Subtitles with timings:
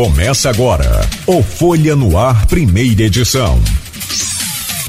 [0.00, 3.60] Começa agora o Folha no Ar, primeira edição.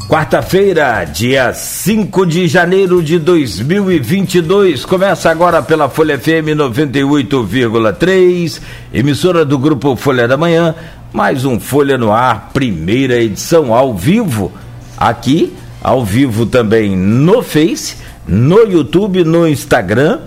[0.07, 4.86] Quarta-feira, dia 5 de janeiro de 2022.
[4.86, 8.62] Começa agora pela Folha FM 98,3,
[8.94, 10.73] emissora do grupo Folha da Manhã.
[11.12, 14.50] Mais um Folha no Ar, primeira edição ao vivo.
[14.96, 15.54] Aqui,
[15.84, 20.20] ao vivo também no Face, no YouTube, no Instagram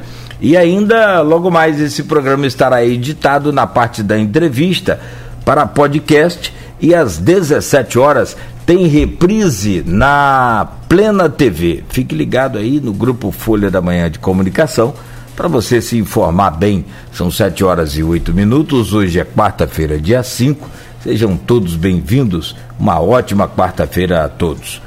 [0.45, 5.01] e ainda, logo mais, esse programa estará editado na parte da entrevista
[5.43, 11.83] para podcast e às 17 horas tem reprise na Plena TV.
[11.89, 14.93] Fique ligado aí no grupo Folha da Manhã de Comunicação
[15.35, 16.85] para você se informar bem.
[17.11, 18.93] São 7 horas e 8 minutos.
[18.93, 20.69] Hoje é quarta-feira, dia 5.
[21.03, 22.55] Sejam todos bem-vindos.
[22.79, 24.83] Uma ótima quarta-feira a todos.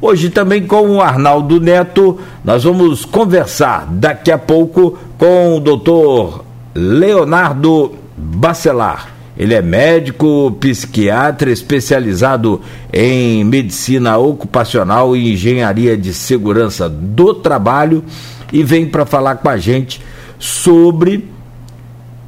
[0.00, 6.44] Hoje também com o Arnaldo Neto, nós vamos conversar daqui a pouco com o doutor
[6.72, 9.08] Leonardo Bacelar.
[9.36, 12.60] Ele é médico, psiquiatra, especializado
[12.92, 18.04] em medicina ocupacional e engenharia de segurança do trabalho
[18.52, 20.00] e vem para falar com a gente
[20.38, 21.28] sobre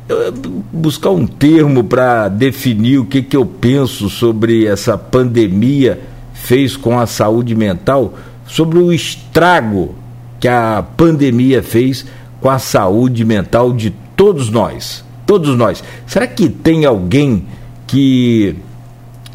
[0.09, 0.33] eh,
[0.73, 6.10] buscar um termo para definir o que, que eu penso sobre essa pandemia
[6.51, 9.95] fez com a saúde mental, sobre o estrago
[10.41, 12.05] que a pandemia fez
[12.41, 15.05] com a saúde mental de todos nós.
[15.25, 15.85] Todos nós.
[16.09, 17.47] Será que tem alguém
[17.87, 18.57] que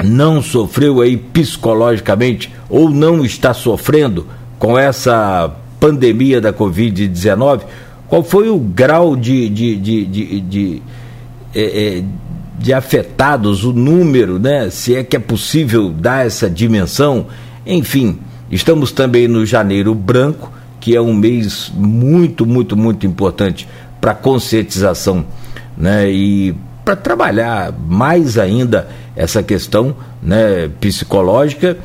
[0.04, 4.26] não sofreu aí psicologicamente ou não está sofrendo
[4.58, 7.62] com essa pandemia da Covid-19?
[8.08, 10.82] Qual foi o grau de, de, de, de, de
[11.54, 11.62] é,
[11.98, 12.04] é,
[12.58, 14.70] de afetados, o número, né?
[14.70, 17.26] Se é que é possível dar essa dimensão.
[17.66, 18.18] Enfim,
[18.50, 23.68] estamos também no Janeiro Branco, que é um mês muito, muito, muito importante
[24.00, 25.24] para conscientização,
[25.76, 26.10] né?
[26.10, 26.54] E
[26.84, 31.76] para trabalhar mais ainda essa questão, né, psicológica.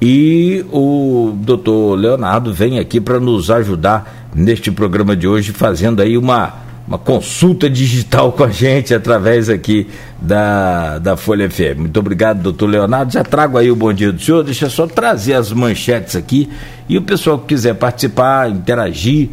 [0.00, 6.16] E o doutor Leonardo vem aqui para nos ajudar neste programa de hoje, fazendo aí
[6.16, 9.88] uma uma consulta digital com a gente através aqui
[10.20, 11.78] da, da Folha FM.
[11.78, 13.12] Muito obrigado, doutor Leonardo.
[13.12, 14.44] Já trago aí o bom dia do senhor.
[14.44, 16.48] Deixa eu só trazer as manchetes aqui.
[16.88, 19.30] E o pessoal que quiser participar, interagir,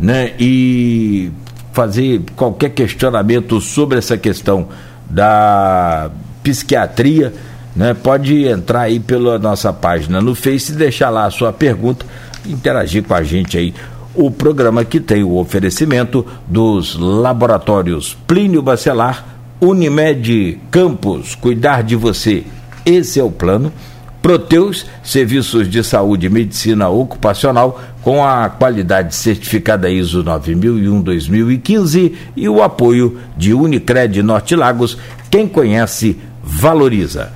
[0.00, 0.32] né?
[0.38, 1.30] E
[1.72, 4.68] fazer qualquer questionamento sobre essa questão
[5.10, 6.10] da
[6.42, 7.34] psiquiatria,
[7.76, 7.92] né?
[7.92, 12.06] Pode entrar aí pela nossa página no Face e deixar lá a sua pergunta,
[12.46, 13.74] interagir com a gente aí
[14.14, 19.24] o programa que tem o oferecimento dos laboratórios Plínio Bacelar,
[19.60, 22.44] Unimed Campos, cuidar de você.
[22.84, 23.72] Esse é o plano.
[24.22, 32.62] Proteus, serviços de saúde e medicina ocupacional com a qualidade certificada ISO 9001-2015 e o
[32.62, 34.96] apoio de Unicred Norte Lagos.
[35.30, 37.32] Quem conhece, valoriza.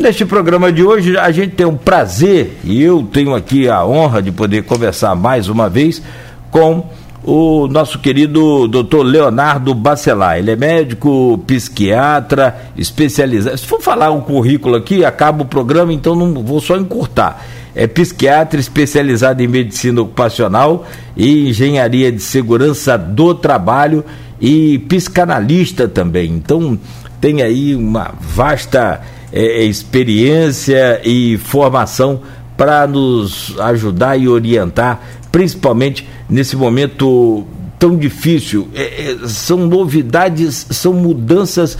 [0.00, 4.22] Neste programa de hoje, a gente tem o prazer, e eu tenho aqui a honra
[4.22, 6.02] de poder conversar mais uma vez
[6.50, 6.86] com
[7.22, 10.38] o nosso querido doutor Leonardo Bacelar.
[10.38, 13.58] Ele é médico, psiquiatra, especializado.
[13.58, 17.44] Se for falar um currículo aqui, acaba o programa, então não vou só encurtar.
[17.74, 24.02] É psiquiatra especializado em medicina ocupacional e engenharia de segurança do trabalho
[24.40, 26.30] e psicanalista também.
[26.30, 26.78] Então
[27.20, 32.20] tem aí uma vasta é, é, experiência e formação
[32.56, 35.00] para nos ajudar e orientar,
[35.32, 37.46] principalmente nesse momento
[37.78, 38.68] tão difícil.
[38.74, 41.78] É, é, são novidades, são mudanças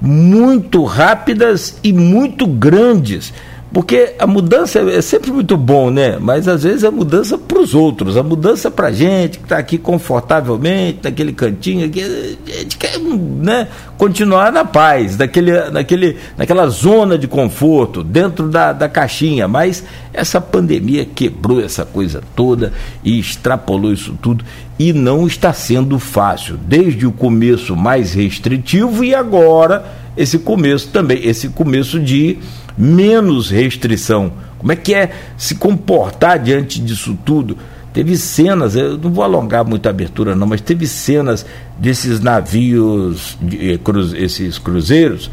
[0.00, 3.32] muito rápidas e muito grandes
[3.72, 6.16] porque a mudança é sempre muito bom, né?
[6.18, 9.58] Mas às vezes é mudança para os outros, a mudança para a gente que está
[9.58, 13.68] aqui confortavelmente, naquele cantinho, aqui, a gente quer né,
[13.98, 19.46] continuar na paz, naquele, naquele, naquela zona de conforto, dentro da, da caixinha.
[19.46, 19.84] Mas
[20.14, 22.72] essa pandemia quebrou essa coisa toda
[23.04, 24.44] e extrapolou isso tudo
[24.78, 26.56] e não está sendo fácil.
[26.56, 32.38] Desde o começo mais restritivo e agora esse começo também, esse começo de
[32.76, 34.32] menos restrição.
[34.58, 37.56] Como é que é se comportar diante disso tudo?
[37.92, 41.46] Teve cenas, eu não vou alongar muita abertura não, mas teve cenas
[41.78, 45.30] desses navios, de, eh, cruz, esses cruzeiros,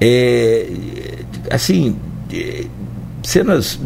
[0.00, 0.68] é,
[1.50, 1.96] assim,
[2.28, 2.68] de,
[3.22, 3.78] cenas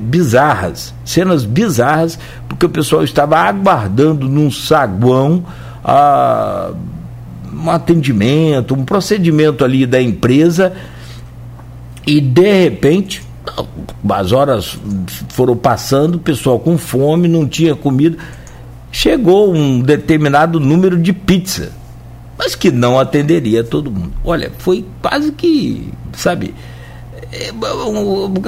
[0.00, 5.44] bizarras, cenas bizarras, porque o pessoal estava aguardando num saguão
[5.84, 6.72] a,
[7.54, 10.72] um atendimento, um procedimento ali da empresa
[12.06, 13.22] e de repente,
[14.08, 14.78] as horas
[15.30, 18.18] foram passando, o pessoal com fome, não tinha comida.
[18.92, 21.72] Chegou um determinado número de pizza.
[22.36, 24.12] mas que não atenderia todo mundo.
[24.24, 26.54] Olha, foi quase que, sabe,
[27.32, 27.50] é,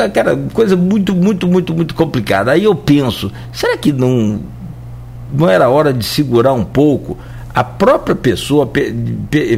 [0.03, 2.53] aquela coisa muito, muito, muito, muito complicada.
[2.53, 4.41] Aí eu penso, será que não,
[5.33, 7.17] não era hora de segurar um pouco
[7.57, 8.71] a própria pessoa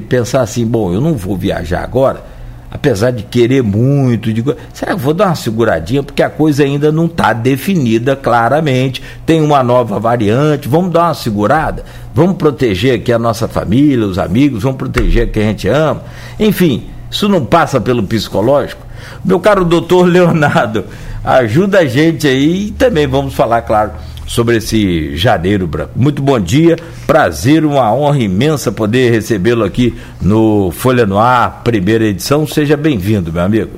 [0.08, 2.22] pensar assim, bom, eu não vou viajar agora,
[2.70, 4.44] apesar de querer muito, de...
[4.72, 6.00] será que vou dar uma seguradinha?
[6.00, 11.14] Porque a coisa ainda não está definida claramente, tem uma nova variante, vamos dar uma
[11.14, 11.84] segurada,
[12.14, 16.04] vamos proteger aqui a nossa família, os amigos, vamos proteger quem a gente ama,
[16.38, 18.86] enfim, isso não passa pelo psicológico.
[19.24, 20.84] Meu caro doutor Leonardo,
[21.24, 23.90] ajuda a gente aí e também vamos falar, claro,
[24.28, 25.92] sobre esse janeiro branco.
[25.96, 26.76] Muito bom dia,
[27.06, 32.46] prazer, uma honra imensa poder recebê-lo aqui no Folha no Ar, primeira edição.
[32.46, 33.70] Seja bem-vindo, meu amigo.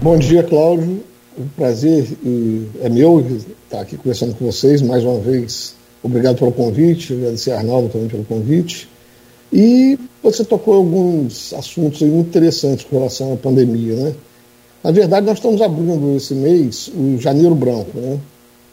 [0.00, 1.02] Bom dia, Cláudio.
[1.38, 2.06] Um prazer
[2.80, 3.26] é meu
[3.64, 5.74] estar aqui conversando com vocês mais uma vez.
[6.02, 8.88] Obrigado pelo convite, agradecer a Arnaldo também pelo convite.
[9.52, 14.14] E você tocou alguns assuntos muito interessantes com relação à pandemia, né?
[14.82, 18.18] Na verdade, nós estamos abrindo esse mês o Janeiro Branco, né?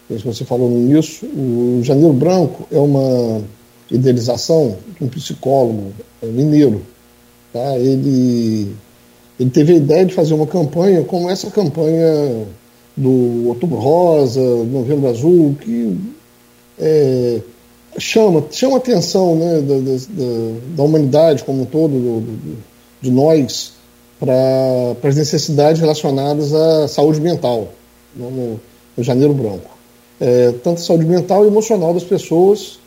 [0.10, 3.42] Você falou nisso, o Janeiro Branco é uma
[3.90, 6.82] idealização de um psicólogo mineiro.
[7.52, 7.78] Tá?
[7.78, 8.74] Ele,
[9.40, 12.46] ele teve a ideia de fazer uma campanha como essa campanha
[12.96, 15.98] do Outubro Rosa, Novembro Azul, que
[16.80, 17.40] é,
[17.98, 22.58] chama, chama atenção né, da, da, da, humanidade como um todo, do, do,
[23.02, 23.74] de nós,
[24.20, 27.70] para as necessidades relacionadas à saúde mental,
[28.16, 28.60] no, no,
[28.96, 29.73] no Janeiro Branco.
[30.26, 32.80] É, tanto saúde mental e emocional das pessoas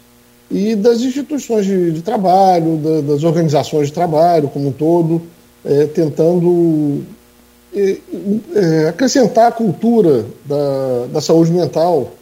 [0.50, 5.20] e das instituições de, de trabalho, da, das organizações de trabalho como um todo,
[5.62, 7.02] é, tentando
[7.74, 7.98] é,
[8.54, 12.12] é acrescentar a cultura da, da saúde mental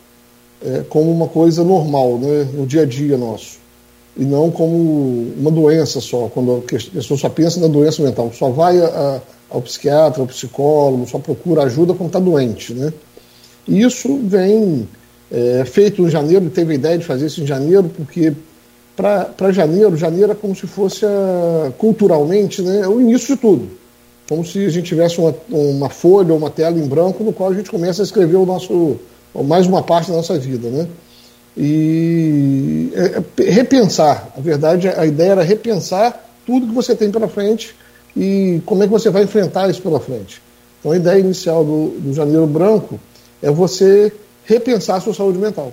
[0.61, 3.59] é, como uma coisa normal né, no dia a dia nosso.
[4.17, 8.51] E não como uma doença só, quando a pessoa só pensa na doença mental, só
[8.51, 12.75] vai a, a, ao psiquiatra, ao psicólogo, só procura ajuda quando está doente.
[12.75, 12.93] Né?
[13.69, 14.89] E isso vem
[15.35, 18.33] é, feito em janeiro, teve a ideia de fazer isso em janeiro, porque
[18.97, 23.69] para janeiro, janeiro é como se fosse a, culturalmente né, o início de tudo.
[24.29, 27.51] Como se a gente tivesse uma, uma folha ou uma tela em branco no qual
[27.51, 28.97] a gente começa a escrever o nosso
[29.35, 30.87] mais uma parte da nossa vida, né?
[31.57, 37.27] E é, é, repensar, a verdade, a ideia era repensar tudo que você tem pela
[37.27, 37.75] frente
[38.17, 40.41] e como é que você vai enfrentar isso pela frente.
[40.79, 43.01] Então a ideia inicial do, do Janeiro Branco
[43.43, 44.13] é você
[44.45, 45.73] repensar a sua saúde mental.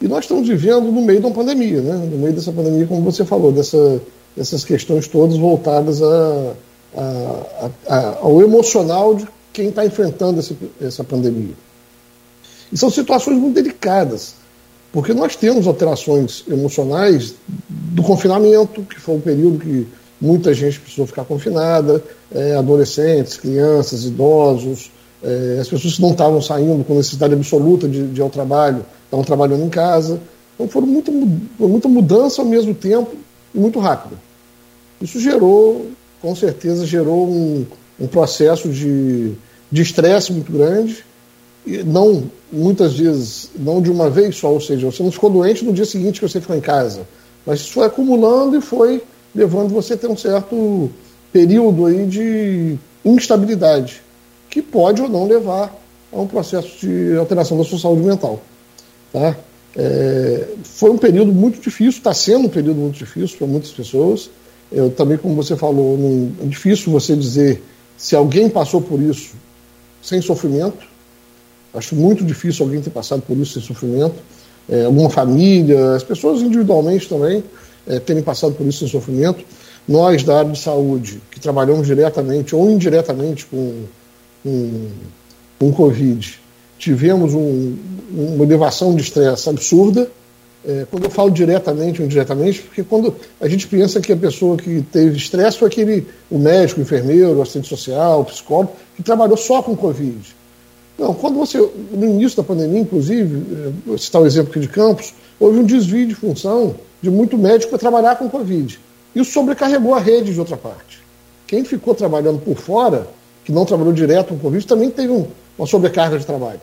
[0.00, 1.94] E nós estamos vivendo no meio de uma pandemia, né?
[1.94, 4.00] no meio dessa pandemia, como você falou, dessa,
[4.36, 6.52] dessas questões todas voltadas a,
[6.96, 11.54] a, a, ao emocional de quem está enfrentando essa, essa pandemia.
[12.70, 14.34] E são situações muito delicadas,
[14.92, 17.34] porque nós temos alterações emocionais
[17.68, 19.86] do confinamento, que foi um período que
[20.20, 22.02] muita gente precisou ficar confinada,
[22.34, 24.90] é, adolescentes, crianças, idosos,
[25.22, 29.24] é, as pessoas não estavam saindo com necessidade absoluta de, de ir ao trabalho, estavam
[29.24, 30.20] trabalhando em casa.
[30.54, 31.10] Então foram muita,
[31.58, 33.14] muita mudança ao mesmo tempo
[33.54, 34.16] e muito rápida.
[35.00, 35.86] Isso gerou,
[36.22, 37.66] com certeza, gerou um,
[38.00, 39.36] um processo de
[39.72, 41.04] estresse muito grande,
[41.84, 45.72] não muitas vezes, não de uma vez só, ou seja, você não ficou doente no
[45.72, 47.06] dia seguinte que você ficou em casa,
[47.44, 49.02] mas isso foi acumulando e foi
[49.34, 50.88] levando você a ter um certo
[51.32, 54.00] período aí de instabilidade,
[54.56, 55.70] que pode ou não levar
[56.10, 58.40] a um processo de alteração da sua saúde mental.
[59.12, 59.36] Tá?
[59.76, 64.30] É, foi um período muito difícil, está sendo um período muito difícil para muitas pessoas.
[64.72, 67.62] Eu também, como você falou, não, é difícil você dizer
[67.98, 69.34] se alguém passou por isso
[70.02, 70.86] sem sofrimento,
[71.74, 74.14] Acho muito difícil alguém ter passado por isso sem sofrimento.
[74.66, 77.44] É, alguma família, as pessoas individualmente também
[77.86, 79.44] é, terem passado por isso sem sofrimento.
[79.86, 83.84] Nós, da área de saúde, que trabalhamos diretamente ou indiretamente com,
[84.46, 84.88] com,
[85.58, 86.38] com Covid,
[86.78, 87.76] tivemos um,
[88.12, 90.08] uma elevação de estresse absurda.
[90.64, 94.56] É, quando eu falo diretamente ou indiretamente, porque quando a gente pensa que a pessoa
[94.56, 99.02] que teve estresse foi aquele, o médico, o enfermeiro, o assistente social, o psicólogo, que
[99.02, 100.34] trabalhou só com Covid.
[100.98, 101.58] Não, quando você,
[101.92, 105.64] no início da pandemia, inclusive, eh, vou citar o exemplo aqui de Campos, houve um
[105.64, 108.80] desvio de função de muito médico para trabalhar com Covid.
[109.14, 111.00] Isso sobrecarregou a rede de outra parte.
[111.46, 113.06] Quem ficou trabalhando por fora,
[113.46, 115.24] que não trabalhou direto com Covid, também teve um,
[115.56, 116.60] uma sobrecarga de trabalho.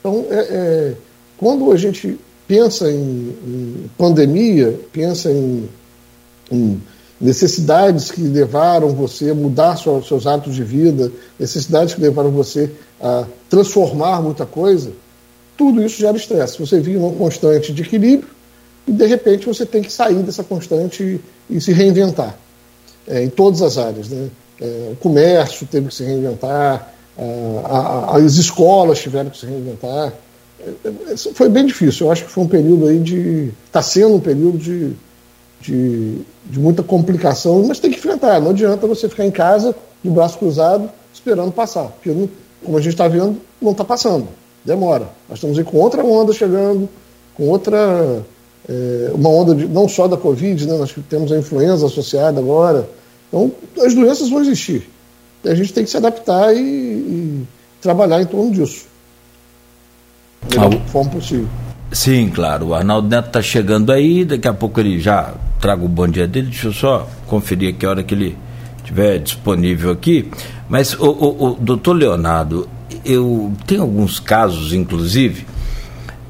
[0.00, 0.94] Então, é, é,
[1.36, 5.68] quando a gente pensa em, em pandemia, pensa em,
[6.50, 6.80] em
[7.20, 13.26] necessidades que levaram você a mudar seus hábitos de vida, necessidades que levaram você a
[13.50, 14.92] transformar muita coisa,
[15.58, 16.58] tudo isso gera estresse.
[16.58, 18.30] Você vive num constante de equilíbrio,
[18.88, 21.02] e de repente você tem que sair dessa constante
[21.50, 22.34] e, e se reinventar
[23.06, 24.08] é, em todas as áreas.
[24.08, 24.30] Né?
[24.60, 26.94] É, o comércio teve que se reinventar,
[27.64, 30.12] a, a, as escolas tiveram que se reinventar.
[30.60, 32.06] É, é, foi bem difícil.
[32.06, 33.52] Eu acho que foi um período aí de.
[33.66, 34.92] Está sendo um período de,
[35.60, 38.40] de, de, muita complicação, mas tem que enfrentar.
[38.40, 41.84] Não adianta você ficar em casa, de braço cruzado, esperando passar.
[41.88, 42.28] Porque, não,
[42.64, 44.28] como a gente está vendo, não está passando.
[44.64, 45.08] Demora.
[45.28, 46.88] Nós estamos aí com outra onda chegando,
[47.34, 48.22] com outra.
[48.66, 52.88] É, uma onda de, não só da Covid, né, nós temos a influenza associada agora.
[53.34, 53.52] Então,
[53.84, 54.88] as doenças vão existir.
[55.42, 57.46] E a gente tem que se adaptar e, e
[57.82, 58.86] trabalhar em torno disso.
[60.54, 61.48] Da melhor forma possível.
[61.90, 62.68] Sim, claro.
[62.68, 66.28] O Arnaldo Neto está chegando aí, daqui a pouco ele já traga o bom dia
[66.28, 66.46] dele.
[66.46, 68.38] Deixa eu só conferir aqui a hora que ele
[68.78, 70.30] estiver disponível aqui.
[70.68, 72.68] Mas, o, o, o doutor Leonardo,
[73.04, 75.44] eu tenho alguns casos, inclusive,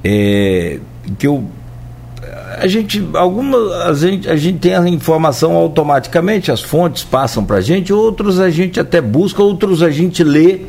[0.03, 0.81] é,
[1.19, 1.45] que eu
[2.61, 7.57] a gente alguma a gente, a gente tem a informação automaticamente as fontes passam para
[7.57, 10.61] a gente outros a gente até busca outros a gente lê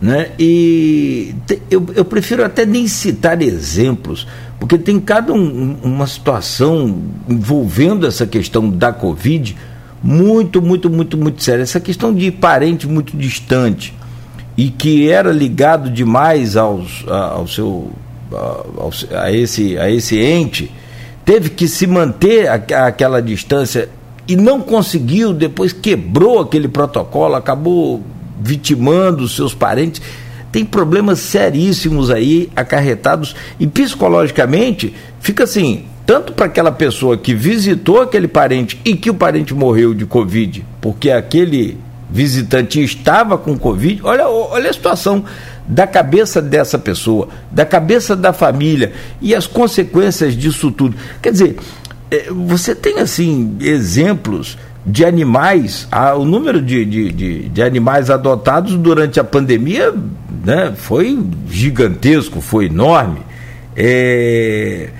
[0.00, 0.32] né?
[0.38, 4.26] E te, eu, eu prefiro até nem citar exemplos
[4.58, 9.56] porque tem cada um, uma situação envolvendo essa questão da covid
[10.02, 11.62] muito muito muito muito séria.
[11.62, 13.94] Essa questão de parente muito distante
[14.56, 17.90] e que era ligado demais aos, a, ao seu
[18.32, 20.70] a, a, esse, a esse ente,
[21.24, 23.88] teve que se manter a, aquela distância
[24.26, 28.02] e não conseguiu, depois quebrou aquele protocolo, acabou
[28.40, 30.00] vitimando os seus parentes.
[30.50, 38.00] Tem problemas seríssimos aí acarretados e psicologicamente fica assim, tanto para aquela pessoa que visitou
[38.00, 41.76] aquele parente e que o parente morreu de Covid, porque aquele
[42.08, 45.24] visitante estava com Covid, olha, olha a situação
[45.66, 50.96] da cabeça dessa pessoa, da cabeça da família e as consequências disso tudo.
[51.22, 51.56] Quer dizer,
[52.10, 58.76] é, você tem assim exemplos de animais, o número de, de, de, de, animais adotados
[58.76, 59.94] durante a pandemia
[60.44, 61.18] né, foi
[61.48, 63.20] gigantesco, foi enorme.
[63.74, 64.90] É,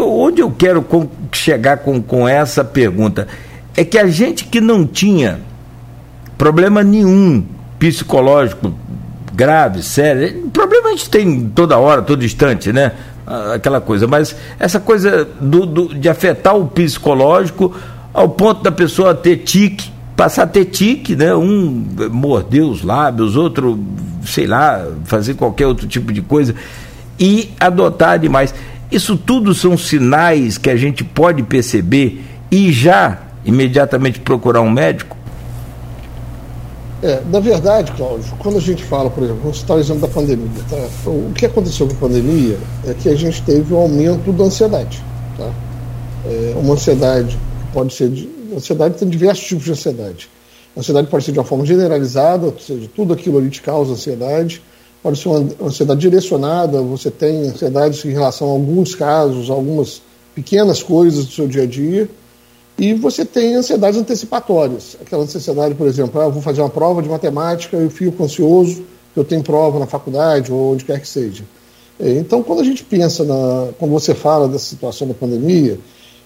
[0.00, 0.86] onde eu quero
[1.32, 3.28] chegar com, com essa pergunta
[3.76, 5.40] é que a gente que não tinha
[6.38, 7.44] problema nenhum
[7.78, 8.72] psicológico
[9.34, 10.48] grave, sério.
[10.52, 12.92] Problema a gente tem toda hora, todo instante, né?
[13.54, 17.74] Aquela coisa, mas essa coisa do, do, de afetar o psicológico
[18.12, 21.34] ao ponto da pessoa ter tique, passar a ter tique, né?
[21.34, 23.82] Um morder os lábios, outro,
[24.24, 26.54] sei lá, fazer qualquer outro tipo de coisa
[27.18, 28.54] e adotar animais.
[28.90, 35.16] Isso tudo são sinais que a gente pode perceber e já imediatamente procurar um médico?
[37.04, 40.48] É, na verdade, Cláudio, quando a gente fala, por exemplo, citar o exemplo da pandemia,
[40.70, 41.10] tá?
[41.10, 45.04] o que aconteceu com a pandemia é que a gente teve um aumento da ansiedade.
[45.36, 45.52] Tá?
[46.24, 48.08] É, uma ansiedade que pode ser.
[48.08, 50.30] De, ansiedade tem diversos tipos de ansiedade.
[50.74, 53.92] A ansiedade pode ser de uma forma generalizada, ou seja, tudo aquilo ali te causa
[53.92, 54.62] ansiedade.
[55.02, 60.00] Pode ser uma ansiedade direcionada, você tem ansiedade em relação a alguns casos, algumas
[60.34, 62.08] pequenas coisas do seu dia a dia
[62.76, 64.96] e você tem ansiedades antecipatórias.
[65.00, 69.24] Aquela ansiedade, por exemplo, ah, vou fazer uma prova de matemática, eu fico ansioso, eu
[69.24, 71.44] tenho prova na faculdade ou onde quer que seja.
[72.00, 75.78] É, então, quando a gente pensa, na, quando você fala dessa situação da pandemia,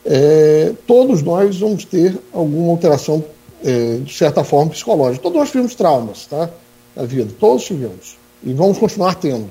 [0.05, 3.23] é, todos nós vamos ter alguma alteração,
[3.63, 5.23] é, de certa forma, psicológica.
[5.23, 6.49] Todos nós tivemos traumas tá,
[6.97, 8.17] na vida, todos tivemos.
[8.43, 9.49] E vamos continuar tendo.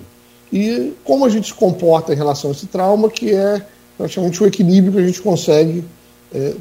[0.51, 3.62] E como a gente se comporta em relação a esse trauma, que é
[3.98, 5.84] praticamente o equilíbrio que a gente consegue
[6.34, 6.53] é,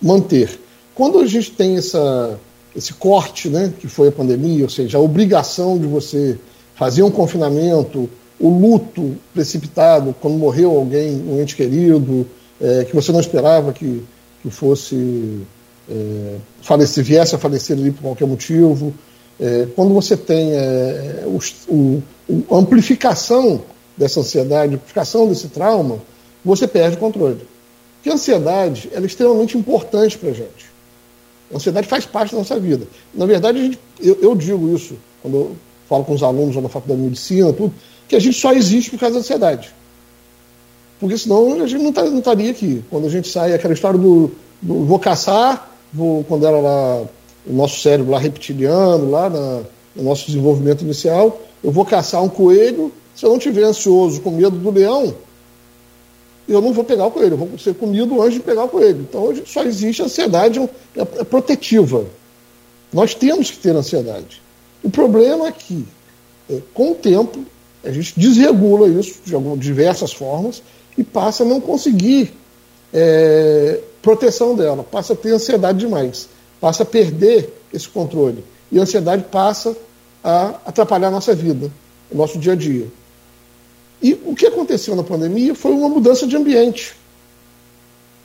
[0.00, 0.58] manter.
[0.94, 2.38] Quando a gente tem essa,
[2.76, 6.38] esse corte, né, que foi a pandemia, ou seja, a obrigação de você
[6.74, 12.26] fazer um confinamento, o luto precipitado quando morreu alguém, um ente querido,
[12.60, 14.02] é, que você não esperava que,
[14.42, 15.42] que fosse
[15.88, 18.92] é, falecer, viesse a falecer ali por qualquer motivo.
[19.38, 22.02] É, quando você tem é, o, o,
[22.50, 23.62] a amplificação
[23.96, 25.98] dessa ansiedade, amplificação desse trauma,
[26.44, 27.40] você perde o controle.
[28.04, 30.66] Porque a ansiedade é extremamente importante para a gente.
[31.50, 32.86] A ansiedade faz parte da nossa vida.
[33.14, 35.56] Na verdade, gente, eu, eu, digo isso quando eu
[35.88, 37.72] falo com os alunos na faculdade de medicina, tudo,
[38.06, 39.74] que a gente só existe por causa da ansiedade.
[41.00, 42.84] Porque senão a gente não, tá, não estaria aqui.
[42.90, 44.30] Quando a gente sai, aquela história do,
[44.60, 47.04] do vou caçar, vou, quando era lá
[47.46, 49.62] o nosso cérebro lá reptiliano, lá na,
[49.96, 54.30] no nosso desenvolvimento inicial, eu vou caçar um coelho, se eu não estiver ansioso com
[54.30, 55.14] medo do leão,
[56.48, 59.00] eu não vou pegar o coelho, eu vou ser comido antes de pegar o coelho.
[59.08, 62.04] Então hoje só existe ansiedade é, é protetiva.
[62.92, 64.42] Nós temos que ter ansiedade.
[64.82, 65.86] O problema é que,
[66.50, 67.44] é, com o tempo,
[67.82, 70.62] a gente desregula isso de, algumas, diversas formas
[70.96, 72.32] e passa a não conseguir
[72.92, 76.28] é, proteção dela, passa a ter ansiedade demais,
[76.60, 78.44] passa a perder esse controle.
[78.70, 79.76] E a ansiedade passa
[80.22, 81.70] a atrapalhar a nossa vida,
[82.10, 82.86] o nosso dia a dia.
[84.04, 86.94] E o que aconteceu na pandemia foi uma mudança de ambiente.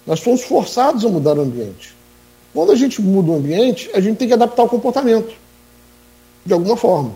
[0.05, 1.95] Nós fomos forçados a mudar o ambiente.
[2.53, 5.33] Quando a gente muda o ambiente, a gente tem que adaptar o comportamento,
[6.45, 7.13] de alguma forma.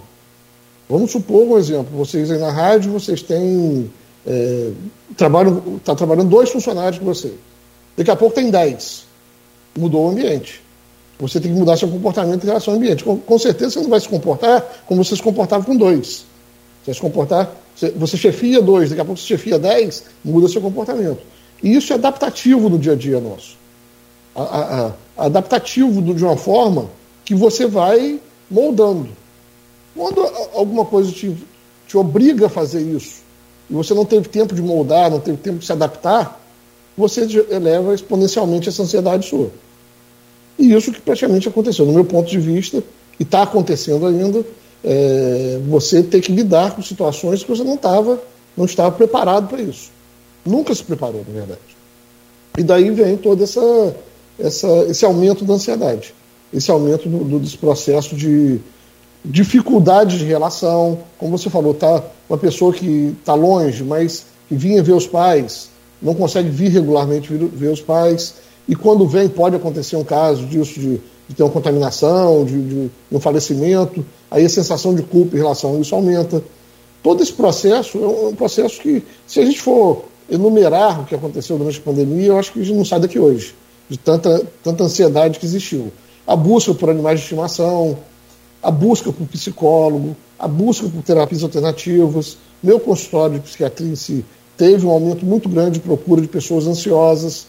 [0.87, 3.91] Vamos supor um exemplo: vocês aí na rádio, vocês têm.
[4.25, 4.71] É,
[5.17, 7.33] trabalham, está trabalhando dois funcionários com você.
[7.97, 9.03] Daqui a pouco tem dez.
[9.77, 10.61] Mudou o ambiente.
[11.19, 13.03] Você tem que mudar seu comportamento em relação ao ambiente.
[13.03, 16.31] Com, com certeza você não vai se comportar como você se comportava com dois.
[16.83, 17.55] Você se comportar.
[17.75, 21.19] Você, você chefia dois, daqui a pouco você chefia dez, muda seu comportamento.
[21.61, 23.57] E isso é adaptativo no dia a dia nosso.
[24.35, 26.89] A, a, a, adaptativo de uma forma
[27.23, 29.09] que você vai moldando.
[29.95, 30.21] Quando
[30.53, 31.35] alguma coisa te,
[31.87, 33.21] te obriga a fazer isso,
[33.69, 36.39] e você não teve tempo de moldar, não teve tempo de se adaptar,
[36.97, 39.49] você eleva exponencialmente essa ansiedade sua.
[40.59, 41.85] E isso que praticamente aconteceu.
[41.85, 42.83] No meu ponto de vista,
[43.19, 44.45] e está acontecendo ainda,
[44.83, 48.19] é, você ter que lidar com situações que você não estava
[48.55, 49.89] não estava preparado para isso.
[50.45, 51.61] Nunca se preparou, na verdade.
[52.57, 53.95] E daí vem todo essa,
[54.37, 56.13] essa, esse aumento da ansiedade,
[56.53, 58.59] esse aumento do, do, desse processo de
[59.25, 60.99] dificuldade de relação.
[61.17, 65.69] Como você falou, tá uma pessoa que está longe, mas que vinha ver os pais,
[66.01, 68.35] não consegue vir regularmente ver, ver os pais,
[68.67, 71.01] e quando vem pode acontecer um caso disso, de,
[71.33, 75.75] de ter uma contaminação, de, de, um falecimento, aí a sensação de culpa em relação
[75.75, 76.43] a isso aumenta.
[77.01, 81.57] Todo esse processo é um processo que, se a gente for enumerar o que aconteceu
[81.57, 83.55] durante a pandemia, eu acho que a gente não sai daqui hoje,
[83.89, 85.91] de tanta, tanta ansiedade que existiu.
[86.25, 87.97] A busca por animais de estimação,
[88.61, 92.37] a busca por psicólogo, a busca por terapias alternativas.
[92.61, 94.23] Meu consultório de psiquiatria em si
[94.55, 97.47] teve um aumento muito grande de procura de pessoas ansiosas,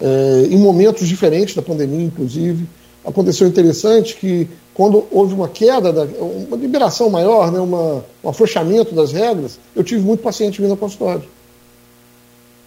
[0.00, 2.66] é, em momentos diferentes da pandemia, inclusive.
[3.04, 8.94] Aconteceu interessante que, quando houve uma queda, da, uma liberação maior, né, uma, um afrouxamento
[8.94, 11.24] das regras, eu tive muito paciente vindo ao consultório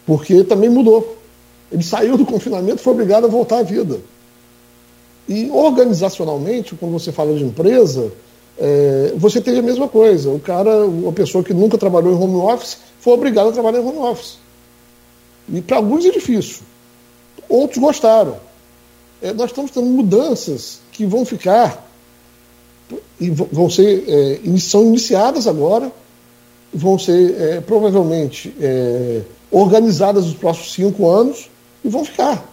[0.06, 1.18] porque também mudou.
[1.72, 4.00] Ele saiu do confinamento foi obrigado a voltar à vida.
[5.28, 8.12] E organizacionalmente, quando você fala de empresa,
[8.60, 10.30] é, você tem a mesma coisa.
[10.30, 13.88] O cara, uma pessoa que nunca trabalhou em home office, foi obrigado a trabalhar em
[13.88, 14.38] home office.
[15.48, 16.64] E para alguns é difícil.
[17.48, 18.36] Outros gostaram.
[19.22, 21.88] É, nós estamos tendo mudanças que vão ficar
[23.20, 25.92] e vão ser é, são iniciadas agora,
[26.74, 31.50] vão ser é, provavelmente é, organizadas nos próximos cinco anos
[31.84, 32.50] e vão ficar.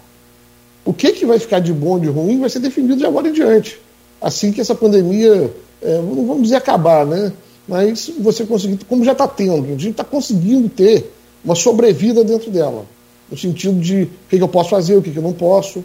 [0.85, 3.29] O que, que vai ficar de bom ou de ruim vai ser definido de agora
[3.29, 3.79] em diante.
[4.21, 5.53] Assim que essa pandemia,
[5.83, 7.33] é, não vamos dizer acabar, né?
[7.67, 11.13] Mas você conseguir, como já está tendo, a gente está conseguindo ter
[11.45, 12.87] uma sobrevida dentro dela.
[13.31, 15.85] No sentido de o que, que eu posso fazer, o que, que eu não posso,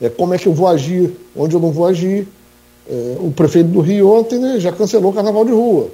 [0.00, 2.26] é, como é que eu vou agir, onde eu não vou agir.
[2.88, 5.90] É, o prefeito do Rio ontem né, já cancelou o carnaval de rua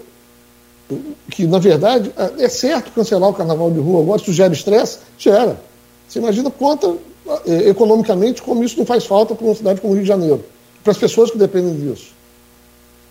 [1.30, 4.98] que, na verdade, é certo cancelar o carnaval de rua agora, isso gera estresse?
[5.18, 5.60] Gera.
[6.08, 6.98] Você imagina quanto,
[7.46, 10.44] é, economicamente, como isso não faz falta para uma cidade como o Rio de Janeiro,
[10.82, 12.12] para as pessoas que dependem disso.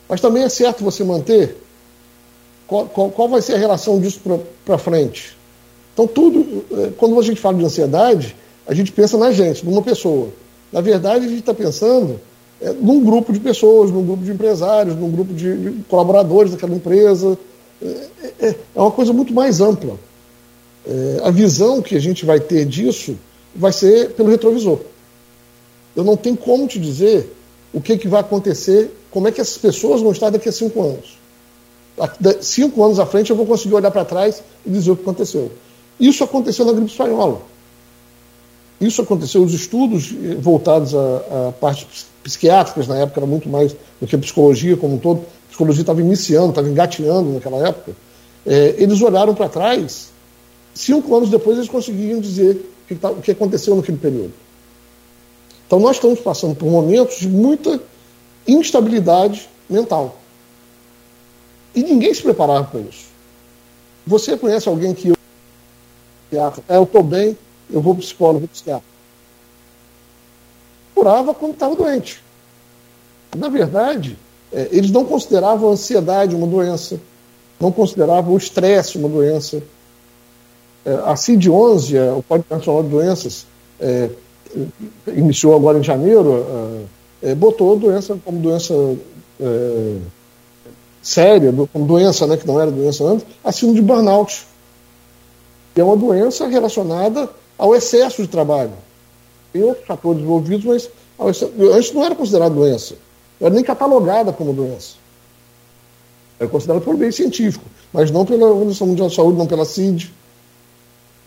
[0.08, 1.56] Mas também é certo você manter
[2.68, 4.20] qual, qual, qual vai ser a relação disso
[4.66, 5.38] para frente.
[5.94, 8.36] Então, tudo, é, quando a gente fala de ansiedade,
[8.68, 10.30] a gente pensa na gente, numa pessoa.
[10.72, 12.20] Na verdade, a gente está pensando
[12.62, 16.76] é, num grupo de pessoas, num grupo de empresários, num grupo de, de colaboradores daquela
[16.76, 17.38] empresa,
[17.82, 18.08] é,
[18.40, 19.98] é, é uma coisa muito mais ampla.
[20.86, 23.18] É, a visão que a gente vai ter disso
[23.56, 24.80] vai ser pelo retrovisor.
[25.96, 27.34] Eu não tenho como te dizer
[27.74, 30.82] o que, que vai acontecer, como é que essas pessoas vão estar daqui a cinco
[30.82, 31.18] anos.
[32.42, 35.52] Cinco anos à frente eu vou conseguir olhar para trás e dizer o que aconteceu.
[36.00, 37.42] Isso aconteceu na gripe espanhola.
[38.80, 44.08] Isso aconteceu, os estudos voltados a, a partes psiquiátricas, na época era muito mais do
[44.08, 47.94] que a psicologia como um todo, psicologia estava iniciando, estava engateando naquela época,
[48.46, 50.10] é, eles olharam para trás,
[50.74, 54.34] cinco anos depois eles conseguiam dizer o que, o que aconteceu naquele período.
[55.68, 57.82] Então nós estamos passando por momentos de muita
[58.48, 60.18] instabilidade mental.
[61.76, 63.06] E ninguém se preparava para isso.
[64.08, 65.12] Você conhece alguém que
[66.32, 67.38] é, eu estou bem,
[67.72, 68.88] eu vou para o psicólogo, vou psiquiatra.
[70.96, 72.22] Curava quando estava doente.
[73.36, 74.18] Na verdade,
[74.52, 77.00] é, eles não consideravam a ansiedade uma doença,
[77.60, 79.62] não consideravam o estresse uma doença.
[80.86, 83.46] É, a CID-11, é, o Código Nacional de Doenças,
[83.80, 84.10] é,
[85.08, 86.88] iniciou agora em janeiro,
[87.22, 88.74] é, botou a doença como doença
[89.40, 89.98] é,
[91.02, 94.46] séria, como doença né, que não era doença antes, a síndrome de burnout.
[95.76, 97.30] é uma doença relacionada
[97.60, 98.72] ao excesso de trabalho.
[99.52, 102.96] Tem outros fatores envolvidos, mas antes não era considerada doença,
[103.40, 104.96] não era nem catalogada como doença.
[106.40, 110.14] Era considerada por meio científico, mas não pela Organização Mundial de Saúde, não pela CID.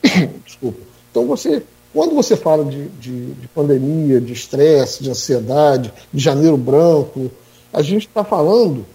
[0.47, 0.81] Desculpa.
[1.11, 6.57] Então, você, quando você fala de, de, de pandemia, de estresse, de ansiedade, de janeiro
[6.57, 7.31] branco,
[7.71, 8.87] a gente está falando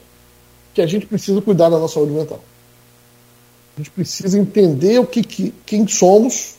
[0.73, 2.39] que a gente precisa cuidar da nossa saúde mental.
[3.75, 6.56] A gente precisa entender o que, que quem somos,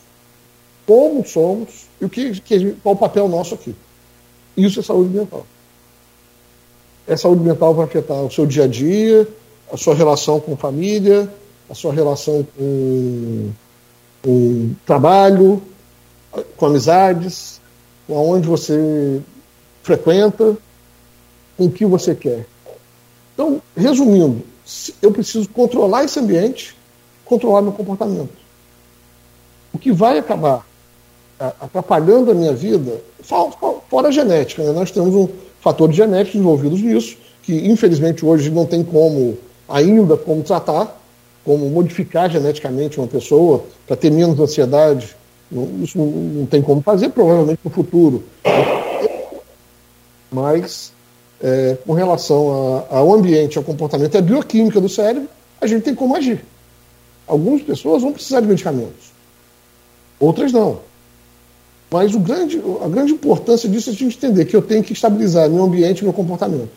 [0.88, 3.76] como somos e o que, que, qual o papel nosso aqui.
[4.56, 5.44] Isso é saúde mental.
[7.06, 9.28] É saúde mental vai afetar o seu dia a dia,
[9.70, 11.30] a sua relação com família,
[11.68, 13.50] a sua relação com,
[14.22, 15.62] com trabalho,
[16.56, 17.60] com amizades,
[18.06, 19.20] com aonde você
[19.82, 20.56] frequenta,
[21.58, 22.46] com o que você quer.
[23.34, 24.42] Então, resumindo,
[25.02, 26.74] eu preciso controlar esse ambiente,
[27.26, 28.32] controlar meu comportamento.
[29.70, 30.66] O que vai acabar
[31.38, 33.00] atrapalhando a minha vida,
[33.88, 34.72] fora a genética, né?
[34.72, 35.28] nós temos um
[35.60, 41.00] fator genético envolvidos nisso, que infelizmente hoje não tem como ainda como tratar,
[41.44, 45.16] como modificar geneticamente uma pessoa para ter menos ansiedade.
[45.82, 48.22] Isso não tem como fazer, provavelmente no futuro.
[50.30, 50.92] Mas,
[51.42, 55.28] é, com relação a, ao ambiente, ao comportamento e à bioquímica do cérebro,
[55.60, 56.44] a gente tem como agir.
[57.26, 59.12] Algumas pessoas vão precisar de medicamentos,
[60.20, 60.80] outras não.
[61.90, 64.92] Mas o grande, a grande importância disso é a gente entender que eu tenho que
[64.92, 66.70] estabilizar meu ambiente e meu comportamento.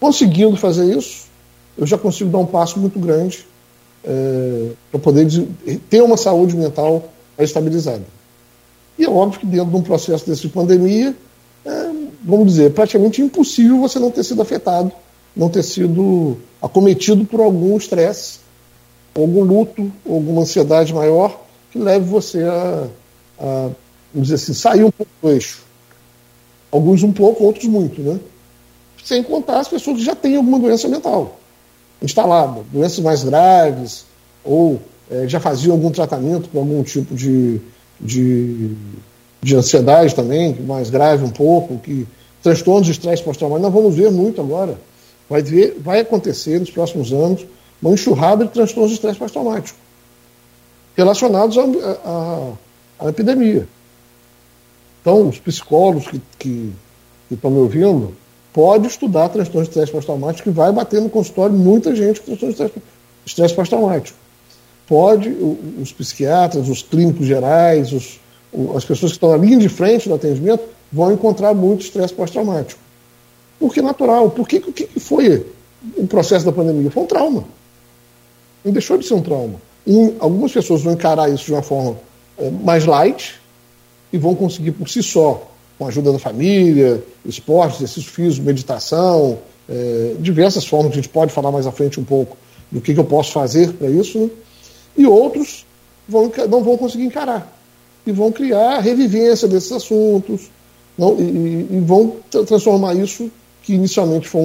[0.00, 1.26] Conseguindo fazer isso,
[1.76, 3.46] eu já consigo dar um passo muito grande
[4.04, 5.28] é, para poder
[5.88, 8.04] ter uma saúde mental estabilizada.
[8.98, 11.14] E é óbvio que dentro de um processo desse de pandemia,
[11.64, 11.90] é,
[12.24, 14.90] vamos dizer, é praticamente impossível você não ter sido afetado,
[15.36, 18.40] não ter sido acometido por algum estresse,
[19.14, 22.88] algum luto, alguma ansiedade maior que leve você a,
[23.38, 23.70] a
[24.12, 25.62] vamos dizer assim, sair um pouco do eixo.
[26.70, 28.18] Alguns um pouco, outros muito, né?
[29.02, 31.38] Sem contar as pessoas que já têm alguma doença mental
[32.00, 34.04] instalada, doenças mais graves,
[34.44, 37.60] ou é, já faziam algum tratamento com algum tipo de,
[38.00, 38.72] de,
[39.42, 42.06] de ansiedade também, mais grave um pouco, que
[42.42, 44.78] transtornos de estresse pós-traumático, nós vamos ver muito agora.
[45.28, 47.44] Vai, ver, vai acontecer nos próximos anos
[47.82, 49.78] uma enxurrada de transtornos de estresse pós-traumático
[50.96, 51.56] relacionados
[52.98, 53.68] à epidemia.
[55.08, 56.72] Então, os psicólogos que, que,
[57.28, 58.14] que estão me ouvindo,
[58.52, 62.74] pode estudar transtornos de estresse pós-traumático que vai bater no consultório muita gente com transtorno
[62.74, 62.82] de
[63.24, 64.18] estresse pós-traumático.
[64.86, 65.30] Pode,
[65.80, 68.20] os psiquiatras, os clínicos gerais, os,
[68.76, 72.78] as pessoas que estão na linha de frente do atendimento vão encontrar muito estresse pós-traumático.
[73.58, 74.28] Porque é natural.
[74.28, 75.46] Por que, o que foi
[75.96, 76.90] o processo da pandemia?
[76.90, 77.44] Foi um trauma.
[78.62, 79.54] Não deixou de ser um trauma.
[79.86, 81.96] E algumas pessoas vão encarar isso de uma forma
[82.36, 83.38] é, mais light
[84.12, 89.38] e vão conseguir por si só com a ajuda da família, esporte, exercício físico, meditação,
[89.68, 92.36] é, diversas formas a gente pode falar mais à frente um pouco
[92.70, 94.30] do que, que eu posso fazer para isso, né?
[94.96, 95.64] e outros
[96.08, 97.56] vão, não vão conseguir encarar
[98.06, 100.50] e vão criar revivência desses assuntos
[100.98, 102.16] não, e, e, vão
[102.46, 103.30] transformar isso,
[103.62, 104.40] que inicialmente foi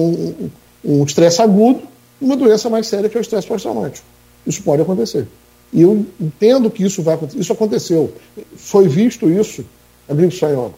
[0.84, 1.82] um estresse um agudo,
[2.22, 4.06] em uma doença mais séria que é o estresse pós-traumático.
[4.46, 5.26] Isso pode acontecer.
[5.74, 7.40] E eu entendo que isso vai acontecer.
[7.40, 8.12] Isso aconteceu.
[8.56, 9.64] Foi visto isso
[10.12, 10.74] gripe espanhola.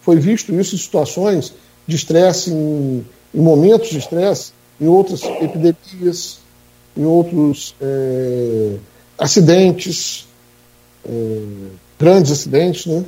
[0.00, 1.52] Foi visto isso em situações
[1.86, 6.38] de estresse, em, em, momentos de estresse, em outras epidemias,
[6.96, 8.76] em outros é,
[9.18, 10.26] acidentes,
[11.06, 11.40] é,
[11.98, 13.04] grandes acidentes, né?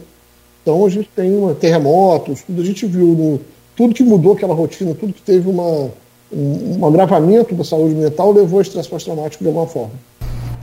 [0.62, 3.40] Então a gente tem uma, terremotos, tudo a gente viu, no,
[3.76, 5.90] tudo que mudou aquela rotina, tudo que teve uma,
[6.32, 9.92] um, um agravamento da saúde mental levou ao estresse pós-traumático de alguma forma.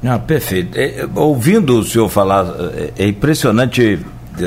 [0.06, 0.78] Ah, perfeito.
[0.78, 4.00] É, ouvindo o senhor falar, é, é impressionante,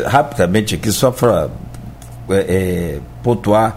[0.04, 1.48] rapidamente aqui, só para
[2.28, 3.76] é, é, pontuar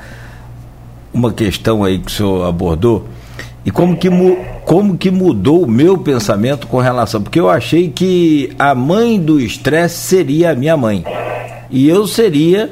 [1.14, 3.08] uma questão aí que o senhor abordou
[3.66, 4.10] e como que,
[4.66, 7.22] como que mudou o meu pensamento com relação.
[7.22, 11.04] Porque eu achei que a mãe do estresse seria a minha mãe.
[11.70, 12.72] E eu seria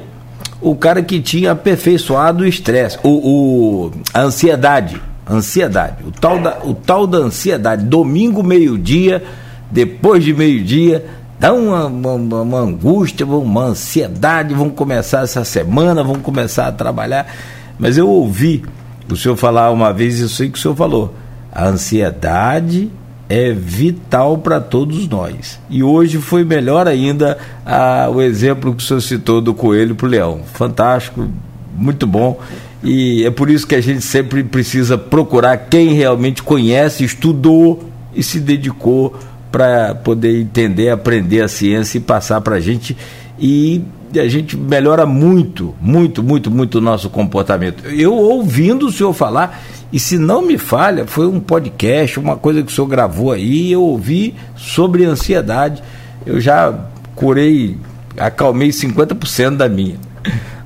[0.60, 5.00] o cara que tinha aperfeiçoado o estresse, o, o, a ansiedade.
[5.28, 6.04] Ansiedade.
[6.06, 7.84] O tal, da, o tal da ansiedade.
[7.84, 9.22] Domingo, meio-dia,
[9.70, 11.04] depois de meio-dia
[11.38, 17.32] dá uma, uma, uma, angústia, uma ansiedade, vamos começar essa semana, vamos começar a trabalhar.
[17.78, 18.64] Mas eu ouvi
[19.10, 21.14] o senhor falar uma vez isso aí que o senhor falou.
[21.52, 22.90] A ansiedade
[23.28, 25.60] é vital para todos nós.
[25.68, 30.06] E hoje foi melhor ainda a, o exemplo que o senhor citou do coelho para
[30.06, 30.40] o leão.
[30.54, 31.28] Fantástico,
[31.76, 32.40] muito bom.
[32.82, 37.82] E é por isso que a gente sempre precisa procurar quem realmente conhece, estudou
[38.14, 39.16] e se dedicou
[39.50, 42.96] para poder entender, aprender a ciência e passar para a gente.
[43.38, 43.82] E
[44.16, 47.86] a gente melhora muito, muito, muito, muito o nosso comportamento.
[47.86, 49.60] Eu ouvindo o senhor falar,
[49.92, 53.72] e se não me falha, foi um podcast, uma coisa que o senhor gravou aí,
[53.72, 55.82] eu ouvi sobre ansiedade.
[56.24, 56.74] Eu já
[57.14, 57.76] curei,
[58.16, 59.96] acalmei 50% da minha.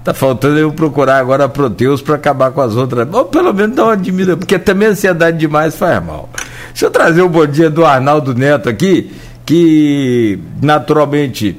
[0.05, 3.07] Tá faltando eu procurar agora a Proteus para acabar com as outras.
[3.13, 6.29] Ou pelo menos dar uma diminuída, porque também ansiedade demais faz mal.
[6.71, 9.13] Deixa eu trazer o bom dia do Arnaldo Neto aqui,
[9.47, 11.57] que naturalmente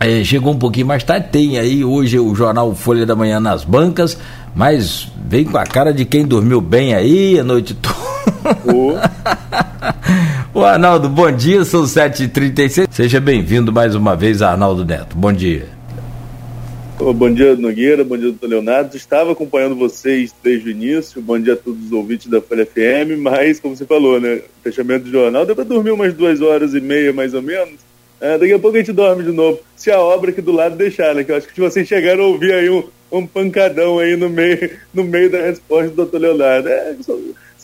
[0.00, 1.28] é, chegou um pouquinho mais tarde.
[1.30, 4.18] Tem aí hoje o jornal Folha da Manhã nas bancas,
[4.54, 7.96] mas vem com a cara de quem dormiu bem aí a noite toda.
[10.54, 12.88] O Arnaldo, bom dia, são 7h36.
[12.90, 15.14] Seja bem-vindo mais uma vez, Arnaldo Neto.
[15.14, 15.75] Bom dia.
[16.98, 18.02] Bom dia, Nogueira.
[18.02, 18.96] Bom dia, doutor Leonardo.
[18.96, 21.20] Estava acompanhando vocês desde o início.
[21.20, 23.20] Bom dia a todos os ouvintes da Folha FM.
[23.20, 24.40] Mas, como você falou, né?
[24.64, 25.44] Fechamento do jornal.
[25.44, 27.78] Deu para dormir umas duas horas e meia, mais ou menos.
[28.18, 29.60] É, daqui a pouco a gente dorme de novo.
[29.76, 31.22] Se a obra aqui do lado deixar, né?
[31.22, 32.82] Que eu acho que vocês chegaram a ouvir aí um,
[33.12, 36.70] um pancadão aí no meio, no meio da resposta do doutor Leonardo.
[36.70, 36.96] É,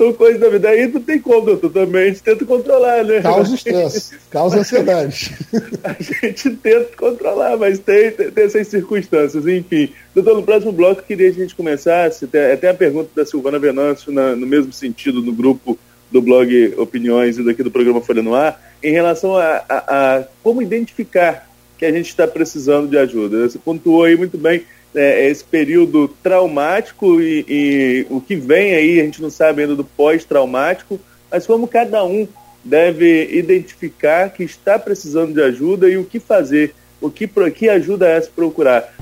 [0.02, 0.68] são coisas da vida.
[0.68, 2.02] Aí não tem como, doutor, também.
[2.02, 3.20] A gente tenta controlar, né?
[3.20, 5.34] Causa estresse, causa ansiedade.
[5.84, 9.46] a gente tenta controlar, mas tem, tem, tem, essas circunstâncias.
[9.46, 12.26] Enfim, doutor, no próximo bloco, queria que a gente começasse.
[12.26, 15.78] Tem até a pergunta da Silvana Venâncio, na, no mesmo sentido, no grupo
[16.10, 20.24] do blog Opiniões e daqui do programa Folha no Ar, em relação a, a, a
[20.42, 23.48] como identificar que a gente está precisando de ajuda.
[23.48, 29.00] Você pontuou aí muito bem é, esse período traumático e, e, o que vem aí,
[29.00, 31.00] a gente não sabe ainda do pós-traumático,
[31.30, 32.26] mas como cada um
[32.64, 38.08] deve identificar que está precisando de ajuda e o que fazer, o que, que ajuda
[38.08, 38.94] é se procurar.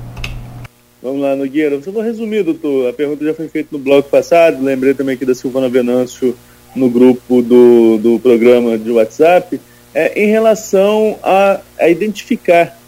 [1.03, 1.77] Vamos lá, Nogueira.
[1.77, 2.91] Eu vou resumir, doutor.
[2.91, 6.37] A pergunta já foi feita no blog passado, lembrei também aqui da Silvana Venâncio
[6.75, 9.61] no grupo do, do programa de WhatsApp,
[9.95, 12.79] é, em relação a, a identificar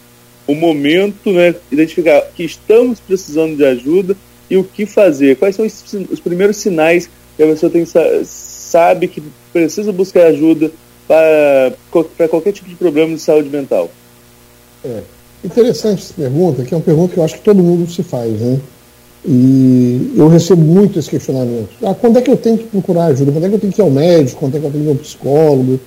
[0.47, 4.17] o momento, né, identificar que estamos precisando de ajuda
[4.51, 5.37] e o que fazer.
[5.37, 7.87] Quais são os, os primeiros sinais que a pessoa tem,
[8.25, 10.71] sabe que precisa buscar ajuda
[11.09, 11.73] para,
[12.29, 13.91] qualquer tipo de problema de saúde mental?
[14.85, 15.01] É.
[15.45, 18.41] Interessante essa pergunta, que é uma pergunta que eu acho que todo mundo se faz,
[18.41, 18.61] né?
[19.25, 21.71] E eu recebo muito esse questionamento.
[21.83, 23.31] Ah, quando é que eu tenho que procurar ajuda?
[23.31, 24.41] Quando é que eu tenho que ir ao médico?
[24.41, 25.81] Quando é que eu tenho que ir ao psicólogo?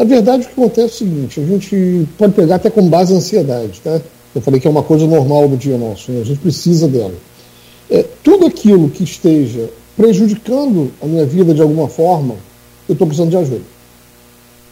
[0.00, 3.12] Na verdade, o que acontece é o seguinte: a gente pode pegar até como base
[3.12, 4.00] a ansiedade, tá?
[4.34, 6.22] Eu falei que é uma coisa normal do dia nosso, né?
[6.22, 7.12] a gente precisa dela.
[7.90, 12.36] É, tudo aquilo que esteja prejudicando a minha vida de alguma forma,
[12.88, 13.60] eu estou precisando de ajuda.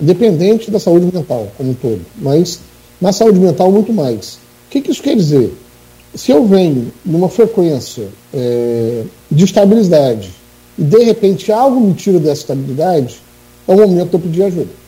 [0.01, 2.61] Independente da saúde mental como um todo, mas
[2.99, 4.37] na saúde mental muito mais.
[4.37, 5.53] O que, que isso quer dizer?
[6.15, 10.31] Se eu venho numa frequência é, de estabilidade
[10.79, 13.21] e de repente algo me tira dessa estabilidade,
[13.67, 14.88] é o momento de eu pedir ajuda.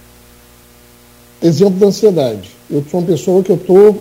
[1.42, 2.50] Exemplo da ansiedade.
[2.70, 3.94] Eu sou uma pessoa que eu tô,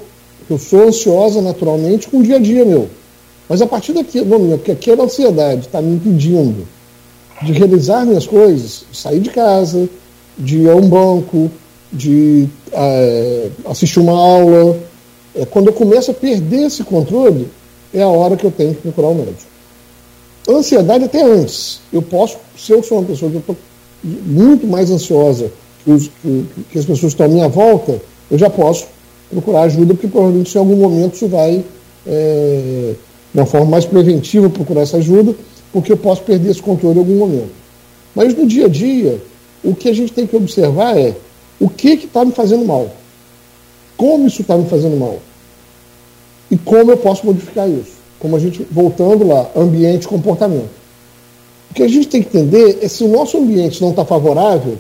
[0.50, 2.90] eu sou ansiosa naturalmente com o dia a dia meu.
[3.48, 6.68] Mas a partir daqui, momento que aquela ansiedade está me impedindo
[7.42, 9.90] de realizar minhas coisas, sair de casa,
[10.38, 11.50] de ir a um banco,
[11.92, 14.78] de é, assistir uma aula,
[15.34, 17.48] é, quando eu começo a perder esse controle,
[17.94, 19.50] é a hora que eu tenho que procurar o médico.
[20.48, 21.80] Ansiedade até antes.
[21.92, 23.56] Eu posso, se eu sou uma pessoa que estou
[24.04, 25.52] muito mais ansiosa
[25.92, 28.88] os, que, as pessoas estão à minha volta, eu já posso
[29.30, 31.64] procurar ajuda, porque provavelmente em algum momento isso vai,
[32.08, 32.94] é,
[33.34, 35.36] de uma forma mais preventiva, procurar essa ajuda,
[35.72, 37.52] porque eu posso perder esse controle em algum momento.
[38.16, 39.22] Mas no dia a dia,
[39.64, 41.16] o que a gente tem que observar é
[41.60, 42.90] o que está me fazendo mal,
[43.96, 45.20] como isso está me fazendo mal
[46.50, 48.00] e como eu posso modificar isso.
[48.20, 50.70] Como a gente, voltando lá, ambiente comportamento.
[51.72, 54.78] O que a gente tem que entender é se o nosso ambiente não está favorável,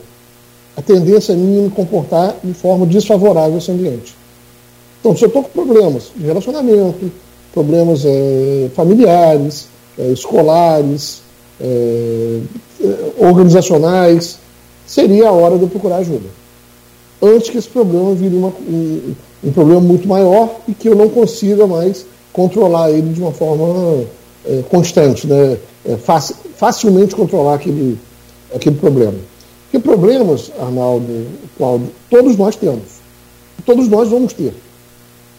[0.79, 4.15] a tendência é me comportar de forma desfavorável a esse ambiente.
[5.01, 7.11] Então, se eu estou com problemas de relacionamento,
[7.53, 11.21] problemas é, familiares, é, escolares,
[11.59, 12.39] é,
[13.17, 14.39] organizacionais,
[14.87, 16.29] seria a hora de eu procurar ajuda.
[17.21, 19.13] Antes que esse problema vire uma, um,
[19.43, 24.05] um, problema muito maior e que eu não consiga mais controlar ele de uma forma
[24.69, 25.57] constante, né?
[25.85, 25.97] É,
[26.55, 27.99] facilmente controlar aquele,
[28.55, 29.15] aquele problema.
[29.71, 32.99] Porque problemas, Arnaldo, Cláudio, todos nós temos.
[33.65, 34.53] Todos nós vamos ter.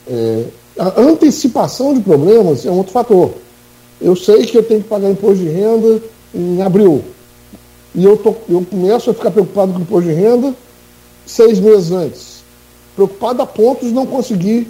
[0.08, 0.44] É,
[0.78, 3.32] a antecipação de problemas é um outro fator.
[4.00, 6.00] Eu sei que eu tenho que pagar imposto de renda
[6.32, 7.02] em abril.
[7.92, 10.54] E eu, tô, eu começo a ficar preocupado com o imposto de renda
[11.26, 12.44] seis meses antes.
[12.94, 14.68] Preocupado a ponto de não conseguir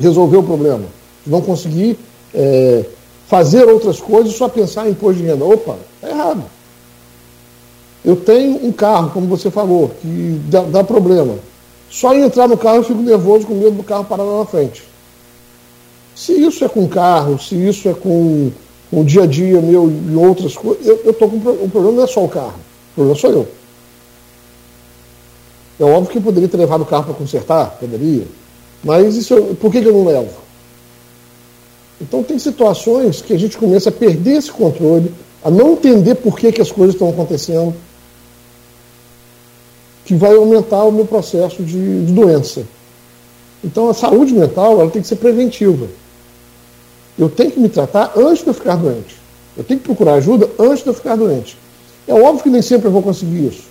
[0.00, 0.84] resolver o problema.
[1.24, 1.96] De não conseguir
[2.34, 2.84] é,
[3.28, 5.44] fazer outras coisas, só pensar em imposto de renda.
[5.44, 6.42] Opa, é errado.
[8.04, 11.36] Eu tenho um carro, como você falou, que dá, dá problema.
[11.90, 14.46] Só em entrar no carro eu fico nervoso com medo do carro parar lá na
[14.46, 14.82] frente.
[16.14, 18.50] Se isso é com carro, se isso é com,
[18.90, 22.04] com o dia a dia meu e outras coisas, eu estou com o problema não
[22.04, 22.54] é só o carro,
[22.92, 23.48] o problema sou eu.
[25.80, 28.26] É óbvio que eu poderia ter levado o carro para consertar, poderia.
[28.82, 30.30] Mas isso, por que, que eu não levo?
[32.00, 35.12] Então tem situações que a gente começa a perder esse controle,
[35.42, 37.74] a não entender por que, que as coisas estão acontecendo,
[40.04, 42.64] que vai aumentar o meu processo de, de doença.
[43.62, 45.86] Então a saúde mental ela tem que ser preventiva.
[47.18, 49.16] Eu tenho que me tratar antes de eu ficar doente.
[49.56, 51.56] Eu tenho que procurar ajuda antes de eu ficar doente.
[52.06, 53.64] É óbvio que nem sempre eu vou conseguir isso.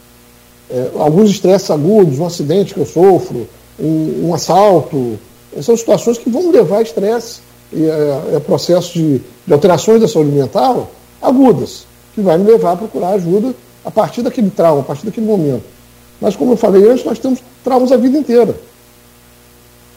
[0.69, 3.47] É, alguns estresses agudos, um acidente que eu sofro,
[3.79, 5.19] um, um assalto,
[5.61, 7.41] são situações que vão levar a estresse
[7.71, 10.89] e é, é processo de, de alterações da saúde mental
[11.21, 13.53] agudas, que vai me levar a procurar ajuda
[13.85, 15.63] a partir daquele trauma, a partir daquele momento.
[16.19, 18.55] Mas, como eu falei antes, nós temos traumas a vida inteira.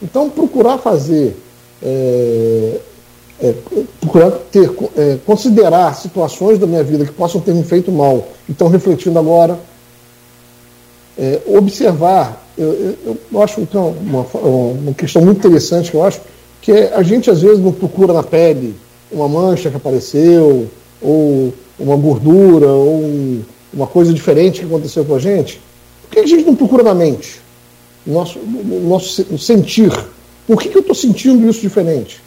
[0.01, 1.35] Então, procurar fazer,
[1.81, 2.79] é,
[3.41, 3.53] é,
[3.99, 8.51] procurar ter, é, considerar situações da minha vida que possam ter me feito mal e
[8.51, 9.59] estão refletindo agora,
[11.17, 16.03] é, observar, eu, eu, eu, acho que é uma, uma questão muito interessante que eu
[16.03, 16.21] acho,
[16.61, 18.75] que é, a gente às vezes não procura na pele
[19.11, 20.67] uma mancha que apareceu,
[21.01, 23.41] ou uma gordura, ou um,
[23.73, 25.61] uma coisa diferente que aconteceu com a gente.
[26.09, 27.41] Por que a gente não procura na mente?
[28.05, 29.91] Nosso, nosso sentir.
[30.47, 32.21] Por que, que eu estou sentindo isso diferente?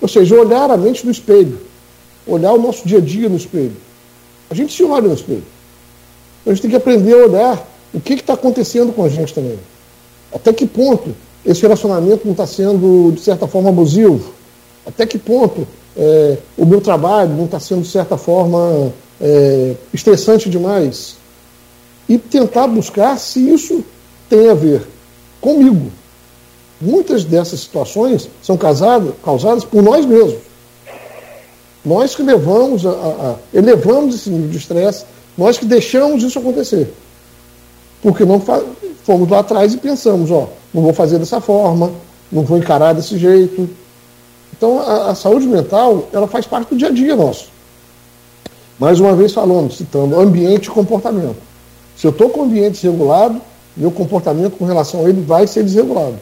[0.00, 1.58] Ou seja, olhar a mente no espelho.
[2.26, 3.76] Olhar o nosso dia a dia no espelho.
[4.50, 5.44] A gente se olha no espelho.
[6.46, 9.58] A gente tem que aprender a olhar o que está acontecendo com a gente também.
[10.32, 11.14] Até que ponto
[11.44, 14.32] esse relacionamento não está sendo, de certa forma, abusivo?
[14.86, 20.48] Até que ponto é, o meu trabalho não está sendo, de certa forma, é, estressante
[20.48, 21.16] demais?
[22.08, 23.84] E tentar buscar se isso
[24.28, 24.86] tem a ver
[25.40, 25.90] comigo.
[26.80, 30.38] Muitas dessas situações são causadas, por nós mesmos.
[31.84, 35.04] Nós que levamos a, a elevamos esse nível de estresse,
[35.36, 36.92] nós que deixamos isso acontecer.
[38.02, 38.40] Porque não
[39.04, 41.90] fomos lá atrás e pensamos, ó, não vou fazer dessa forma,
[42.30, 43.68] não vou encarar desse jeito.
[44.56, 47.48] Então a, a saúde mental, ela faz parte do dia a dia nosso.
[48.78, 51.47] Mais uma vez falando, citando ambiente e comportamento.
[51.98, 53.40] Se eu estou com o ambiente desregulado,
[53.76, 56.14] meu comportamento com relação a ele vai ser desregulado.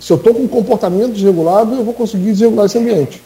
[0.00, 3.22] Se eu estou com um comportamento desregulado, eu vou conseguir desregular esse ambiente.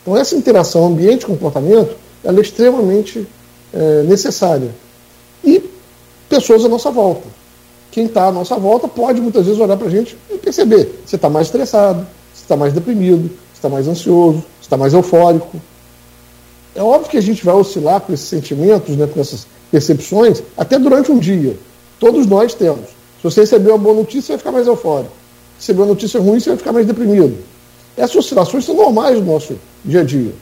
[0.00, 3.26] Então essa interação ambiente-comportamento, é extremamente
[3.74, 4.70] é, necessária.
[5.44, 5.60] E
[6.28, 7.26] pessoas à nossa volta.
[7.90, 11.16] Quem está à nossa volta pode muitas vezes olhar para a gente e perceber: você
[11.16, 15.60] está mais estressado, você está mais deprimido, você está mais ansioso, você está mais eufórico.
[16.76, 20.78] É óbvio que a gente vai oscilar com esses sentimentos, né, com essas percepções, até
[20.78, 21.56] durante um dia.
[21.98, 22.86] Todos nós temos.
[23.18, 25.12] Se você receber uma boa notícia, você vai ficar mais eufórico.
[25.58, 27.36] Se receber uma notícia ruim, você vai ficar mais deprimido.
[27.96, 30.32] Essas oscilações são normais do nosso dia a dia.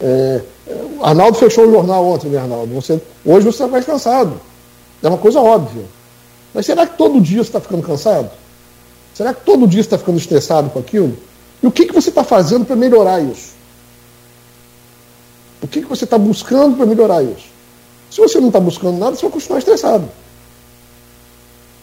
[0.00, 2.74] É, é Arnaldo fechou o jornal ontem, né, Arnaldo?
[2.74, 4.40] Você, hoje você está mais cansado.
[5.02, 5.84] É uma coisa óbvia.
[6.52, 8.30] Mas será que todo dia você está ficando cansado?
[9.14, 11.16] Será que todo dia você está ficando estressado com aquilo?
[11.62, 13.50] E o que, que você está fazendo para melhorar isso?
[15.62, 17.49] O que, que você está buscando para melhorar isso?
[18.10, 20.08] Se você não está buscando nada, você vai continuar estressado.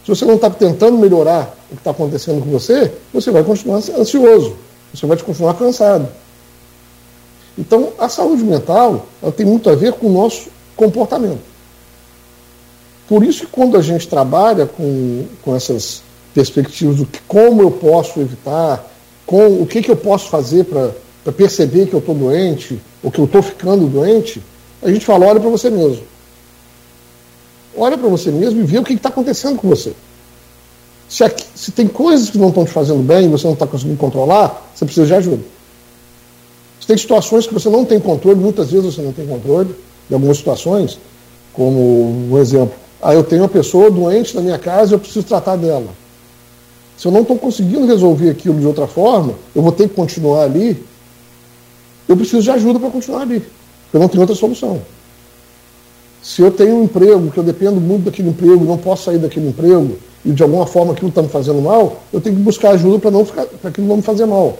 [0.04, 3.76] Se você não está tentando melhorar o que está acontecendo com você, você vai continuar
[3.76, 4.56] ansioso.
[4.94, 6.08] Você vai continuar cansado.
[7.58, 11.40] Então, a saúde mental ela tem muito a ver com o nosso comportamento.
[13.08, 16.02] Por isso que quando a gente trabalha com, com essas
[16.34, 18.86] perspectivas do que, como eu posso evitar,
[19.26, 23.18] com o que, que eu posso fazer para perceber que eu estou doente, ou que
[23.18, 24.42] eu estou ficando doente,
[24.82, 26.02] a gente fala, olha para você mesmo.
[27.78, 29.92] Olha para você mesmo e vê o que está acontecendo com você.
[31.08, 33.66] Se, aqui, se tem coisas que não estão te fazendo bem e você não está
[33.66, 35.42] conseguindo controlar, você precisa de ajuda.
[36.80, 39.74] Se tem situações que você não tem controle, muitas vezes você não tem controle,
[40.10, 40.98] em algumas situações,
[41.52, 45.24] como um exemplo, ah, eu tenho uma pessoa doente na minha casa e eu preciso
[45.24, 45.88] tratar dela.
[46.96, 50.42] Se eu não estou conseguindo resolver aquilo de outra forma, eu vou ter que continuar
[50.42, 50.84] ali.
[52.08, 53.42] Eu preciso de ajuda para continuar ali.
[53.92, 54.82] Eu não tenho outra solução.
[56.28, 59.48] Se eu tenho um emprego, que eu dependo muito daquele emprego, não posso sair daquele
[59.48, 62.98] emprego, e de alguma forma aquilo está me fazendo mal, eu tenho que buscar ajuda
[62.98, 64.58] para não para aquilo não me fazer mal.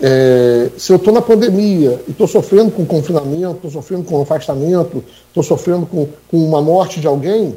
[0.00, 5.02] É, se eu estou na pandemia e estou sofrendo com confinamento, estou sofrendo com afastamento,
[5.26, 7.56] estou sofrendo com, com uma morte de alguém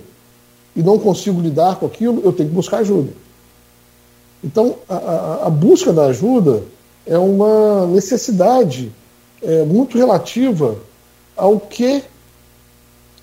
[0.75, 3.09] e não consigo lidar com aquilo, eu tenho que buscar ajuda.
[4.43, 6.63] Então, a, a, a busca da ajuda
[7.05, 8.91] é uma necessidade
[9.43, 10.75] é, muito relativa
[11.37, 12.03] ao que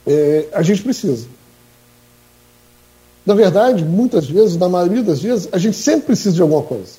[0.07, 1.27] é, a gente precisa.
[3.25, 6.95] Na verdade, muitas vezes, na maioria das vezes, a gente sempre precisa de alguma coisa.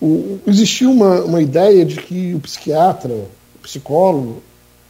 [0.00, 3.12] O, existiu uma, uma ideia de que o psiquiatra,
[3.56, 4.42] o psicólogo,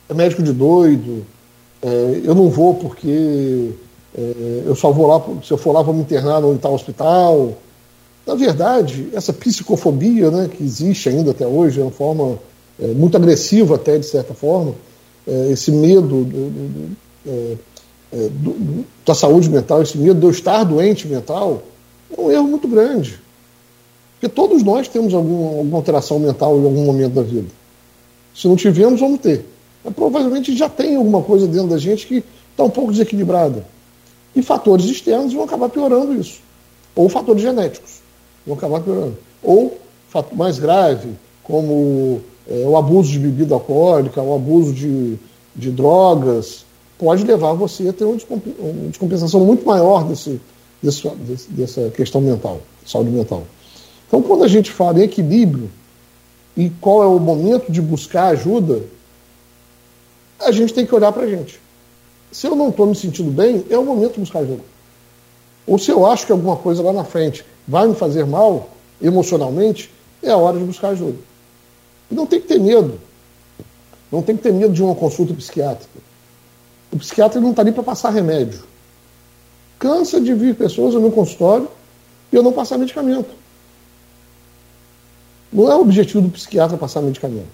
[0.08, 1.24] é médico de doido,
[1.82, 3.70] é, eu não vou porque
[4.16, 7.52] é, eu só vou lá, se eu for lá, vou me internar no tal hospital.
[8.26, 12.38] Na verdade, essa psicofobia né, que existe ainda até hoje, é uma forma
[12.80, 14.74] é, muito agressiva até, de certa forma,
[15.26, 16.96] é, esse medo do, do, do,
[17.26, 17.56] é,
[18.12, 18.30] é,
[19.04, 21.62] da saúde mental, esse medo de eu estar doente mental,
[22.16, 23.18] é um erro muito grande.
[24.14, 27.48] Porque todos nós temos algum, alguma alteração mental em algum momento da vida.
[28.34, 29.44] Se não tivemos, vamos ter.
[29.84, 33.64] Mas provavelmente já tem alguma coisa dentro da gente que está um pouco desequilibrada.
[34.34, 36.40] E fatores externos vão acabar piorando isso.
[36.94, 38.00] Ou fatores genéticos
[38.46, 39.16] vão acabar piorando.
[39.42, 41.10] Ou, fato mais grave,
[41.42, 45.16] como é, o abuso de bebida alcoólica, o abuso de,
[45.54, 46.64] de drogas,
[46.98, 48.16] pode levar você a ter uma
[48.88, 50.40] descompensação muito maior desse,
[50.82, 51.10] desse,
[51.50, 53.44] dessa questão mental, saúde mental.
[54.06, 55.70] Então, quando a gente fala em equilíbrio
[56.56, 58.82] e qual é o momento de buscar ajuda,
[60.38, 61.58] a gente tem que olhar para a gente.
[62.30, 64.62] Se eu não estou me sentindo bem, é o momento de buscar ajuda.
[65.66, 68.68] Ou se eu acho que alguma coisa lá na frente vai me fazer mal
[69.00, 69.90] emocionalmente,
[70.22, 71.16] é a hora de buscar ajuda.
[72.14, 73.00] Não tem que ter medo.
[74.10, 75.98] Não tem que ter medo de uma consulta psiquiátrica.
[76.92, 78.62] O psiquiatra não está ali para passar remédio.
[79.78, 81.68] Cansa de vir pessoas no meu consultório
[82.32, 83.30] e eu não passar medicamento.
[85.52, 87.48] Não é o objetivo do psiquiatra passar medicamento.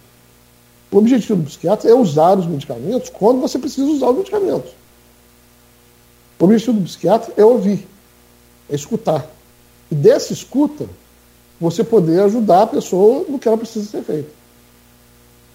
[0.90, 4.72] O objetivo do psiquiatra é usar os medicamentos quando você precisa usar os medicamentos.
[6.38, 7.86] O objetivo do psiquiatra é ouvir,
[8.68, 9.26] é escutar.
[9.90, 10.86] E dessa escuta,
[11.60, 14.39] você poder ajudar a pessoa no que ela precisa ser feito.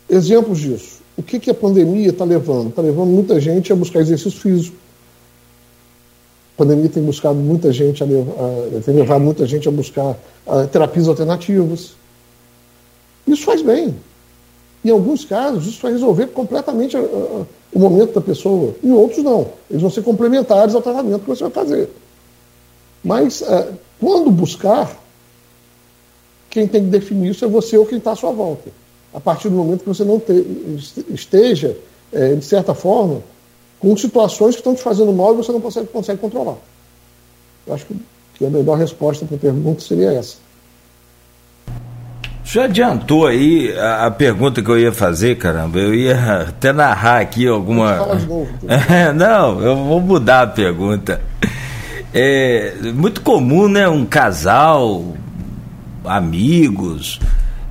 [0.09, 1.01] Exemplos disso.
[1.17, 2.69] O que, que a pandemia está levando?
[2.69, 4.75] Está levando muita gente a buscar exercício físico.
[6.55, 10.67] A pandemia tem buscado muita gente a a, tem levado muita gente a buscar a,
[10.67, 11.93] terapias alternativas.
[13.27, 13.95] Isso faz bem.
[14.83, 18.75] Em alguns casos, isso vai resolver completamente a, o momento da pessoa.
[18.83, 19.47] Em outros, não.
[19.69, 21.89] Eles vão ser complementares ao tratamento que você vai fazer.
[23.03, 24.97] Mas, é, quando buscar,
[26.49, 28.69] quem tem que definir isso é você ou quem está à sua volta.
[29.15, 30.33] A partir do momento que você não te,
[31.09, 31.77] esteja,
[32.11, 33.21] é, de certa forma,
[33.79, 36.57] com situações que estão te fazendo mal e você não consegue, consegue controlar.
[37.65, 37.85] Eu acho
[38.33, 40.35] que a melhor resposta para a pergunta seria essa.
[42.43, 45.79] Já adiantou aí a, a, pergunta que eu ia fazer, caramba.
[45.79, 47.95] Eu ia até narrar aqui alguma.
[47.95, 48.49] Fala de novo.
[48.67, 51.21] É, não, eu vou mudar a pergunta.
[52.13, 53.89] É muito comum, né?
[53.89, 55.03] Um casal,
[56.03, 57.19] amigos,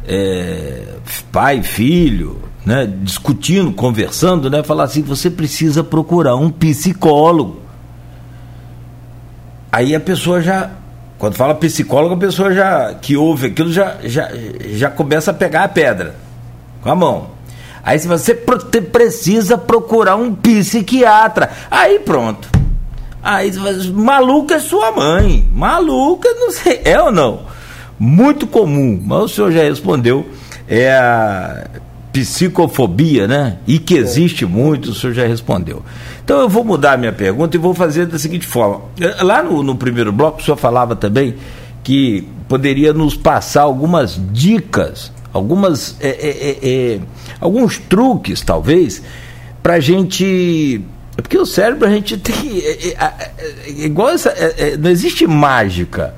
[0.07, 0.95] é,
[1.33, 2.87] pai, filho, né?
[3.03, 4.63] Discutindo, conversando, né?
[4.63, 7.61] Falar assim: você precisa procurar um psicólogo.
[9.73, 10.71] Aí a pessoa já
[11.19, 14.29] quando fala psicólogo, a pessoa já que ouve aquilo já, já,
[14.73, 16.17] já começa a pegar a pedra
[16.83, 17.31] com a mão.
[17.83, 21.51] Aí se você precisa procurar um psiquiatra.
[21.71, 22.49] Aí pronto.
[23.23, 23.51] Aí
[23.93, 25.49] maluca é sua mãe.
[25.53, 27.54] Maluca, não sei, é ou não?
[27.99, 30.27] Muito comum, mas o senhor já respondeu.
[30.69, 31.67] É a
[32.15, 33.59] psicofobia, né?
[33.67, 35.83] E que existe muito, o senhor já respondeu.
[36.25, 38.83] Então eu vou mudar a minha pergunta e vou fazer da seguinte forma.
[39.01, 41.35] Eh, lá no, no primeiro bloco, o senhor falava também
[41.83, 47.01] que poderia nos passar algumas dicas, algumas é, é, é,
[47.41, 49.03] alguns truques, talvez,
[49.61, 50.81] para a gente.
[51.17, 52.63] Porque o cérebro a gente tem.
[53.77, 54.33] igual essa.
[54.79, 56.15] não existe mágica.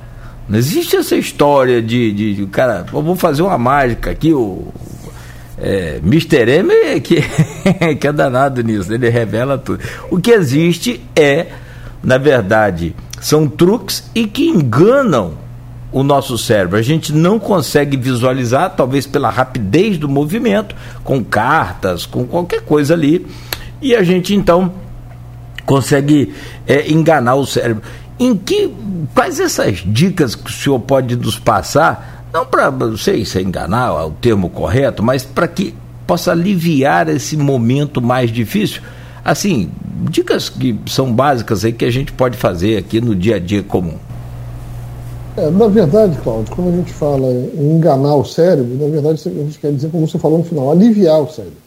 [0.47, 4.67] Não existe essa história de, de, de cara, vamos fazer uma mágica aqui, o,
[5.59, 6.49] é, Mr.
[6.49, 7.21] M é que,
[7.99, 9.83] que é danado nisso, ele revela tudo.
[10.09, 11.47] O que existe é,
[12.03, 15.33] na verdade, são truques e que enganam
[15.91, 16.77] o nosso cérebro.
[16.77, 22.93] A gente não consegue visualizar, talvez pela rapidez do movimento, com cartas, com qualquer coisa
[22.93, 23.25] ali,
[23.81, 24.71] e a gente então
[25.65, 26.33] consegue
[26.67, 27.83] é, enganar o cérebro.
[28.19, 28.73] Em que
[29.13, 32.17] quais essas dicas que o senhor pode nos passar?
[32.33, 35.73] não para, não sei se é enganar é o termo correto, mas para que
[36.05, 38.81] possa aliviar esse momento mais difícil.
[39.23, 39.69] Assim,
[40.09, 43.63] dicas que são básicas aí que a gente pode fazer aqui no dia a dia
[43.63, 43.97] comum.
[45.35, 49.29] É, na verdade, Cláudio, quando a gente fala em enganar o cérebro, na verdade a
[49.29, 51.57] gente quer dizer, como você falou no final, aliviar o cérebro,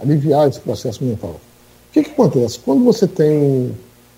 [0.00, 1.30] aliviar esse processo mental.
[1.30, 2.58] O que, que acontece?
[2.60, 3.72] Quando você tem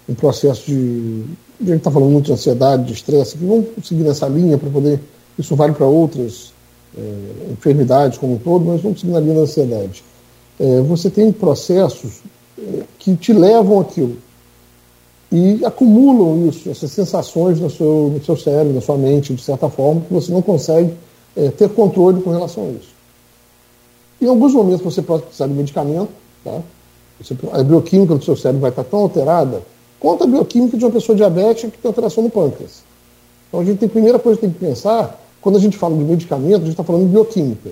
[0.08, 1.24] um processo de.
[1.62, 4.68] A gente está falando muito de ansiedade, de estresse, que vamos seguir nessa linha para
[4.68, 5.00] poder
[5.38, 6.52] isso vale para outras
[6.96, 10.04] é, enfermidades como um todo, mas vamos seguir na linha da ansiedade.
[10.60, 12.20] É, você tem processos
[12.98, 14.16] que te levam aquilo.
[15.30, 19.68] E acumulam isso, essas sensações no seu, no seu cérebro, na sua mente, de certa
[19.70, 20.92] forma, que você não consegue
[21.34, 22.92] é, ter controle com relação a isso.
[24.20, 26.10] Em alguns momentos você pode precisar de medicamento,
[26.44, 26.60] tá?
[27.18, 29.62] Você, a bioquímica do seu cérebro vai estar tão alterada
[30.02, 32.82] quanto a bioquímica de uma pessoa diabética que tem alteração no pâncreas.
[33.46, 35.96] Então a gente tem a primeira coisa que tem que pensar, quando a gente fala
[35.96, 37.70] de medicamento, a gente está falando de bioquímica.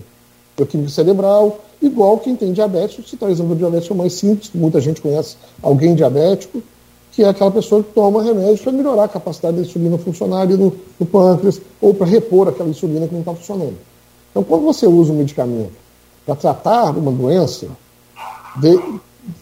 [0.56, 4.80] Bioquímica cerebral, igual quem tem diabetes, se está exemplo do diabético mais simples, que muita
[4.80, 6.62] gente conhece alguém diabético,
[7.10, 10.72] que é aquela pessoa que toma remédio para melhorar a capacidade da insulina funcionar no,
[11.00, 13.76] no pâncreas, ou para repor aquela insulina que não está funcionando.
[14.30, 15.72] Então, quando você usa um medicamento
[16.24, 17.66] para tratar uma doença,
[18.60, 18.78] de,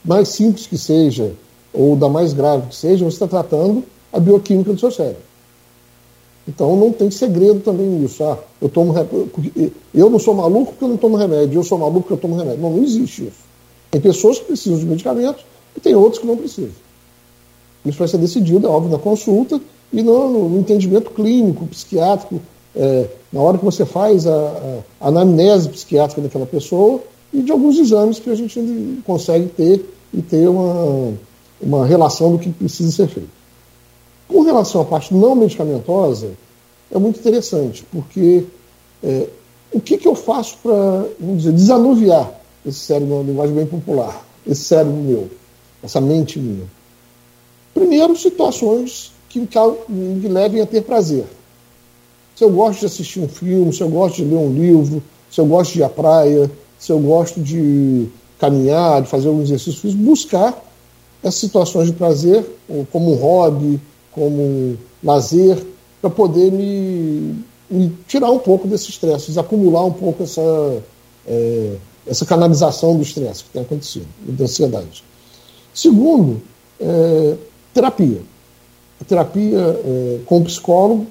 [0.03, 1.34] mais simples que seja,
[1.73, 5.23] ou da mais grave que seja, você está tratando a bioquímica do seu cérebro.
[6.49, 8.25] Então não tem segredo também nisso.
[8.25, 8.95] Ah, eu tomo
[9.95, 12.37] eu não sou maluco porque eu não tomo remédio, eu sou maluco porque eu tomo
[12.37, 12.62] remédio.
[12.62, 13.49] Não, não existe isso.
[13.91, 15.45] Tem pessoas que precisam de medicamentos
[15.77, 16.73] e tem outros que não precisam.
[17.85, 19.61] Isso vai ser decidido, é óbvio, na consulta
[19.93, 22.41] e no, no entendimento clínico, psiquiátrico,
[22.75, 27.01] é, na hora que você faz a, a, anamnese psiquiátrica daquela pessoa
[27.33, 31.12] e de alguns exames que a gente consegue ter e ter uma,
[31.61, 33.31] uma relação do que precisa ser feito.
[34.27, 36.33] Com relação à parte não medicamentosa,
[36.91, 38.45] é muito interessante, porque
[39.03, 39.27] é,
[39.73, 42.31] o que, que eu faço para, vamos dizer, desanuviar
[42.65, 45.31] esse cérebro, uma linguagem bem popular, esse cérebro meu,
[45.83, 46.67] essa mente minha?
[47.75, 49.39] Primeiro, situações que
[49.89, 51.25] me levem a ter prazer.
[52.35, 55.41] Se eu gosto de assistir um filme, se eu gosto de ler um livro, se
[55.41, 58.07] eu gosto de ir à praia, se eu gosto de
[58.39, 60.65] caminhar, de fazer algum exercício físico, buscar
[61.23, 62.45] essas situações de prazer
[62.93, 63.81] como hobby,
[64.12, 65.64] como lazer,
[66.01, 70.83] para poder me, me, tirar um pouco desse estresse, desacumular um pouco essa,
[71.27, 75.05] é, essa canalização do estresse que tem acontecido, da ansiedade.
[75.75, 76.41] Segundo,
[76.81, 77.37] é,
[77.75, 78.21] terapia.
[79.01, 81.07] A terapia é, com psicólogo,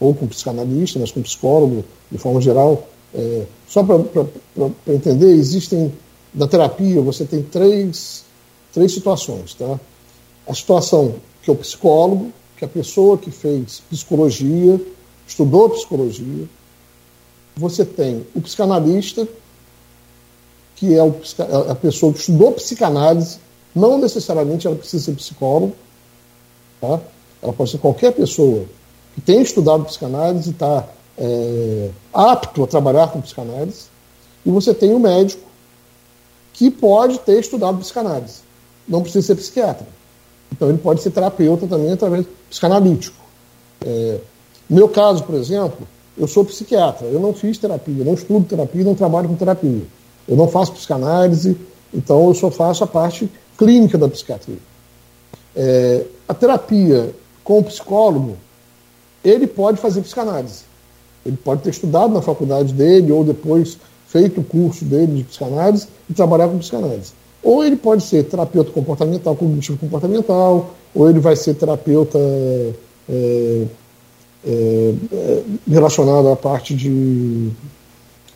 [0.00, 2.86] ou com psicanalista, mas com psicólogo, de forma geral.
[3.14, 4.00] É, só para
[4.88, 5.92] entender, existem,
[6.34, 8.23] na terapia, você tem três,
[8.74, 9.54] três situações.
[9.54, 9.78] Tá?
[10.46, 14.80] A situação que é o psicólogo, que é a pessoa que fez psicologia,
[15.26, 16.48] estudou psicologia.
[17.56, 19.28] Você tem o psicanalista,
[20.74, 21.00] que é
[21.70, 23.38] a pessoa que estudou psicanálise,
[23.74, 25.74] não necessariamente ela precisa ser psicólogo,
[26.80, 27.00] tá?
[27.42, 28.64] ela pode ser qualquer pessoa
[29.14, 33.86] que tenha estudado psicanálise e está é, apto a trabalhar com psicanálise.
[34.44, 35.42] E você tem o médico
[36.52, 38.40] que pode ter estudado psicanálise,
[38.88, 39.86] não precisa ser psiquiatra.
[40.52, 43.16] Então ele pode ser terapeuta também através psicanalítico.
[43.84, 44.18] É,
[44.68, 48.84] no meu caso, por exemplo, eu sou psiquiatra, eu não fiz terapia, não estudo terapia,
[48.84, 49.82] não trabalho com terapia.
[50.28, 51.56] Eu não faço psicanálise,
[51.92, 53.28] então eu só faço a parte
[53.58, 54.58] clínica da psiquiatria.
[55.56, 58.36] É, a terapia com o psicólogo,
[59.24, 60.62] ele pode fazer psicanálise.
[61.24, 65.88] Ele pode ter estudado na faculdade dele ou depois feito o curso dele de psicanálise
[66.08, 67.12] e trabalhar com psicanálise.
[67.44, 73.66] Ou ele pode ser terapeuta comportamental, cognitivo comportamental, ou ele vai ser terapeuta é,
[74.46, 77.50] é, é, relacionado à parte de.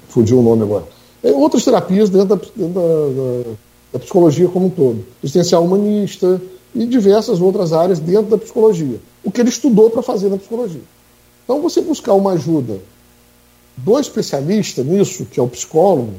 [0.09, 0.85] Fugiu o nome agora.
[1.23, 3.51] É, outras terapias dentro, da, dentro da, da,
[3.95, 5.05] da, psicologia como um todo.
[5.23, 6.41] Existencial humanista
[6.75, 9.01] e diversas outras áreas dentro da psicologia.
[9.25, 10.83] O que ele estudou para fazer na psicologia.
[11.45, 12.79] Então, você buscar uma ajuda
[13.77, 16.13] do especialista nisso, que é o psicólogo,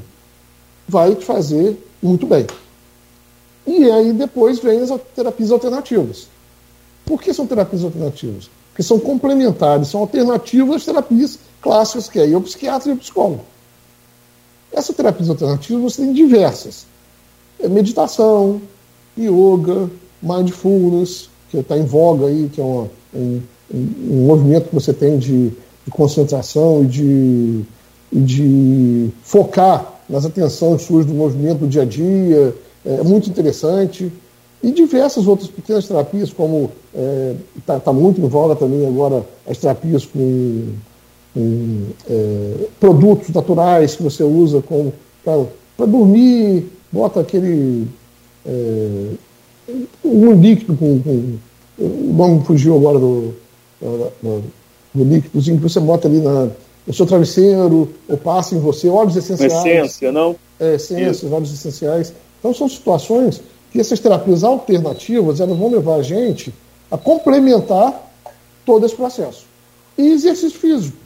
[0.88, 2.46] vai te fazer muito bem.
[3.70, 6.26] E aí depois vem as terapias alternativas.
[7.06, 8.50] Por que são terapias alternativas?
[8.68, 13.44] Porque são complementares, são alternativas às terapias clássicas, que é o psiquiatra e o psicólogo.
[14.72, 16.84] Essas terapias alternativas você tem diversas.
[17.60, 18.60] É meditação,
[19.16, 19.88] yoga,
[20.20, 23.40] mindfulness, que está em voga aí, que é uma, um,
[23.72, 27.64] um, movimento que você tem de, de concentração e de,
[28.12, 32.54] de focar nas atenções suas do movimento do dia a dia,
[32.84, 34.10] é muito interessante.
[34.62, 36.70] E diversas outras pequenas terapias, como
[37.56, 40.66] está é, tá muito em voga também agora as terapias com,
[41.32, 44.62] com é, produtos naturais que você usa
[45.24, 47.86] para dormir, bota aquele.
[48.44, 49.06] É,
[50.04, 51.38] um líquido com, com.
[51.78, 53.34] O nome fugiu agora do,
[53.80, 54.44] do,
[54.94, 56.48] do líquidozinho que você bota ali na,
[56.86, 59.54] no seu travesseiro, ou passa em você, óleos essenciais.
[59.54, 60.36] Essência, não?
[60.58, 62.12] É, essências, óleos essenciais.
[62.40, 66.52] Então são situações que essas terapias alternativas elas vão levar a gente
[66.90, 68.10] a complementar
[68.66, 69.44] todo esse processo.
[69.96, 70.96] E exercício físico.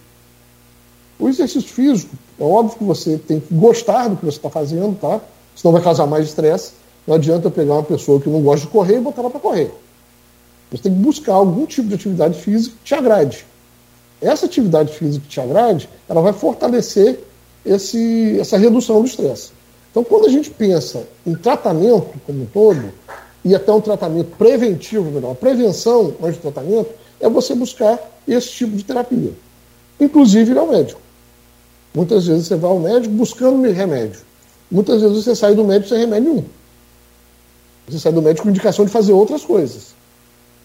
[1.19, 4.99] O exercício físico, é óbvio que você tem que gostar do que você está fazendo,
[4.99, 5.21] tá?
[5.55, 6.73] Senão vai causar mais estresse.
[7.07, 9.71] Não adianta pegar uma pessoa que não gosta de correr e botar ela para correr.
[10.71, 13.47] Você tem que buscar algum tipo de atividade física que te agrade.
[14.21, 17.21] Essa atividade física que te agrade, ela vai fortalecer
[17.65, 19.51] esse, essa redução do estresse.
[19.95, 22.93] Então, quando a gente pensa em tratamento como um todo,
[23.45, 26.91] e até um tratamento preventivo, melhor, prevenção antes do tratamento,
[27.21, 29.33] é você buscar esse tipo de terapia.
[30.01, 31.01] Inclusive ir ao médico.
[31.95, 34.21] Muitas vezes você vai ao médico buscando remédio.
[34.69, 36.45] Muitas vezes você sai do médico sem remédio nenhum.
[37.87, 39.95] Você sai do médico com indicação de fazer outras coisas.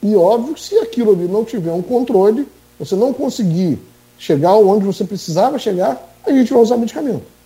[0.01, 2.47] E óbvio que se aquilo ali não tiver um controle,
[2.79, 3.77] você não conseguir
[4.17, 7.38] chegar onde você precisava chegar, a gente vai usar medicamento.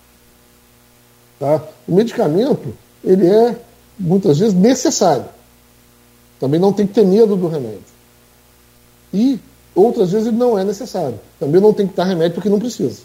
[1.43, 1.61] Tá?
[1.85, 2.73] O medicamento,
[3.03, 3.57] ele é,
[3.99, 5.25] muitas vezes, necessário.
[6.39, 7.83] Também não tem que ter medo do remédio.
[9.13, 9.37] E,
[9.75, 11.19] outras vezes, ele não é necessário.
[11.37, 13.01] Também não tem que dar remédio porque não precisa.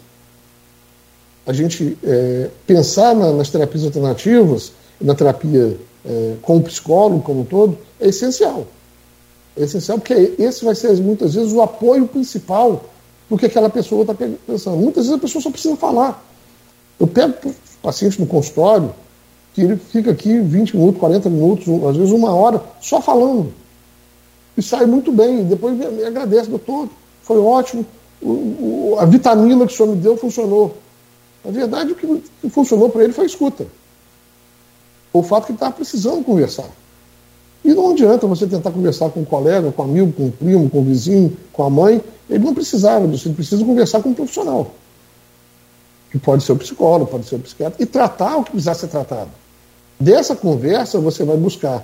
[1.45, 4.71] A gente é, pensar na, nas terapias alternativas,
[5.01, 8.65] na terapia é, com o psicólogo como um todo, é essencial.
[9.57, 12.85] É essencial porque esse vai ser, muitas vezes, o apoio principal
[13.29, 14.15] do que aquela pessoa está
[14.47, 14.77] pensando.
[14.77, 16.23] Muitas vezes a pessoa só precisa falar.
[16.97, 17.33] Eu pego
[17.81, 18.93] paciente no consultório
[19.53, 23.53] que ele fica aqui 20 minutos, 40 minutos, às vezes uma hora, só falando.
[24.55, 25.43] E sai muito bem.
[25.43, 26.87] Depois me agradece, doutor,
[27.23, 27.85] foi ótimo.
[28.21, 30.75] O, o, a vitamina que o senhor me deu funcionou.
[31.43, 33.65] Na verdade, o que funcionou para ele foi a escuta.
[35.11, 36.69] O fato que ele estava precisando conversar.
[37.63, 40.69] E não adianta você tentar conversar com um colega, com um amigo, com um primo,
[40.69, 42.01] com um vizinho, com a mãe.
[42.29, 44.71] Ele não precisava disso, ele precisa conversar com um profissional.
[46.11, 48.87] Que pode ser o psicólogo, pode ser o psiquiatra, e tratar o que precisar ser
[48.87, 49.29] tratado.
[49.99, 51.83] Dessa conversa, você vai buscar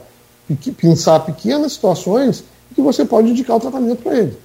[0.78, 4.38] pensar pequenas situações que você pode indicar o tratamento para ele.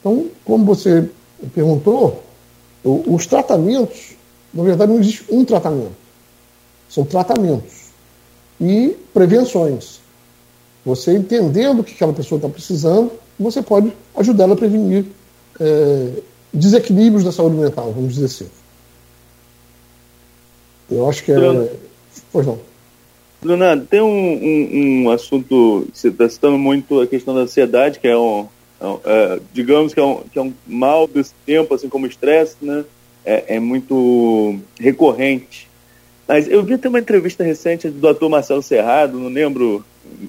[0.00, 1.08] Então, como você
[1.54, 2.22] perguntou,
[2.82, 4.12] os tratamentos,
[4.52, 5.92] na verdade, não existe um tratamento.
[6.88, 7.90] São tratamentos
[8.60, 10.00] e prevenções.
[10.84, 15.06] Você entendendo o que aquela pessoa está precisando, você pode ajudar ela a prevenir
[15.60, 16.12] é,
[16.52, 18.50] desequilíbrios da saúde mental, vamos dizer assim.
[20.90, 21.72] Eu acho que é.
[22.32, 22.58] Pois não.
[23.42, 28.06] Leonardo, tem um, um, um assunto, você está citando muito a questão da ansiedade, que
[28.06, 28.46] é um,
[28.80, 32.08] é, é, digamos que é, um, que é um mal desse tempo, assim como o
[32.08, 32.84] estresse, né?
[33.24, 35.68] É, é, muito recorrente.
[36.26, 39.84] Mas eu vi até uma entrevista recente do ator Marcelo Serrado, não lembro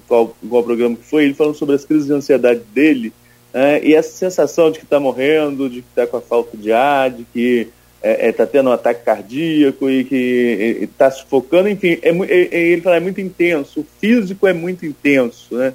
[0.07, 3.13] qual, qual programa que foi, ele falando sobre as crises de ansiedade dele,
[3.53, 3.83] né?
[3.83, 7.09] e essa sensação de que está morrendo, de que está com a falta de ar,
[7.09, 7.69] de que
[8.01, 12.47] está é, é, tá tendo um ataque cardíaco e que está sufocando, enfim, é, é,
[12.51, 15.73] é, ele fala é muito intenso, o físico é muito intenso, né?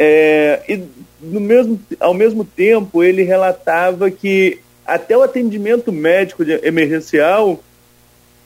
[0.00, 0.84] É, e
[1.20, 7.60] no mesmo, ao mesmo tempo ele relatava que até o atendimento médico emergencial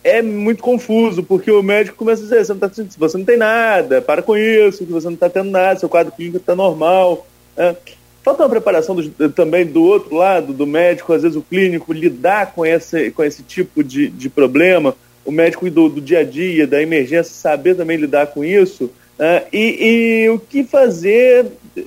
[0.02, 3.36] é muito confuso, porque o médico começa a dizer, você não, tá, você não tem
[3.36, 7.26] nada, para com isso, que você não está tendo nada, seu quadro clínico está normal.
[7.56, 7.76] Né?
[8.22, 12.52] Falta uma preparação do, também do outro lado, do médico, às vezes o clínico, lidar
[12.52, 14.94] com esse, com esse tipo de, de problema,
[15.24, 18.90] o médico do, do dia a dia, da emergência, saber também lidar com isso.
[19.18, 19.44] Né?
[19.52, 21.46] E, e, o que fazer,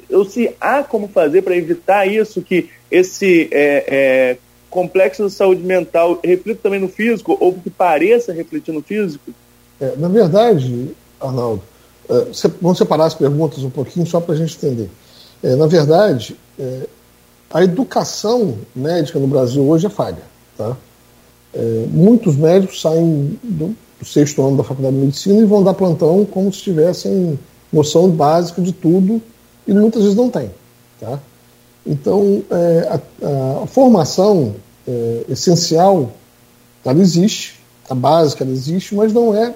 [0.10, 4.38] ou se há como fazer para evitar isso, que esse é, é,
[4.70, 9.32] complexo de saúde mental reflita também no físico, ou que pareça refletir no físico?
[9.80, 11.64] É, na verdade, Arnaldo,
[12.10, 12.26] é,
[12.62, 14.90] vamos separar as perguntas um pouquinho só para a gente entender.
[15.46, 16.88] É, na verdade, é,
[17.54, 20.24] a educação médica no Brasil hoje é falha.
[20.58, 20.76] Tá?
[21.54, 25.76] É, muitos médicos saem do, do, sexto ano da faculdade de medicina e vão dar
[25.76, 27.38] plantão como se tivessem
[27.72, 29.22] noção básica de tudo
[29.68, 30.50] e muitas vezes não tem.
[31.00, 31.20] Tá?
[31.86, 34.56] Então, é, a, a, formação
[34.88, 36.10] é, essencial,
[36.84, 39.54] ela existe, a básica ela existe, mas não é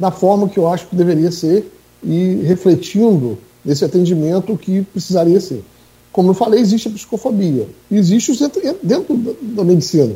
[0.00, 1.70] da forma que eu acho que deveria ser
[2.02, 5.64] e refletindo desse atendimento que precisaria ser.
[6.12, 7.66] Como eu falei, existe a psicofobia.
[7.90, 10.14] Existe o dentro da, medicina.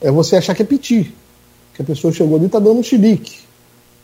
[0.00, 1.12] É você achar que é piti,
[1.74, 3.40] que a pessoa chegou ali e está dando um chilique,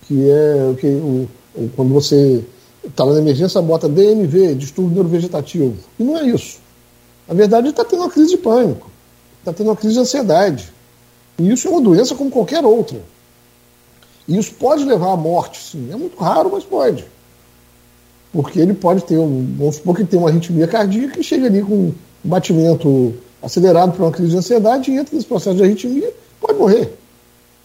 [0.02, 1.28] que é o que o,
[1.76, 2.44] quando você
[2.84, 5.76] está na emergência, bota DMV, distúrbio neurovegetativo.
[5.98, 6.58] E não é isso.
[7.28, 8.90] Na verdade, está tendo uma crise de pânico,
[9.38, 10.72] está tendo uma crise de ansiedade.
[11.38, 13.00] E isso é uma doença como qualquer outra.
[14.28, 15.88] E isso pode levar à morte, sim.
[15.90, 17.11] É muito raro, mas pode
[18.32, 21.46] porque ele pode ter, um, vamos supor que ele tem uma arritmia cardíaca e chega
[21.46, 25.62] ali com um batimento acelerado por uma crise de ansiedade e entra nesse processo de
[25.62, 26.94] arritmia, pode morrer.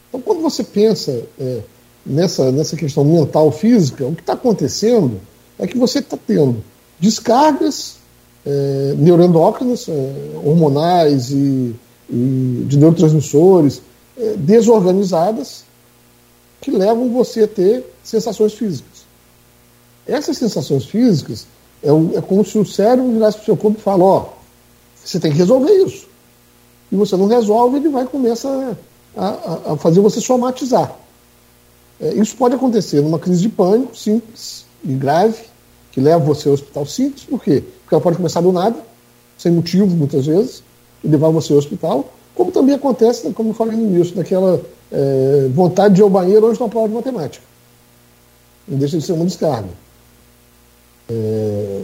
[0.10, 1.60] Então, quando você pensa é,
[2.06, 5.20] nessa, nessa questão mental física, o que está acontecendo
[5.60, 6.64] é que você está tendo
[7.00, 7.98] descargas
[8.46, 10.14] é, neuroendócrinas, é,
[10.44, 11.76] hormonais e,
[12.10, 13.82] e, de neurotransmissores
[14.18, 15.64] é, desorganizadas
[16.62, 18.97] que levam você a ter sensações físicas.
[20.08, 21.46] Essas sensações físicas
[21.84, 24.26] é, é como se o cérebro virasse para o seu corpo e fala, ó,
[25.04, 26.08] você tem que resolver isso.
[26.92, 28.78] E você não resolve, ele vai começar
[29.16, 30.96] a, a, a fazer você somatizar.
[32.00, 35.44] É, isso pode acontecer numa crise de pânico simples e grave,
[35.92, 37.64] que leva você ao hospital simples, por quê?
[37.82, 38.78] Porque ela pode começar do nada,
[39.38, 40.64] sem motivo, muitas vezes,
[41.04, 42.06] e levar você ao hospital,
[42.36, 46.54] como também acontece, como eu falei no início, daquela é, vontade de ir ao banheiro
[46.54, 47.44] de uma prova de matemática.
[48.68, 49.70] Não deixa de ser uma descarga.
[51.10, 51.82] É,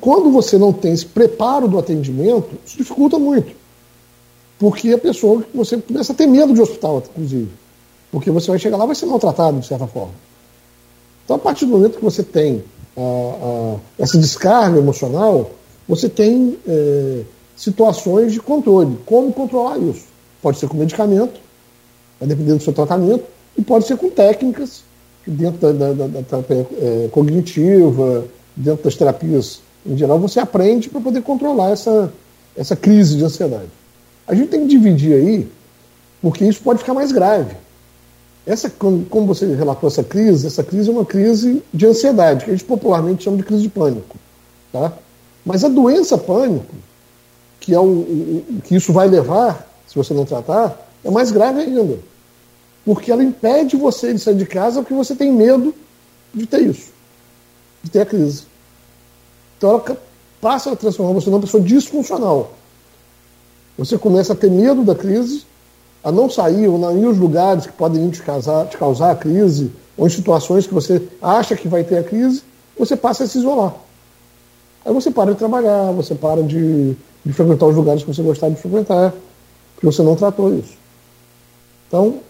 [0.00, 3.54] quando você não tem esse preparo do atendimento, isso dificulta muito.
[4.58, 7.50] Porque a pessoa, você começa a ter medo de hospital, inclusive.
[8.10, 10.14] Porque você vai chegar lá e vai ser maltratado, de certa forma.
[11.24, 12.62] Então, a partir do momento que você tem
[12.96, 15.50] a, a, essa descarga emocional,
[15.88, 17.22] você tem é,
[17.56, 18.98] situações de controle.
[19.04, 20.04] Como controlar isso?
[20.40, 21.40] Pode ser com medicamento,
[22.18, 23.24] vai depender do seu tratamento,
[23.58, 24.82] e pode ser com técnicas,
[25.26, 28.24] dentro da, da, da, terapia é, cognitiva,
[28.56, 32.12] dentro das terapias em geral, você aprende para poder controlar essa,
[32.56, 33.70] essa crise de ansiedade.
[34.26, 35.48] A gente tem que dividir aí,
[36.20, 37.54] porque isso pode ficar mais grave.
[38.44, 42.54] Essa, como você relatou essa crise, essa crise é uma crise de ansiedade, que a
[42.54, 44.16] gente popularmente chama de crise de pânico.
[44.72, 44.92] Tá?
[45.44, 46.74] Mas a doença pânico,
[47.60, 51.98] que, é o, que isso vai levar, se você não tratar, é mais grave ainda.
[52.86, 55.74] Porque ela impede você de sair de casa porque você tem medo
[56.32, 56.92] de ter isso,
[57.82, 58.44] de ter a crise.
[59.58, 59.98] Então ela
[60.40, 62.52] passa a transformar você numa pessoa disfuncional.
[63.76, 65.44] Você começa a ter medo da crise,
[66.04, 69.16] a não sair ou não ir aos lugares que podem te causar, te causar a
[69.16, 72.44] crise, ou em situações que você acha que vai ter a crise,
[72.78, 73.74] você passa a se isolar.
[74.84, 78.54] Aí você para de trabalhar, você para de, de frequentar os lugares que você gostava
[78.54, 79.12] de frequentar,
[79.74, 80.74] porque você não tratou isso.
[81.88, 82.20] Então,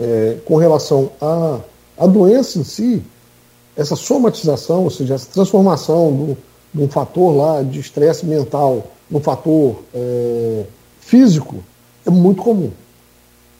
[0.00, 1.58] é, com relação à,
[1.98, 3.02] à doença em si,
[3.76, 6.38] essa somatização, ou seja, essa transformação do,
[6.74, 10.64] de um fator lá de estresse mental num fator é,
[11.00, 11.56] físico,
[12.06, 12.70] é muito comum.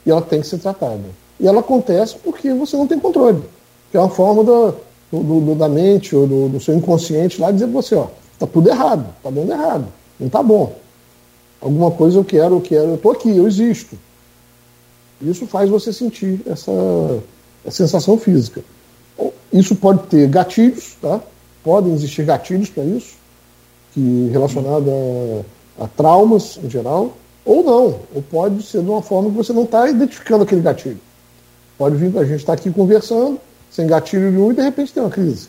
[0.05, 1.05] E ela tem que ser tratada.
[1.41, 3.43] E ela acontece porque você não tem controle.
[3.91, 4.75] Que é uma forma da,
[5.13, 8.07] do, do, da mente ou do, do, seu inconsciente lá dizer para você, ó,
[8.39, 9.87] tá tudo errado, tá dando errado,
[10.19, 10.75] não tá bom.
[11.61, 13.99] Alguma coisa eu quero, eu quero, eu tô aqui, eu existo.
[15.21, 16.71] Isso faz você sentir essa,
[17.65, 18.63] essa sensação física.
[19.53, 21.21] Isso pode ter gatilhos, tá?
[21.65, 23.17] Podem existir gatilhos para isso,
[23.93, 24.89] que relacionado
[25.79, 29.53] a, a, traumas em geral, ou não, ou pode ser de uma forma que você
[29.53, 31.01] não está identificando aquele gatilho.
[31.77, 33.41] Pode vir, a gente está aqui conversando,
[33.71, 35.49] sem gatilho nenhum, e de repente tem uma crise.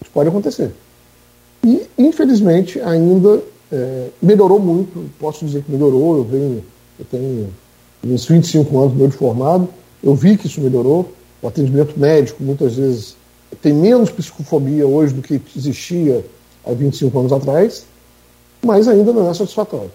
[0.00, 0.72] Isso pode acontecer.
[1.64, 3.42] E, infelizmente, ainda
[3.72, 6.64] é, melhorou muito, posso dizer que melhorou, eu venho,
[6.98, 7.52] eu tenho
[8.04, 9.68] uns 25 anos meu de formado,
[10.02, 13.16] eu vi que isso melhorou, o atendimento médico muitas vezes
[13.60, 16.24] tem menos psicofobia hoje do que existia
[16.64, 17.84] há 25 anos atrás,
[18.62, 19.90] mas ainda não é satisfatório.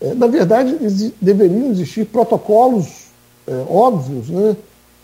[0.00, 3.10] É, na verdade, deveriam existir protocolos
[3.46, 4.56] é, óbvios né,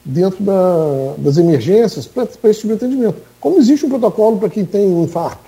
[0.04, 3.20] dentro da, das emergências para esse tipo de atendimento.
[3.40, 5.44] Como existe um protocolo para quem tem um infarto?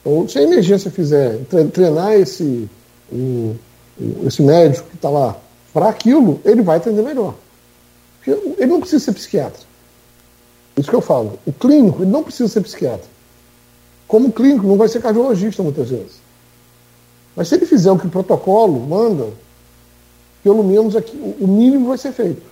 [0.00, 1.40] Então, se a emergência fizer
[1.72, 2.68] treinar esse,
[3.12, 3.54] um,
[4.26, 5.36] esse médico que está lá
[5.72, 7.34] para aquilo, ele vai atender melhor.
[8.16, 9.60] Porque ele não precisa ser psiquiatra.
[10.76, 11.38] Isso que eu falo.
[11.46, 13.06] O clínico, ele não precisa ser psiquiatra.
[14.06, 16.20] Como clínico, não vai ser cardiologista muitas vezes.
[17.34, 19.28] Mas se ele fizer o que o protocolo manda,
[20.42, 22.42] pelo menos aqui, o mínimo vai ser feito.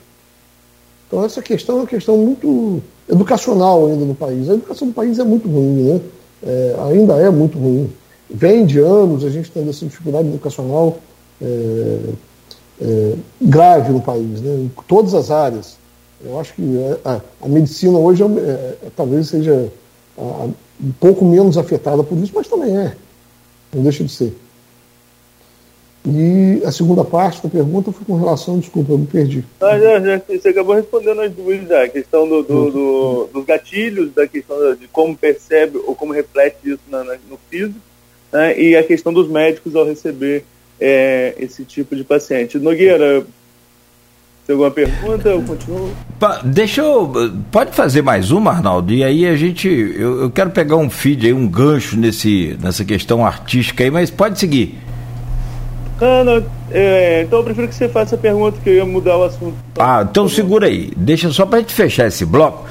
[1.07, 4.49] Então essa questão é uma questão muito educacional ainda no país.
[4.51, 6.01] A educação do país é muito ruim, né?
[6.43, 7.91] É, ainda é muito ruim.
[8.29, 10.99] Vem de anos a gente tendo essa dificuldade educacional
[11.43, 11.99] é,
[12.81, 14.55] é, grave no país, né?
[14.55, 15.77] em todas as áreas.
[16.25, 16.63] Eu acho que
[17.05, 19.71] a, a medicina hoje é, é, talvez seja
[20.17, 20.49] a,
[20.83, 22.97] um pouco menos afetada por isso, mas também é.
[23.73, 24.35] Não deixa de ser.
[26.07, 29.43] E a segunda parte da pergunta foi com relação, desculpa, eu me perdi.
[29.59, 33.45] Ah, já, já, você acabou respondendo as duas já, a questão do, do, do, dos
[33.47, 37.81] gatilhos, da questão de como percebe ou como reflete isso na, na, no físico,
[38.31, 40.45] né, e a questão dos médicos ao receber
[40.81, 42.59] é, esse tipo de paciente.
[42.59, 43.25] Nogueira,
[44.47, 45.29] tem alguma pergunta?
[45.29, 45.91] Eu continuo.
[46.45, 47.11] Deixa eu.
[47.51, 48.93] Pode fazer mais uma, Arnaldo?
[48.93, 49.69] E aí a gente.
[49.69, 54.11] Eu, eu quero pegar um feed aí, um gancho nesse, nessa questão artística aí, mas
[54.11, 54.79] pode seguir.
[56.01, 59.25] Não, é, então eu prefiro que você faça a pergunta que eu ia mudar o
[59.25, 59.55] assunto.
[59.79, 60.93] Ah, então segura aí.
[60.95, 62.67] Deixa só pra gente fechar esse bloco.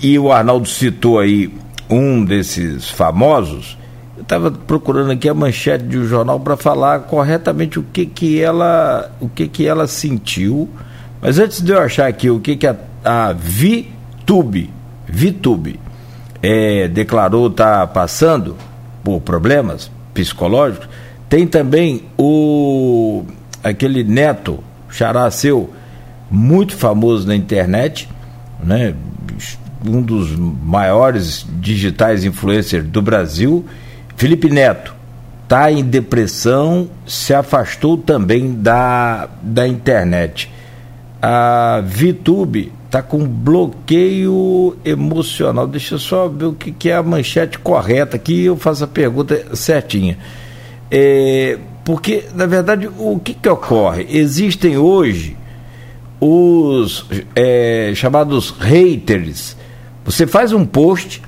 [0.00, 1.50] E o Arnaldo citou aí
[1.90, 3.76] um desses famosos.
[4.22, 8.40] Eu estava procurando aqui a manchete de um jornal para falar corretamente o que que
[8.40, 10.70] ela, o que que ela sentiu
[11.20, 14.70] Mas antes de eu achar aqui o que, que a, a VTube,
[15.08, 15.80] VTube
[16.40, 18.56] é, declarou tá passando
[19.02, 20.88] por problemas psicológicos,
[21.28, 23.24] tem também o
[23.62, 25.70] aquele neto, xará seu,
[26.30, 28.08] muito famoso na internet,
[28.62, 28.94] né?
[29.84, 33.64] um dos maiores digitais influencers do Brasil,
[34.16, 34.94] Felipe Neto,
[35.44, 40.50] está em depressão, se afastou também da, da internet.
[41.20, 45.66] A VTube está com bloqueio emocional.
[45.66, 48.86] Deixa eu só ver o que, que é a manchete correta aqui eu faço a
[48.86, 50.18] pergunta certinha.
[50.90, 54.06] É, porque, na verdade, o que, que ocorre?
[54.10, 55.36] Existem hoje
[56.20, 59.56] os é, chamados haters.
[60.04, 61.22] Você faz um post,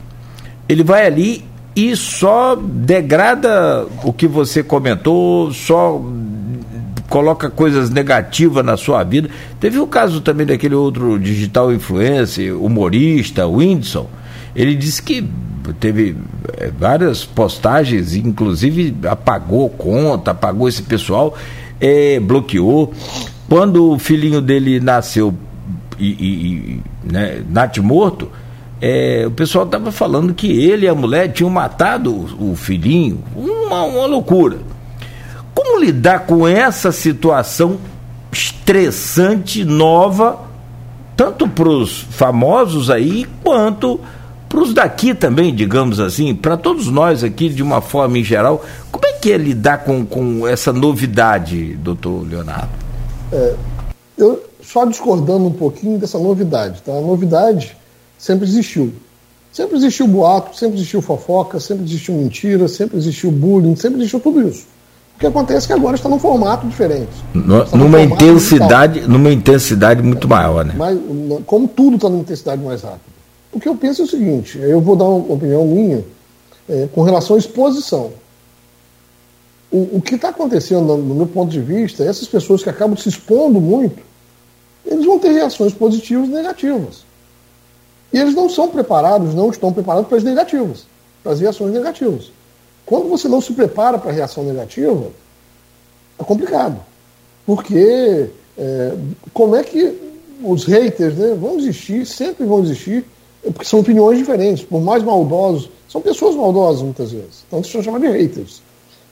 [0.69, 1.45] ele vai ali
[1.77, 6.01] e só degrada o que você comentou, só
[7.09, 9.29] coloca coisas negativas na sua vida.
[9.59, 14.09] Teve o caso também daquele outro digital influencer, humorista, Whindersson.
[14.55, 15.29] Ele disse que
[15.81, 16.17] teve
[16.59, 21.37] é, várias postagens, inclusive apagou conta, apagou esse pessoal,
[21.81, 22.93] é, bloqueou.
[23.49, 25.35] Quando o filhinho dele nasceu
[25.99, 28.31] e, e né, nat morto,
[28.81, 33.23] é, o pessoal estava falando que ele e a mulher tinham matado o, o filhinho.
[33.35, 34.59] Uma, uma loucura.
[35.55, 37.79] Como lidar com essa situação
[38.33, 40.41] estressante, nova,
[41.17, 44.01] tanto para os famosos aí, quanto
[44.49, 48.65] para os daqui também, digamos assim, para todos nós aqui de uma forma em geral.
[48.91, 52.71] Como é que é lidar com, com essa novidade, doutor Leonardo?
[53.33, 53.55] É,
[54.19, 56.93] eu só discordando um pouquinho dessa novidade, tá?
[56.93, 57.77] A novidade
[58.19, 58.93] sempre existiu.
[59.53, 64.49] Sempre existiu boato, sempre existiu fofoca, sempre existiu mentira, sempre existiu bullying, sempre existiu tudo
[64.49, 64.67] isso.
[65.17, 67.13] O que acontece é que agora está num formato diferente.
[67.33, 69.13] No, numa intensidade, digital.
[69.13, 70.75] numa intensidade muito maior, né?
[70.77, 70.99] Mas,
[71.47, 73.15] como tudo está numa intensidade mais rápida.
[73.53, 76.05] O que eu penso é o seguinte, eu vou dar uma opinião minha
[76.69, 78.11] é, com relação à exposição.
[79.71, 83.09] O, o que está acontecendo, no meu ponto de vista, essas pessoas que acabam se
[83.09, 84.03] expondo muito,
[84.85, 87.05] eles vão ter reações positivas e negativas.
[88.15, 90.87] E eles não são preparados, não estão preparados para as negativas,
[91.21, 92.31] para as reações negativas.
[92.87, 95.09] Quando você não se prepara para a reação negativa,
[96.17, 96.79] é complicado.
[97.45, 98.95] Porque é,
[99.33, 100.01] como é que
[100.45, 103.05] os haters né, vão existir, sempre vão existir,
[103.43, 107.45] porque são opiniões diferentes, por mais maldosos, são pessoas maldosas muitas vezes.
[107.49, 108.63] Então se chama de haters.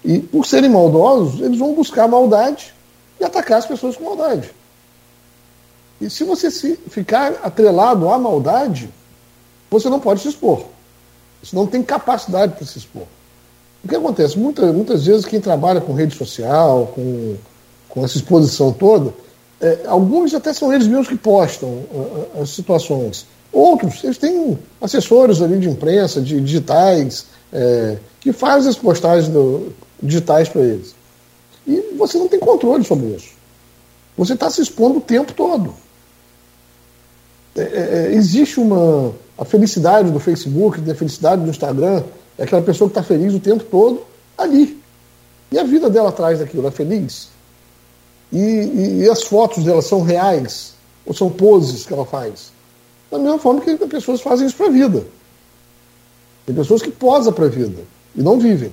[0.04, 2.72] E por serem maldosos, eles vão buscar maldade
[3.20, 4.48] e atacar as pessoas com maldade.
[6.02, 8.90] E se você se ficar atrelado à maldade,
[9.70, 10.64] você não pode se expor.
[11.40, 13.04] Você não tem capacidade para se expor.
[13.84, 14.36] O que acontece?
[14.36, 17.36] Muitas, muitas vezes quem trabalha com rede social, com,
[17.88, 19.14] com essa exposição toda,
[19.60, 23.24] é, alguns até são eles mesmos que postam uh, as situações.
[23.52, 29.72] Outros, eles têm assessores ali de imprensa, de digitais, é, que fazem as postagens do,
[30.02, 30.96] digitais para eles.
[31.64, 33.34] E você não tem controle sobre isso.
[34.16, 35.72] Você está se expondo o tempo todo.
[37.54, 39.12] É, é, é, existe uma.
[39.36, 42.02] A felicidade do Facebook, a felicidade do Instagram,
[42.38, 44.02] é aquela pessoa que está feliz o tempo todo
[44.36, 44.80] ali.
[45.50, 47.28] E a vida dela atrás daquilo é feliz?
[48.32, 50.74] E, e, e, as fotos dela são reais?
[51.04, 52.52] Ou são poses que ela faz?
[53.10, 55.04] Da mesma forma que as pessoas fazem isso para a vida.
[56.46, 57.82] Tem pessoas que posam para a vida
[58.14, 58.72] e não vivem.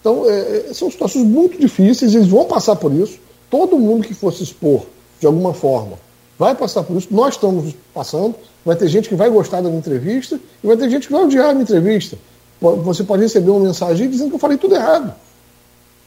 [0.00, 3.18] Então, é, são situações muito difíceis, eles vão passar por isso.
[3.50, 4.86] Todo mundo que for se expor
[5.20, 5.98] de alguma forma
[6.38, 8.34] vai passar por isso, nós estamos passando,
[8.64, 11.24] vai ter gente que vai gostar da minha entrevista e vai ter gente que vai
[11.24, 12.18] odiar a minha entrevista.
[12.60, 15.14] Você pode receber uma mensagem dizendo que eu falei tudo errado.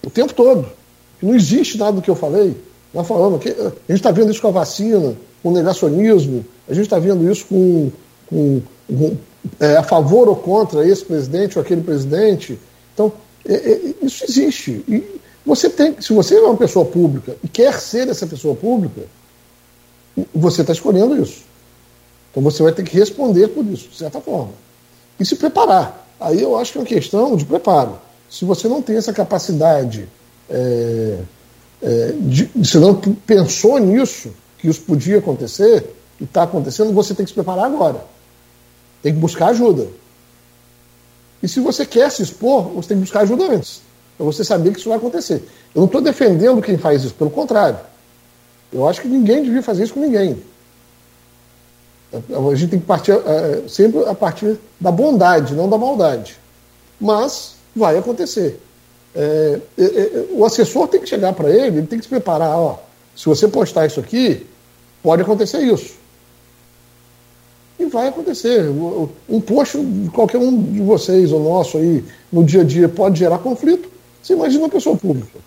[0.05, 0.67] O tempo todo.
[1.19, 2.55] Que não existe nada do que eu falei.
[2.93, 6.73] Nós falamos que a gente está vendo isso com a vacina, com o negacionismo, a
[6.73, 7.91] gente está vendo isso com,
[8.27, 9.17] com, com
[9.59, 12.59] é, a favor ou contra esse presidente ou aquele presidente.
[12.93, 13.11] Então,
[13.45, 14.83] é, é, isso existe.
[14.87, 15.03] E
[15.45, 19.01] você tem, se você é uma pessoa pública e quer ser essa pessoa pública,
[20.33, 21.41] você está escolhendo isso.
[22.31, 24.51] Então você vai ter que responder por isso, de certa forma.
[25.19, 26.07] E se preparar.
[26.19, 27.99] Aí eu acho que é uma questão de preparo.
[28.29, 30.07] Se você não tem essa capacidade,
[30.49, 31.19] é,
[31.81, 37.25] é, de, se não pensou nisso, que isso podia acontecer, e está acontecendo, você tem
[37.25, 38.03] que se preparar agora.
[39.01, 39.87] Tem que buscar ajuda.
[41.41, 43.81] E se você quer se expor, você tem que buscar ajuda antes.
[44.17, 45.47] Para você saber que isso vai acontecer.
[45.73, 47.79] Eu não estou defendendo quem faz isso, pelo contrário.
[48.71, 50.41] Eu acho que ninguém devia fazer isso com ninguém.
[52.13, 56.37] A gente tem que partir é, sempre a partir da bondade, não da maldade.
[56.99, 58.59] Mas vai acontecer.
[59.15, 62.57] É, é, o assessor tem que chegar para ele, ele tem que se preparar.
[62.57, 62.79] Ó,
[63.15, 64.45] se você postar isso aqui,
[65.01, 65.93] Pode acontecer isso.
[67.79, 68.65] E vai acontecer.
[69.29, 73.19] Um post de qualquer um de vocês, ou nosso aí, no dia a dia, pode
[73.19, 73.89] gerar conflito.
[74.21, 75.39] Você imagina uma pessoa pública.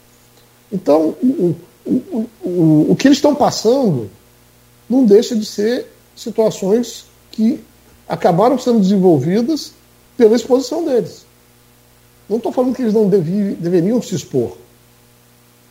[0.73, 1.15] Então,
[1.87, 4.11] o, o, o, que eles estão passando
[4.89, 7.63] não deixa de ser situações que
[8.09, 9.73] acabaram sendo desenvolvidas
[10.17, 11.25] pela exposição deles.
[12.29, 14.57] Não estou falando que eles não devi, deveriam se expor,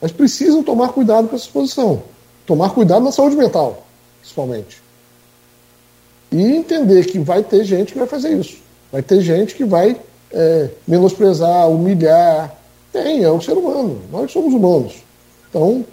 [0.01, 2.03] mas precisam tomar cuidado com essa exposição.
[2.45, 3.85] Tomar cuidado na saúde mental,
[4.19, 4.81] principalmente.
[6.31, 8.57] E entender que vai ter gente que vai fazer isso.
[8.91, 9.95] Vai ter gente que vai
[10.31, 12.55] é, menosprezar, humilhar.
[12.91, 14.01] Tem, é o ser humano.
[14.11, 14.95] Nós somos humanos.
[15.49, 15.85] Então,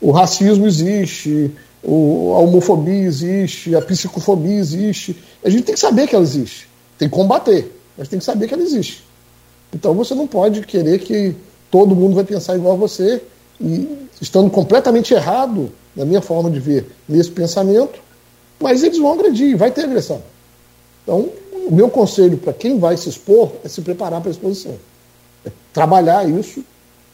[0.00, 1.50] o racismo existe,
[1.84, 5.16] a homofobia existe, a psicofobia existe.
[5.44, 6.68] A gente tem que saber que ela existe.
[6.98, 9.04] Tem que combater, mas tem que saber que ela existe.
[9.72, 11.34] Então você não pode querer que
[11.70, 13.22] todo mundo vai pensar igual a você
[13.60, 13.88] e
[14.20, 17.98] estando completamente errado na minha forma de ver nesse pensamento,
[18.60, 20.22] mas eles vão agredir, vai ter agressão.
[21.02, 21.30] Então,
[21.66, 24.74] o meu conselho para quem vai se expor é se preparar para a exposição.
[25.44, 26.64] É trabalhar isso,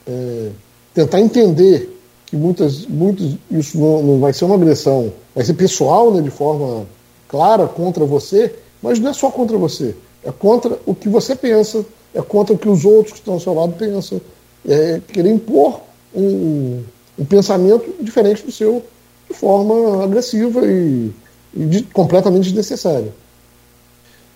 [0.06, 0.50] é,
[0.94, 1.91] tentar entender
[2.32, 6.30] que muitas, muitos, isso não, não, vai ser uma agressão, vai ser pessoal, né, de
[6.30, 6.86] forma
[7.28, 11.84] clara contra você, mas não é só contra você, é contra o que você pensa,
[12.14, 14.18] é contra o que os outros que estão ao seu lado pensam,
[14.66, 15.82] é querer impor
[16.14, 16.82] um,
[17.18, 18.82] um pensamento diferente do seu
[19.28, 21.12] de forma agressiva e,
[21.54, 23.12] e de, completamente desnecessária.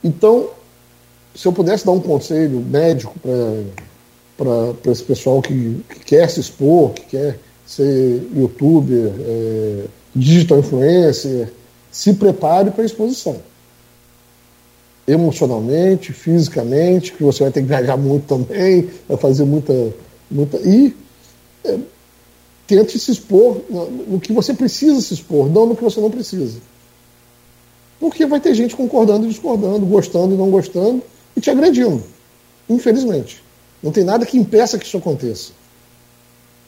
[0.05, 0.51] Então,
[1.35, 3.15] se eu pudesse dar um conselho médico
[4.37, 11.53] para esse pessoal que, que, quer se expor, que quer ser youtuber, é, digital influencer,
[11.91, 13.37] se prepare para a exposição.
[15.07, 19.93] Emocionalmente, fisicamente, que você vai ter que viajar muito também, vai fazer muita.
[20.31, 20.95] muita e
[21.65, 21.79] é,
[22.67, 26.59] tente se expor no que você precisa se expor, não no que você não precisa.
[28.01, 31.03] Porque vai ter gente concordando e discordando, gostando e não gostando,
[31.37, 32.03] e te agredindo.
[32.69, 33.43] Infelizmente.
[33.83, 35.53] Não tem nada que impeça que isso aconteça.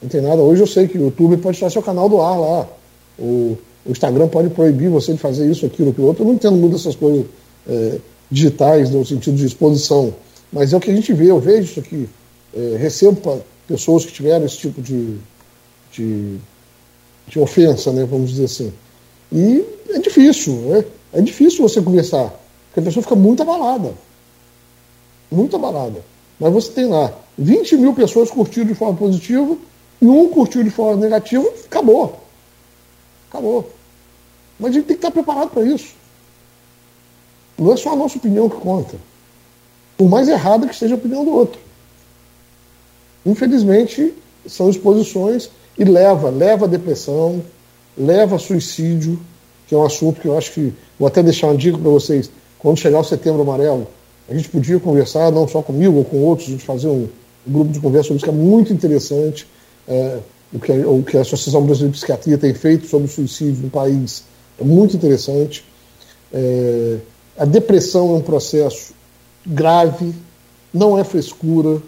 [0.00, 0.40] Não tem nada.
[0.40, 2.68] Hoje eu sei que o YouTube pode tirar seu canal do ar lá.
[3.18, 6.22] O, o Instagram pode proibir você de fazer isso, aquilo, aquilo outro.
[6.22, 7.26] Eu não entendo muito dessas coisas
[7.68, 7.98] é,
[8.30, 10.14] digitais, no sentido de exposição.
[10.52, 12.08] Mas é o que a gente vê, eu vejo isso aqui.
[12.54, 15.16] É, recebo pessoas que tiveram esse tipo de,
[15.92, 16.36] de,
[17.26, 18.72] de, ofensa, né, vamos dizer assim.
[19.30, 20.84] E é difícil, né?
[21.12, 22.32] é difícil você conversar,
[22.68, 23.92] porque a pessoa fica muito abalada.
[25.30, 26.02] Muito abalada.
[26.40, 29.56] Mas você tem lá 20 mil pessoas curtindo de forma positiva
[30.00, 32.20] e um curtiu de forma negativa, acabou.
[33.28, 33.70] Acabou.
[34.58, 35.94] Mas a gente tem que estar preparado para isso.
[37.58, 38.96] Não é só a nossa opinião que conta.
[39.96, 41.60] Por mais errada que seja a opinião do outro.
[43.26, 44.14] Infelizmente,
[44.46, 47.42] são exposições e leva, leva a depressão,
[47.96, 49.20] leva a suicídio,
[49.66, 52.30] que é um assunto que eu acho que vou até deixar uma dica para vocês.
[52.58, 53.86] Quando chegar o setembro amarelo,
[54.28, 57.08] a gente podia conversar, não só comigo ou com outros, a gente fazer um,
[57.46, 59.46] um grupo de conversa sobre isso, que é muito interessante
[59.88, 60.18] é,
[60.52, 63.70] o, que, o que a Associação Brasileira de Psiquiatria tem feito sobre o suicídio no
[63.70, 64.24] país
[64.60, 65.64] é muito interessante.
[66.32, 66.96] É,
[67.38, 68.92] a depressão é um processo
[69.46, 70.12] grave,
[70.74, 71.80] não é frescura,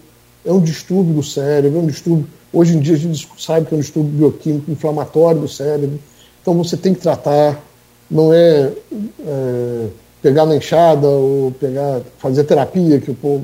[0.45, 2.27] é um distúrbio do cérebro, é um distúrbio.
[2.51, 5.99] Hoje em dia a gente sabe que é um distúrbio bioquímico inflamatório do cérebro,
[6.41, 7.61] então você tem que tratar,
[8.09, 8.71] não é,
[9.25, 9.87] é
[10.21, 13.43] pegar na enxada ou pegar, fazer terapia, que o povo,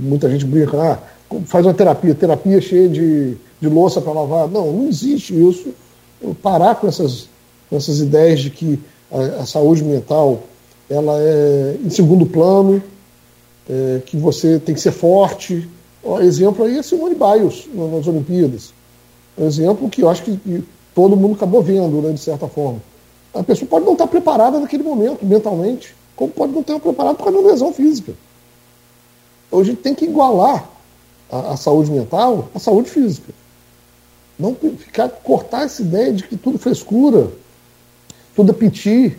[0.00, 0.98] muita gente brinca, ah,
[1.46, 4.48] faz uma terapia, terapia cheia de de louça para lavar.
[4.48, 5.74] Não, não existe isso.
[6.42, 7.28] Parar com essas,
[7.68, 8.78] com essas ideias de que
[9.10, 10.42] a, a saúde mental
[10.88, 12.82] ela é em segundo plano,
[13.68, 15.68] é, que você tem que ser forte.
[16.20, 18.72] Exemplo aí é Simone Biles nas Olimpíadas.
[19.38, 22.82] Um exemplo que eu acho que, que todo mundo acabou vendo, né, de certa forma.
[23.32, 27.24] A pessoa pode não estar preparada naquele momento, mentalmente, como pode não estar preparada por
[27.24, 28.12] causa de uma lesão física.
[29.46, 30.68] Então a gente tem que igualar
[31.30, 33.32] a, a saúde mental à saúde física.
[34.40, 37.30] Não ficar, cortar essa ideia de que tudo frescura,
[38.34, 39.16] tudo é piti.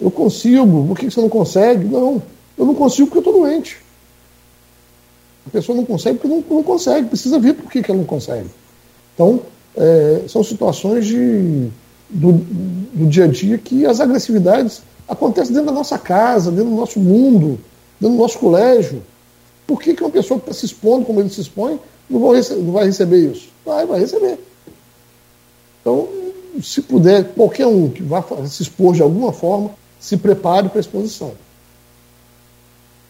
[0.00, 1.84] Eu consigo, por que você não consegue?
[1.84, 2.22] Não,
[2.56, 3.78] eu não consigo porque eu estou doente.
[5.46, 8.06] A pessoa não consegue porque não, não consegue, precisa ver por que, que ela não
[8.06, 8.48] consegue.
[9.14, 9.40] Então,
[9.76, 11.68] é, são situações de,
[12.08, 16.76] do, do dia a dia que as agressividades acontecem dentro da nossa casa, dentro do
[16.76, 17.60] nosso mundo,
[18.00, 19.02] dentro do nosso colégio.
[19.66, 21.78] Por que, que uma pessoa que está se expondo como ele se expõe
[22.08, 22.20] não
[22.72, 23.55] vai receber isso?
[23.66, 24.38] Vai, vai receber.
[25.80, 26.08] Então,
[26.62, 30.80] se puder, qualquer um que vá se expor de alguma forma, se prepare para a
[30.80, 31.32] exposição.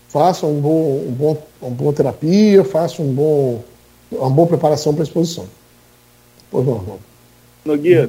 [0.09, 3.62] Faça um bom, um bom, uma boa terapia, faça um bom,
[4.11, 5.46] uma boa preparação para a exposição.
[6.50, 6.98] Pois não, irmão.
[7.64, 8.09] Nogueira,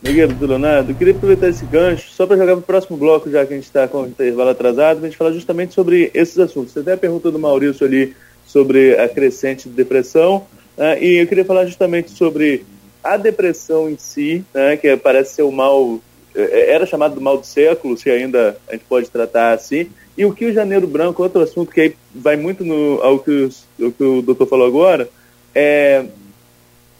[0.00, 3.44] Miguel do Leonardo, queria aproveitar esse gancho só para jogar para o próximo bloco, já
[3.44, 6.72] que a gente está com o intervalo atrasado, a gente falar justamente sobre esses assuntos.
[6.72, 8.14] Você até perguntou do Maurício ali
[8.46, 10.46] sobre a crescente depressão,
[10.78, 12.64] né, e eu queria falar justamente sobre
[13.02, 16.00] a depressão em si, né, que parece ser o mal,
[16.34, 20.24] é, era chamado do mal do século, se ainda a gente pode tratar assim, e
[20.24, 23.90] o que o Janeiro Branco, outro assunto que vai muito no, ao que, os, o,
[23.90, 25.08] que o doutor falou agora,
[25.54, 26.04] é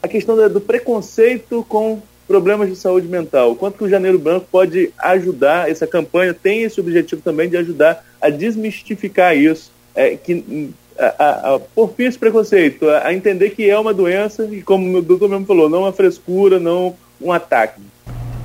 [0.02, 3.56] a questão do preconceito com problemas de saúde mental.
[3.56, 8.04] Quanto que o Janeiro Branco pode ajudar, essa campanha tem esse objetivo também de ajudar
[8.20, 13.68] a desmistificar isso, é, que, a, a, por fim esse preconceito, a, a, entender que
[13.68, 17.80] é uma doença e como o doutor mesmo falou, não uma frescura, não um ataque.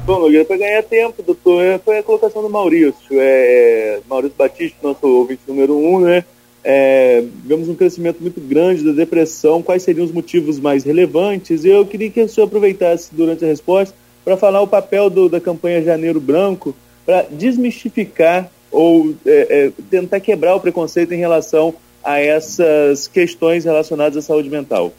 [0.05, 4.77] Bom, Nogueira, para ganhar tempo, doutor, é, foi a colocação do Maurício, é, Maurício Batista,
[4.83, 6.25] nosso ouvinte número um, né?
[6.63, 11.65] é, vemos um crescimento muito grande da depressão, quais seriam os motivos mais relevantes?
[11.65, 13.93] Eu queria que o senhor aproveitasse durante a resposta
[14.23, 16.73] para falar o papel do, da campanha Janeiro Branco
[17.05, 24.17] para desmistificar ou é, é, tentar quebrar o preconceito em relação a essas questões relacionadas
[24.17, 24.91] à saúde mental.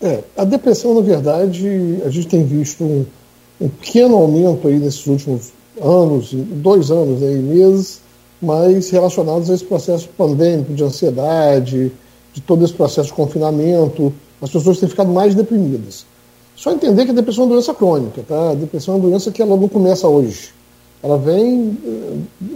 [0.00, 3.06] É, a depressão, na verdade, a gente tem visto um,
[3.60, 8.00] um pequeno aumento aí nesses últimos anos, dois anos aí, meses,
[8.40, 11.92] mas relacionados a esse processo pandêmico de ansiedade,
[12.32, 14.12] de todo esse processo de confinamento.
[14.42, 16.04] As pessoas têm ficado mais deprimidas.
[16.56, 18.50] Só entender que a depressão é uma doença crônica, tá?
[18.50, 20.50] A depressão é uma doença que ela não começa hoje.
[21.02, 21.76] Ela vem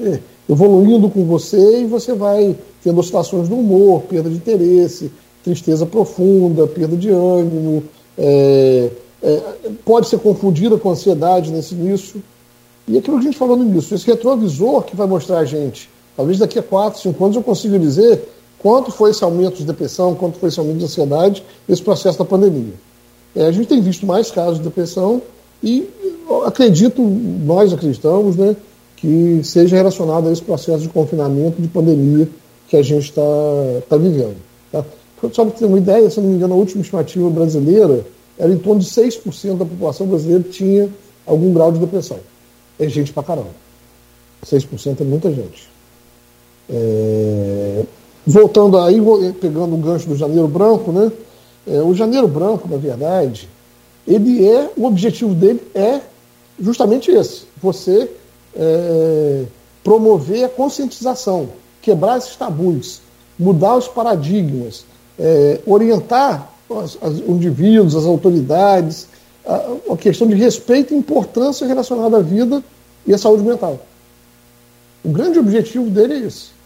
[0.03, 5.11] é, evoluindo com você e você vai tendo oscilações do humor, perda de interesse,
[5.45, 7.85] tristeza profunda, perda de ânimo.
[8.17, 8.91] É,
[9.23, 9.43] é,
[9.85, 12.23] pode ser confundida com ansiedade nesse início.
[12.87, 15.91] E aquilo que a gente falou no início, esse retrovisor que vai mostrar a gente,
[16.17, 18.23] talvez daqui a 4, 5 anos eu consiga dizer
[18.59, 22.25] quanto foi esse aumento de depressão, quanto foi esse aumento de ansiedade, esse processo da
[22.25, 22.73] pandemia.
[23.37, 25.21] É, a gente tem visto mais casos de depressão
[25.63, 25.89] e
[26.47, 28.57] acredito, nós acreditamos, né,
[29.01, 32.29] que seja relacionado a esse processo de confinamento, de pandemia
[32.69, 33.23] que a gente está
[33.89, 34.37] tá vivendo.
[34.71, 34.85] Tá?
[35.33, 38.05] Só para ter uma ideia, se não me engano, a última estimativa brasileira
[38.39, 40.89] era em torno de 6% da população brasileira tinha
[41.27, 42.19] algum grau de depressão
[42.79, 43.51] é gente pra caramba.
[44.47, 45.69] 6% é muita gente.
[46.71, 47.85] É...
[48.27, 49.01] Voltando aí,
[49.41, 51.11] pegando o gancho do Janeiro Branco, né?
[51.67, 53.49] É, o Janeiro Branco, na verdade,
[54.07, 56.01] ele é, o objetivo dele é
[56.61, 58.11] justamente esse: você
[58.57, 59.45] é,
[59.83, 61.49] promover a conscientização,
[61.81, 63.01] quebrar esses tabus,
[63.39, 64.85] mudar os paradigmas,
[65.19, 69.09] é, orientar os, os indivíduos, as autoridades,
[69.47, 72.63] a, a questão de respeito e importância relacionada à vida
[73.07, 73.81] e à saúde mental.
[75.05, 76.59] O grande objetivo dele é esse.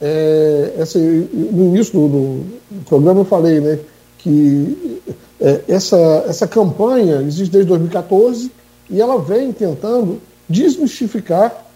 [0.00, 3.78] É, essa, no início do, do, programa eu falei né,
[4.18, 5.00] que
[5.40, 5.96] é, essa,
[6.28, 8.50] essa campanha existe desde 2014
[8.90, 10.20] e ela vem tentando
[10.52, 11.66] desmistificar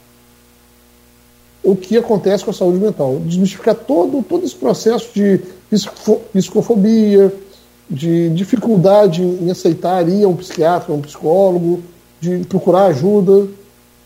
[1.63, 5.41] o que acontece com a saúde mental, desmistificar todo, todo esse processo de
[6.33, 7.33] psicofobia,
[7.91, 11.83] de dificuldade em aceitar ir a um psiquiatra, a um psicólogo,
[12.21, 13.49] de procurar ajuda.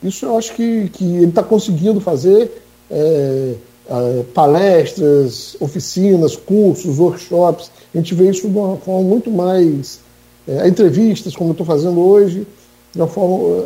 [0.02, 3.54] Isso eu acho que, que ele está conseguindo fazer é,
[3.90, 7.70] é, palestras, oficinas, cursos, workshops.
[7.94, 10.00] A gente vê isso de uma forma muito mais.
[10.48, 12.46] É, entrevistas, como eu estou fazendo hoje,
[12.92, 13.62] de uma forma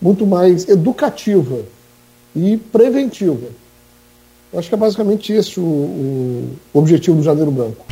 [0.00, 1.60] muito mais educativa
[2.34, 3.48] e preventiva.
[4.52, 7.86] Eu acho que é basicamente esse o, o objetivo do Janeiro Branco.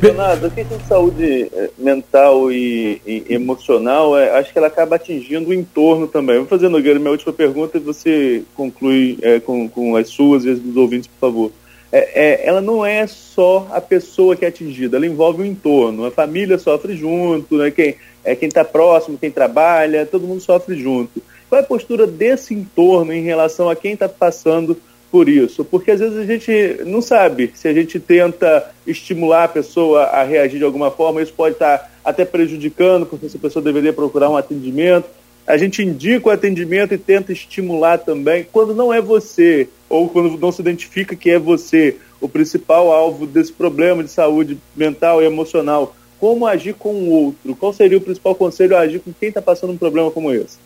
[0.00, 4.94] Leonardo, a questão de saúde eh, mental e, e emocional, é, acho que ela acaba
[4.94, 6.38] atingindo o entorno também.
[6.38, 10.50] Vou fazer, Nogueira, minha última pergunta e você conclui é, com, com as suas e
[10.50, 11.52] as dos ouvintes, por favor.
[11.92, 16.04] É, é, ela não é só a pessoa que é atingida, ela envolve o entorno.
[16.04, 17.70] A família sofre junto, né?
[17.70, 21.22] quem é está próximo, quem trabalha, todo mundo sofre junto.
[21.48, 24.76] Qual é a postura desse entorno em relação a quem está passando
[25.10, 29.48] por isso, porque às vezes a gente não sabe se a gente tenta estimular a
[29.48, 33.92] pessoa a reagir de alguma forma, isso pode estar até prejudicando, porque essa pessoa deveria
[33.92, 35.08] procurar um atendimento.
[35.50, 40.38] A gente indica o atendimento e tenta estimular também, quando não é você, ou quando
[40.38, 45.26] não se identifica que é você o principal alvo desse problema de saúde mental e
[45.26, 45.96] emocional.
[46.20, 47.56] Como agir com o outro?
[47.56, 50.58] Qual seria o principal conselho a agir com quem está passando um problema como esse?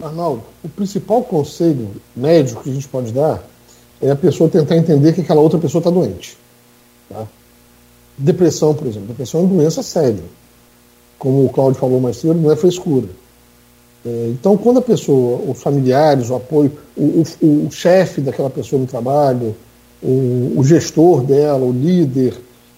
[0.00, 3.44] Arnaldo, o principal conselho médico que a gente pode dar
[4.00, 6.36] é a pessoa tentar entender que aquela outra pessoa está doente.
[7.08, 7.26] Tá?
[8.16, 9.08] Depressão, por exemplo.
[9.08, 10.24] Depressão é uma doença séria.
[11.18, 13.08] Como o Cláudio falou mais cedo, não é frescura.
[14.04, 18.80] É, então, quando a pessoa, os familiares, o apoio, o, o, o chefe daquela pessoa
[18.80, 19.54] no trabalho,
[20.02, 22.34] o, o gestor dela, o líder,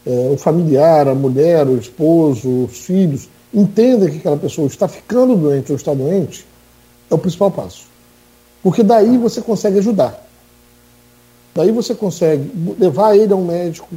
[0.07, 5.35] é, o familiar, a mulher, o esposo, os filhos, entenda que aquela pessoa está ficando
[5.35, 6.47] doente ou está doente,
[7.11, 7.87] é o principal passo.
[8.63, 10.23] Porque daí você consegue ajudar.
[11.55, 13.89] Daí você consegue levar ele a um médico,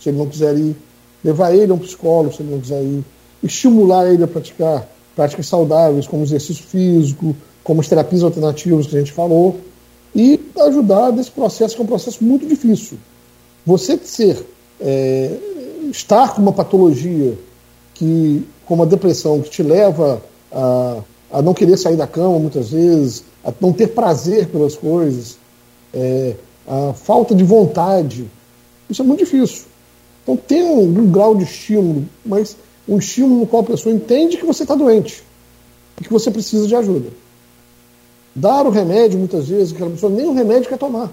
[0.00, 0.76] se ele não quiser ir,
[1.24, 3.04] levar ele a um psicólogo, se ele não quiser ir,
[3.42, 4.86] estimular ele a praticar
[5.16, 7.34] práticas saudáveis, como exercício físico,
[7.64, 9.58] como as terapias alternativas que a gente falou,
[10.14, 12.98] e ajudar nesse processo, que é um processo muito difícil.
[13.64, 14.46] Você ser,
[14.80, 15.36] é,
[15.90, 17.36] estar com uma patologia
[17.94, 20.22] que, como a depressão, que te leva
[20.52, 20.98] a,
[21.32, 25.38] a não querer sair da cama muitas vezes, a não ter prazer pelas coisas,
[25.92, 26.34] é,
[26.68, 28.26] a falta de vontade,
[28.88, 29.64] isso é muito difícil.
[30.22, 32.56] Então tem um, um grau de estímulo, mas
[32.88, 35.22] um estímulo no qual a pessoa entende que você está doente
[36.00, 37.08] e que você precisa de ajuda.
[38.34, 41.10] Dar o remédio, muitas vezes, aquela pessoa nem o remédio quer tomar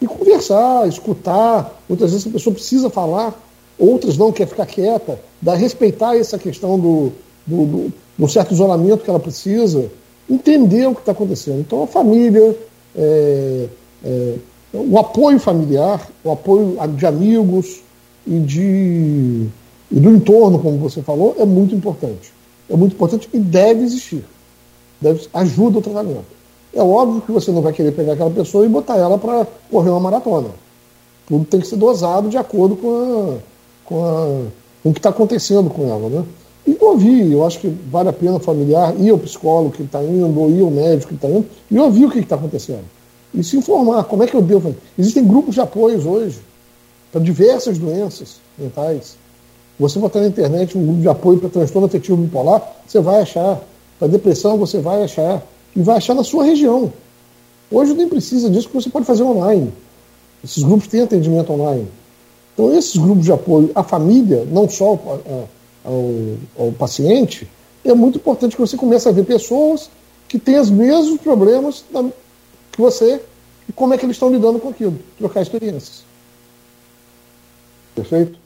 [0.00, 1.80] e conversar, escutar.
[1.88, 3.38] Muitas vezes a pessoa precisa falar,
[3.78, 7.12] outras não, quer ficar quieta, dar, respeitar essa questão do,
[7.46, 9.90] do, do, do certo isolamento que ela precisa,
[10.28, 11.60] entender o que está acontecendo.
[11.60, 12.56] Então a família,
[12.96, 13.66] é,
[14.04, 14.34] é,
[14.72, 17.82] o apoio familiar, o apoio de amigos
[18.26, 19.46] e, de,
[19.90, 22.32] e do entorno, como você falou, é muito importante.
[22.68, 24.24] É muito importante e deve existir.
[25.00, 26.40] Deve, ajuda o tratamento.
[26.72, 29.90] É óbvio que você não vai querer pegar aquela pessoa e botar ela para correr
[29.90, 30.50] uma maratona.
[31.26, 33.38] Tudo tem que ser dosado de acordo com, a,
[33.84, 34.42] com, a,
[34.82, 36.08] com o que está acontecendo com ela.
[36.08, 36.24] Né?
[36.66, 40.02] E ouvir, eu acho que vale a pena o familiar ir ao psicólogo que está
[40.02, 42.84] indo, ou ir ao médico que está indo, e ouvir o que está acontecendo.
[43.34, 44.74] E se informar, como é que eu devo.
[44.98, 46.38] Existem grupos de apoios hoje
[47.10, 49.16] para diversas doenças mentais.
[49.80, 53.58] Você botar na internet um grupo de apoio para transtorno afetivo bipolar, você vai achar.
[53.98, 55.42] Para depressão, você vai achar
[55.74, 56.92] e vai achar na sua região.
[57.70, 59.72] Hoje nem precisa disso, porque você pode fazer online.
[60.44, 61.88] Esses grupos têm atendimento online.
[62.52, 64.98] Então, esses grupos de apoio à família, não só
[65.82, 66.28] ao,
[66.58, 67.48] ao, paciente,
[67.82, 69.88] é muito importante que você comece a ver pessoas
[70.28, 71.84] que têm os mesmos problemas
[72.70, 73.20] que você
[73.66, 76.04] e como é que eles estão lidando com aquilo, trocar experiências.
[77.94, 78.39] Perfeito?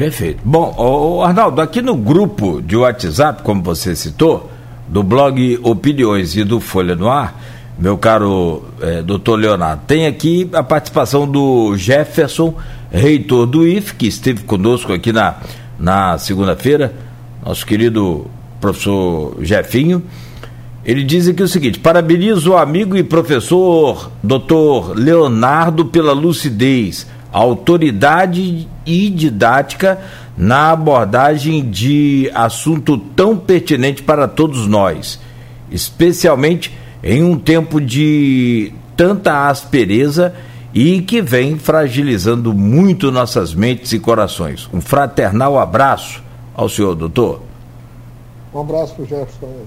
[0.00, 0.40] Perfeito.
[0.42, 4.50] Bom, Arnaldo, aqui no grupo de WhatsApp, como você citou,
[4.88, 7.38] do blog Opiniões e do Folha no Ar,
[7.78, 12.54] meu caro é, doutor Leonardo, tem aqui a participação do Jefferson,
[12.90, 15.36] reitor do IF, que esteve conosco aqui na,
[15.78, 16.94] na segunda-feira,
[17.44, 18.26] nosso querido
[18.58, 20.02] professor Jefinho.
[20.82, 28.68] Ele diz aqui o seguinte: parabenizo o amigo e professor doutor Leonardo pela lucidez, autoridade
[28.84, 30.00] e didática
[30.36, 35.20] na abordagem de assunto tão pertinente para todos nós,
[35.70, 40.34] especialmente em um tempo de tanta aspereza
[40.72, 44.68] e que vem fragilizando muito nossas mentes e corações.
[44.72, 46.22] Um fraternal abraço
[46.54, 47.42] ao senhor, doutor.
[48.54, 49.64] Um abraço para o Jefferson.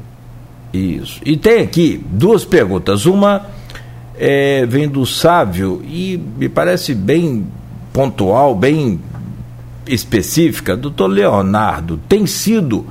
[0.74, 1.22] Isso.
[1.26, 3.06] E tem aqui duas perguntas.
[3.06, 3.46] Uma
[4.18, 7.46] é, vem do Sávio e me parece bem
[7.92, 9.00] pontual, bem
[9.88, 12.86] específica, doutor Leonardo, tem sido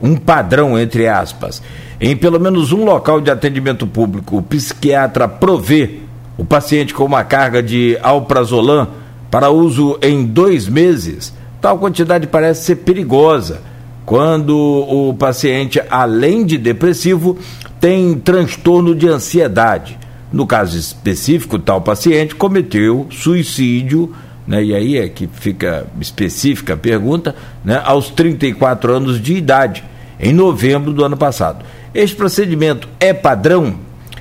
[0.00, 1.62] um padrão, entre aspas,
[2.00, 6.00] em pelo menos um local de atendimento público, o psiquiatra provê
[6.36, 8.88] o paciente com uma carga de alprazolam
[9.30, 13.60] para uso em dois meses, tal quantidade parece ser perigosa
[14.04, 17.36] quando o paciente, além de depressivo,
[17.80, 19.98] tem transtorno de ansiedade.
[20.32, 24.12] No caso específico, tal paciente cometeu suicídio
[24.46, 27.34] né, e aí é que fica específica a pergunta,
[27.64, 29.82] né, aos 34 anos de idade,
[30.20, 31.64] em novembro do ano passado.
[31.92, 33.76] Este procedimento é padrão,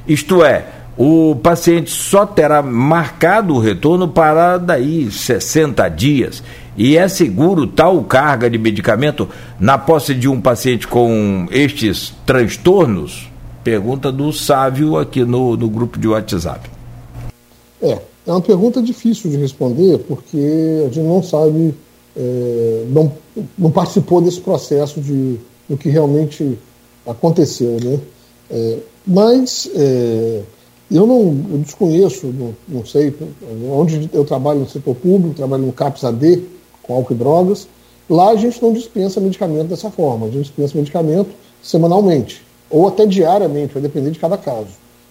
[0.07, 0.65] isto é,
[0.97, 6.41] o paciente só terá marcado o retorno para daí 60 dias.
[6.77, 9.29] E é seguro tal carga de medicamento
[9.59, 13.29] na posse de um paciente com estes transtornos?
[13.65, 16.69] Pergunta do Sávio aqui no, no grupo de WhatsApp.
[17.81, 21.75] É, é uma pergunta difícil de responder, porque a gente não sabe,
[22.15, 23.11] é, não,
[23.57, 25.37] não participou desse processo de
[25.67, 26.57] do que realmente
[27.05, 27.77] aconteceu.
[27.83, 27.99] Né?
[28.49, 30.41] É, mas é,
[30.91, 31.21] eu não
[31.51, 33.13] eu desconheço, não, não, sei,
[33.71, 36.43] onde eu trabalho no setor público, trabalho no CAPS AD,
[36.83, 37.67] com álcool e drogas,
[38.09, 41.31] lá a gente não dispensa medicamento dessa forma, a gente dispensa medicamento
[41.63, 42.44] semanalmente,
[42.75, 44.67] ou até diariamente, vai depender de cada caso.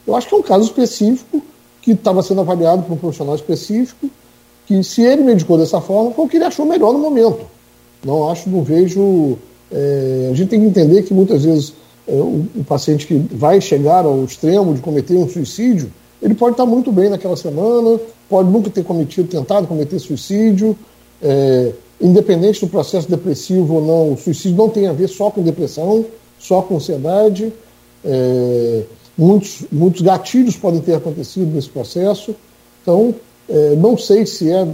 [0.07, 1.41] Eu acho que é um caso específico
[1.81, 4.11] que estava sendo avaliado por um profissional específico,
[4.67, 7.47] que se ele medicou dessa forma, foi o que ele achou melhor no momento.
[8.05, 9.39] Não acho, não vejo.
[9.73, 11.73] É, a gente tem que entender que muitas vezes
[12.07, 16.53] é, o, o, paciente que vai chegar ao extremo de cometer um suicídio, ele pode
[16.53, 20.77] estar muito bem naquela semana, pode nunca ter cometido, tentado cometer suicídio,
[21.23, 25.43] é, independente do processo depressivo ou não, o suicídio não tem a ver só com
[25.43, 26.05] depressão,
[26.45, 27.53] só com ansiedade.
[28.05, 28.83] É,
[29.17, 32.35] muitos, muitos gatilhos podem ter acontecido nesse processo.
[32.83, 33.15] Então,
[33.49, 34.67] é, não sei se é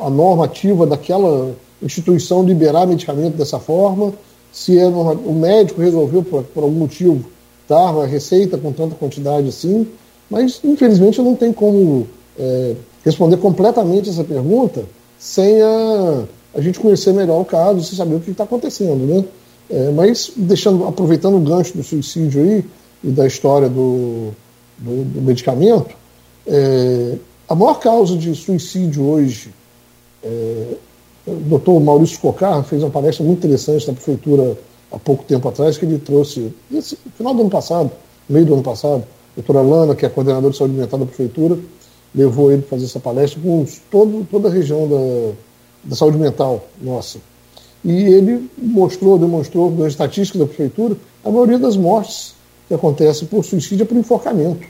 [0.00, 4.12] a normativa daquela instituição liberar medicamento dessa forma,
[4.52, 7.24] se é o médico resolveu, por, por algum motivo,
[7.68, 9.86] dar uma receita com tanta quantidade assim,
[10.30, 12.06] mas infelizmente eu não tenho como
[12.38, 12.74] é,
[13.04, 14.84] responder completamente essa pergunta
[15.18, 16.24] sem a,
[16.54, 19.24] a gente conhecer melhor o caso, sem saber o que está acontecendo, né?
[19.68, 22.64] É, mas deixando, aproveitando o gancho do suicídio aí
[23.02, 24.30] e da história do,
[24.78, 25.94] do, do medicamento,
[26.46, 27.16] é,
[27.48, 29.52] a maior causa de suicídio hoje,
[30.22, 30.74] é,
[31.26, 34.56] o doutor Maurício Cocar fez uma palestra muito interessante na prefeitura
[34.92, 37.90] há pouco tempo atrás, que ele trouxe, no final do ano passado,
[38.28, 41.58] meio do ano passado, a doutora Lana, que é coordenadora de saúde mental da prefeitura,
[42.14, 45.32] levou ele para fazer essa palestra com todo, toda a região da,
[45.84, 47.18] da saúde mental nossa.
[47.86, 52.34] E ele mostrou, demonstrou nas estatísticas da prefeitura, a maioria das mortes
[52.66, 54.66] que acontecem por suicídio é por enforcamento.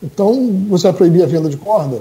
[0.00, 2.00] Então, você vai proibir a venda de corda?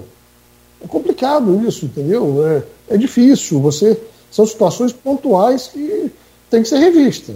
[0.79, 2.47] É complicado isso, entendeu?
[2.47, 3.59] É, é difícil.
[3.61, 3.99] Você
[4.29, 6.11] São situações pontuais que
[6.51, 7.33] tem que ser revista.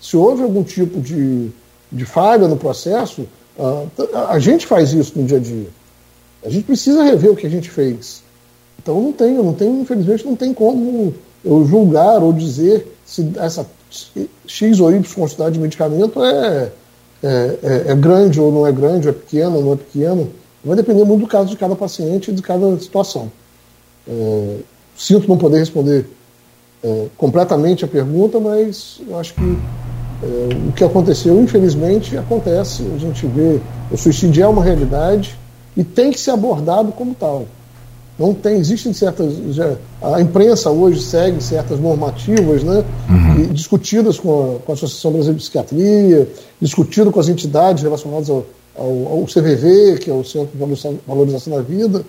[0.00, 1.50] Se houve algum tipo de,
[1.92, 3.28] de falha no processo,
[3.58, 5.68] a, a gente faz isso no dia a dia.
[6.42, 8.22] A gente precisa rever o que a gente fez.
[8.82, 11.14] Então não tem, não tem, infelizmente, não tem como
[11.44, 13.66] eu julgar ou dizer se essa
[14.46, 16.72] X ou Y quantidade de medicamento é,
[17.22, 20.30] é, é, é grande ou não é grande, é pequeno ou não é pequeno.
[20.64, 23.30] Vai depender muito do caso de cada paciente e de cada situação.
[24.06, 24.56] É,
[24.96, 26.06] sinto não poder responder
[26.82, 29.58] é, completamente a pergunta, mas eu acho que
[30.22, 32.84] é, o que aconteceu, infelizmente, acontece.
[32.94, 33.60] A gente vê
[33.90, 35.38] o suicídio é uma realidade
[35.76, 37.46] e tem que ser abordado como tal.
[38.20, 39.32] Não tem, existem certas.
[39.54, 42.84] Já, a imprensa hoje segue certas normativas, né?
[43.08, 43.50] Uhum.
[43.54, 46.28] discutidas com a, com a, Associação Brasileira de Psiquiatria,
[46.60, 48.44] discutido com as entidades relacionadas ao,
[48.76, 52.04] ao, ao CVV, que é o Centro de Valorização da Vida,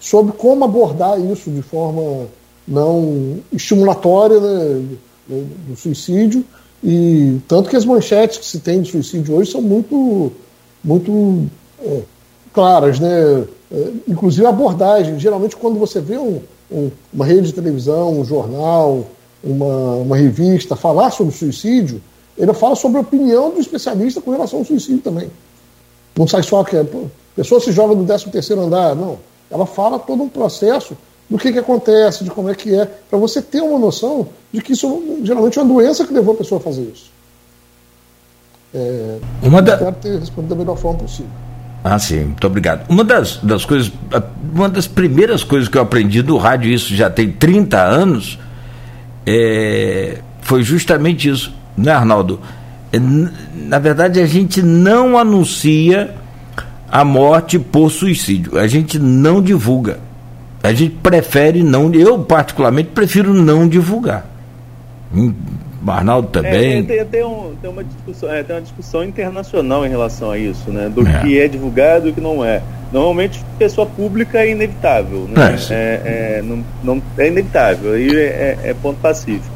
[0.00, 2.26] sobre como abordar isso de forma
[2.66, 4.82] não estimulatória né,
[5.28, 6.44] do, do suicídio.
[6.82, 10.32] E tanto que as manchetes que se tem de suicídio hoje são muito,
[10.82, 11.46] muito
[11.80, 12.00] é,
[12.52, 13.44] claras, né?
[13.72, 15.18] É, inclusive a abordagem.
[15.18, 16.40] Geralmente, quando você vê um,
[16.70, 19.06] um, uma rede de televisão, um jornal,
[19.42, 22.02] uma, uma revista falar sobre suicídio,
[22.36, 25.30] ele fala sobre a opinião do especialista com relação ao suicídio também.
[26.16, 26.84] Não sai só que a
[27.34, 29.18] pessoa se joga do 13 terceiro andar, não.
[29.50, 30.96] Ela fala todo um processo
[31.28, 34.60] do que, que acontece, de como é que é, para você ter uma noção de
[34.60, 37.10] que isso geralmente é uma doença que levou a pessoa a fazer isso.
[38.74, 39.78] É, uma da...
[39.78, 41.30] Quero ter respondido da melhor forma possível.
[41.84, 42.88] Ah, sim, muito obrigado.
[42.88, 43.92] Uma das, das coisas,
[44.52, 48.38] uma das primeiras coisas que eu aprendi do rádio, isso já tem 30 anos,
[49.26, 52.40] é, foi justamente isso, né, Arnaldo?
[52.92, 56.14] É, na verdade, a gente não anuncia
[56.90, 59.98] a morte por suicídio, a gente não divulga.
[60.62, 64.24] A gente prefere não, eu particularmente prefiro não divulgar.
[65.86, 66.78] Arnaldo também.
[66.78, 70.38] É, tem, tem, um, tem, uma discussão, é, tem uma discussão internacional em relação a
[70.38, 70.88] isso, né?
[70.88, 71.20] Do é.
[71.20, 72.62] que é divulgado e o que não é.
[72.92, 75.56] Normalmente, pessoa pública é inevitável, né?
[75.70, 79.52] É, é, é não, não, é inevitável, aí é, é, ponto pacífico.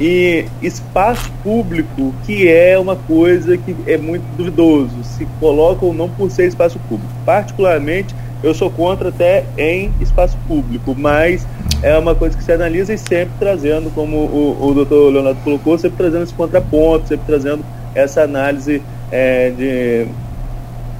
[0.00, 6.08] E espaço público, que é uma coisa que é muito duvidoso, se coloca ou não
[6.08, 7.12] por ser espaço público.
[7.26, 11.44] Particularmente, eu sou contra até em espaço público, mas
[11.82, 15.78] é uma coisa que se analisa e sempre trazendo, como o, o doutor Leonardo colocou,
[15.78, 17.64] sempre trazendo esse contraponto, sempre trazendo
[17.94, 20.08] essa análise é, de,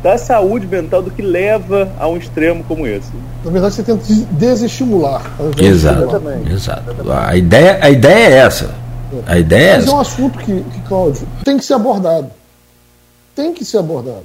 [0.03, 3.11] da saúde mental do que leva a um extremo como esse.
[3.45, 5.23] Na verdade, você tenta desestimular.
[5.59, 7.13] Exato, exato.
[7.13, 8.75] A ideia, a ideia é essa.
[9.27, 12.31] A ideia Mas é, é um assunto que, que, Cláudio, tem que ser abordado.
[13.35, 14.25] Tem que ser abordado.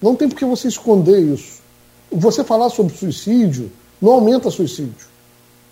[0.00, 1.60] Não tem por que você esconder isso.
[2.10, 3.70] Você falar sobre suicídio
[4.00, 5.11] não aumenta suicídio.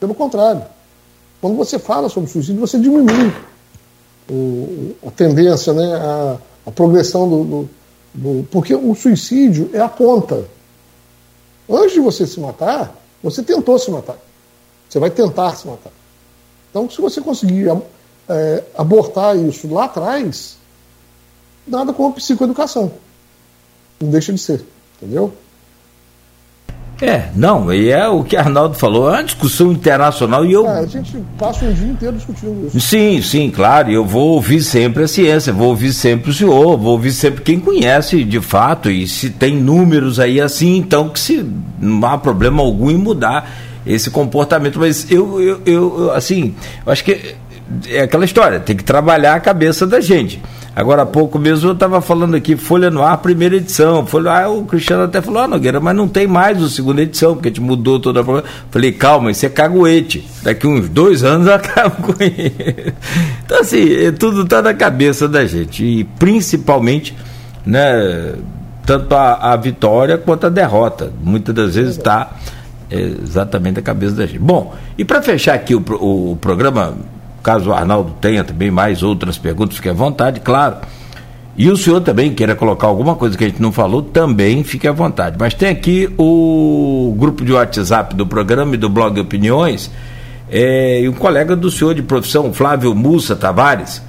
[0.00, 0.64] Pelo contrário,
[1.40, 3.32] quando você fala sobre suicídio, você diminui
[4.30, 7.70] o, a tendência, né, a, a progressão do, do,
[8.14, 10.44] do, Porque o suicídio é a ponta.
[11.68, 14.16] Antes de você se matar, você tentou se matar.
[14.88, 15.92] Você vai tentar se matar.
[16.70, 17.68] Então, se você conseguir
[18.28, 20.56] é, abortar isso lá atrás,
[21.66, 22.90] nada como psicoeducação.
[24.00, 24.64] Não deixa de ser,
[24.96, 25.32] entendeu?
[27.02, 30.66] É, não, e é o que Arnaldo falou, é uma discussão internacional e eu.
[30.66, 32.80] É, a gente passa um dia inteiro discutindo isso.
[32.80, 36.92] Sim, sim, claro, eu vou ouvir sempre a ciência, vou ouvir sempre o senhor, vou
[36.92, 41.44] ouvir sempre quem conhece de fato, e se tem números aí assim, então que se
[41.80, 43.50] não há problema algum em mudar.
[43.86, 44.78] esse comportamento.
[44.78, 46.54] Mas eu, eu, eu assim,
[46.84, 47.34] eu acho que
[47.88, 50.40] é aquela história, tem que trabalhar a cabeça da gente.
[50.74, 54.06] Agora há pouco mesmo eu estava falando aqui, Folha no Ar, primeira edição.
[54.06, 57.48] Folha, o Cristiano até falou, ah, Nogueira, mas não tem mais o segunda edição, porque
[57.48, 58.48] a gente mudou toda a programa.
[58.70, 60.26] Falei, calma, isso é caguete.
[60.42, 62.94] Daqui uns dois anos eu acabo com ele.
[63.44, 65.84] Então, assim, é, tudo está na cabeça da gente.
[65.84, 67.16] E principalmente,
[67.66, 68.34] né,
[68.86, 71.12] tanto a, a vitória quanto a derrota.
[71.22, 72.30] Muitas das vezes está
[72.88, 74.38] é, exatamente na cabeça da gente.
[74.38, 76.96] Bom, e para fechar aqui o, o, o programa
[77.42, 80.76] Caso o Arnaldo tenha também mais outras perguntas, fique à vontade, claro.
[81.56, 84.86] E o senhor também queira colocar alguma coisa que a gente não falou, também fique
[84.86, 85.36] à vontade.
[85.38, 89.90] Mas tem aqui o grupo de WhatsApp do programa e do blog Opiniões,
[90.50, 94.02] é, e um colega do senhor de profissão, Flávio Mussa Tavares.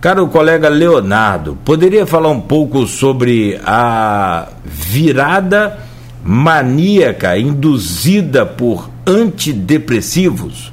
[0.00, 5.78] Cara, o colega Leonardo, poderia falar um pouco sobre a virada
[6.22, 10.70] maníaca induzida por antidepressivos?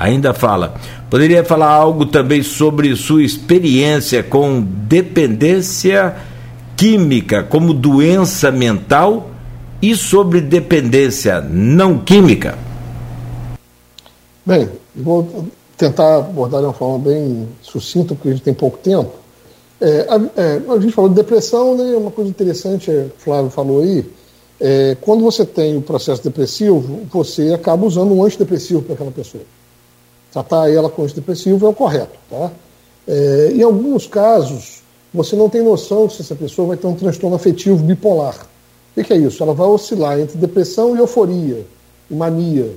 [0.00, 0.74] Ainda fala,
[1.10, 6.14] Poderia falar algo também sobre sua experiência com dependência
[6.76, 9.28] química como doença mental
[9.82, 12.56] e sobre dependência não química?
[14.46, 19.10] Bem, vou tentar abordar de uma forma bem sucinta, porque a gente tem pouco tempo.
[19.80, 21.96] É, a, é, a, gente falou de depressão, né?
[21.96, 24.06] Uma coisa interessante, é, o Flávio falou aí,
[24.60, 29.42] é, quando você tem o processo depressivo, você acaba usando um antidepressivo para aquela pessoa
[30.32, 32.18] tratar ela com antidepressivo é o correto.
[32.28, 32.50] Tá?
[33.06, 34.82] É, em alguns casos,
[35.12, 38.46] você não tem noção se essa pessoa vai ter um transtorno afetivo bipolar.
[38.96, 39.42] O que é isso?
[39.42, 41.66] Ela vai oscilar entre depressão e euforia,
[42.10, 42.70] e mania.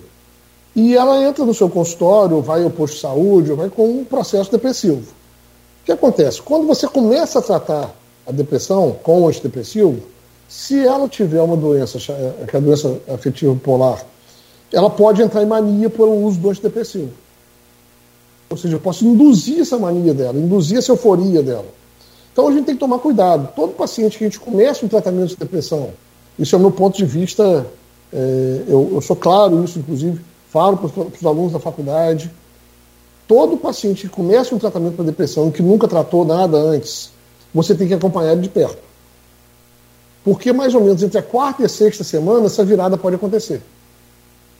[0.75, 3.85] E ela entra no seu consultório, ou vai ao posto de saúde, ou vai com
[3.87, 5.01] um processo depressivo.
[5.01, 6.41] O que acontece?
[6.41, 7.93] Quando você começa a tratar
[8.25, 10.01] a depressão com o antidepressivo,
[10.47, 14.03] se ela tiver uma doença, que é a doença afetiva bipolar,
[14.71, 17.11] ela pode entrar em mania por um uso do antidepressivo.
[18.53, 21.65] Ou seja, eu posso induzir essa mania dela, induzir essa euforia dela.
[22.31, 23.49] Então a gente tem que tomar cuidado.
[23.55, 25.89] Todo paciente que a gente começa um tratamento de depressão,
[26.37, 27.65] isso é o meu ponto de vista,
[28.13, 32.29] é, eu, eu, sou claro isso, inclusive, falo para os alunos da faculdade.
[33.27, 37.09] Todo paciente que começa um tratamento para depressão que nunca tratou nada antes,
[37.51, 38.77] você tem que acompanhar ele de perto.
[40.23, 43.63] Porque mais ou menos entre a quarta e a sexta semana, essa virada pode acontecer.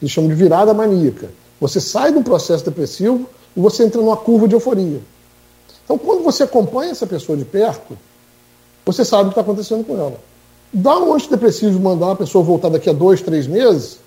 [0.02, 1.30] Eles chamam de virada maníaca.
[1.62, 5.02] Você sai do processo depressivo, e você entra numa curva de euforia.
[5.84, 7.98] Então, quando você acompanha essa pessoa de perto,
[8.86, 10.20] você sabe o que está acontecendo com ela.
[10.72, 14.00] Dá um antidepressivo mandar uma pessoa voltar daqui a dois, três meses,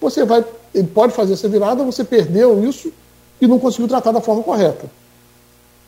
[0.00, 0.44] você vai,
[0.74, 2.92] ele pode fazer essa virada, você perdeu isso
[3.40, 4.88] e não conseguiu tratar da forma correta.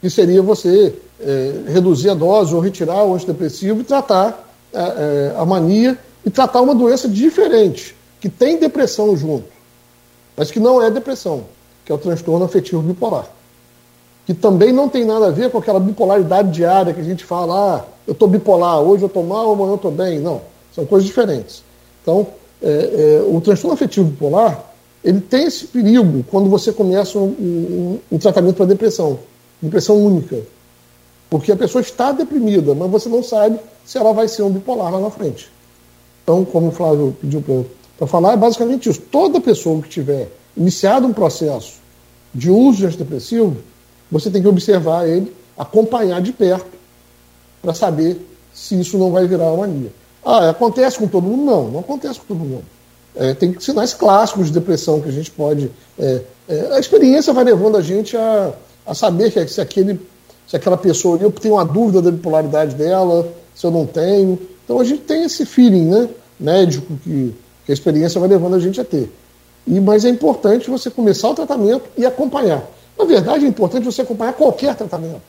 [0.00, 5.34] Que seria você é, reduzir a dose ou retirar o antidepressivo e tratar é, é,
[5.38, 9.48] a mania e tratar uma doença diferente, que tem depressão junto,
[10.36, 11.44] mas que não é depressão
[11.86, 13.26] que é o transtorno afetivo bipolar.
[14.26, 17.76] Que também não tem nada a ver com aquela bipolaridade diária que a gente fala,
[17.76, 20.18] ah, eu estou bipolar, hoje eu estou mal, amanhã eu estou bem.
[20.18, 20.40] Não,
[20.74, 21.62] são coisas diferentes.
[22.02, 22.26] Então,
[22.60, 24.64] é, é, o transtorno afetivo bipolar,
[25.04, 29.20] ele tem esse perigo quando você começa um, um, um tratamento para depressão,
[29.62, 30.42] depressão única.
[31.30, 34.92] Porque a pessoa está deprimida, mas você não sabe se ela vai ser um bipolar
[34.92, 35.48] lá na frente.
[36.24, 37.44] Então, como o Flávio pediu
[37.96, 39.00] para falar, é basicamente isso.
[39.00, 41.74] Toda pessoa que tiver iniciado um processo
[42.34, 43.56] de uso de antidepressivo,
[44.10, 46.76] você tem que observar ele, acompanhar de perto,
[47.62, 48.20] para saber
[48.54, 49.92] se isso não vai virar uma mania.
[50.24, 51.44] Ah, acontece com todo mundo?
[51.44, 52.64] Não, não acontece com todo mundo.
[53.14, 55.70] É, tem sinais clássicos de depressão que a gente pode.
[55.98, 58.52] É, é, a experiência vai levando a gente a,
[58.86, 60.00] a saber que se, aquele,
[60.46, 64.38] se aquela pessoa eu tenho uma dúvida da bipolaridade dela, se eu não tenho.
[64.64, 66.08] Então a gente tem esse feeling né,
[66.38, 67.34] médico que,
[67.64, 69.10] que a experiência vai levando a gente a ter.
[69.66, 72.62] E, mas é importante você começar o tratamento e acompanhar.
[72.98, 75.22] Na verdade, é importante você acompanhar qualquer tratamento.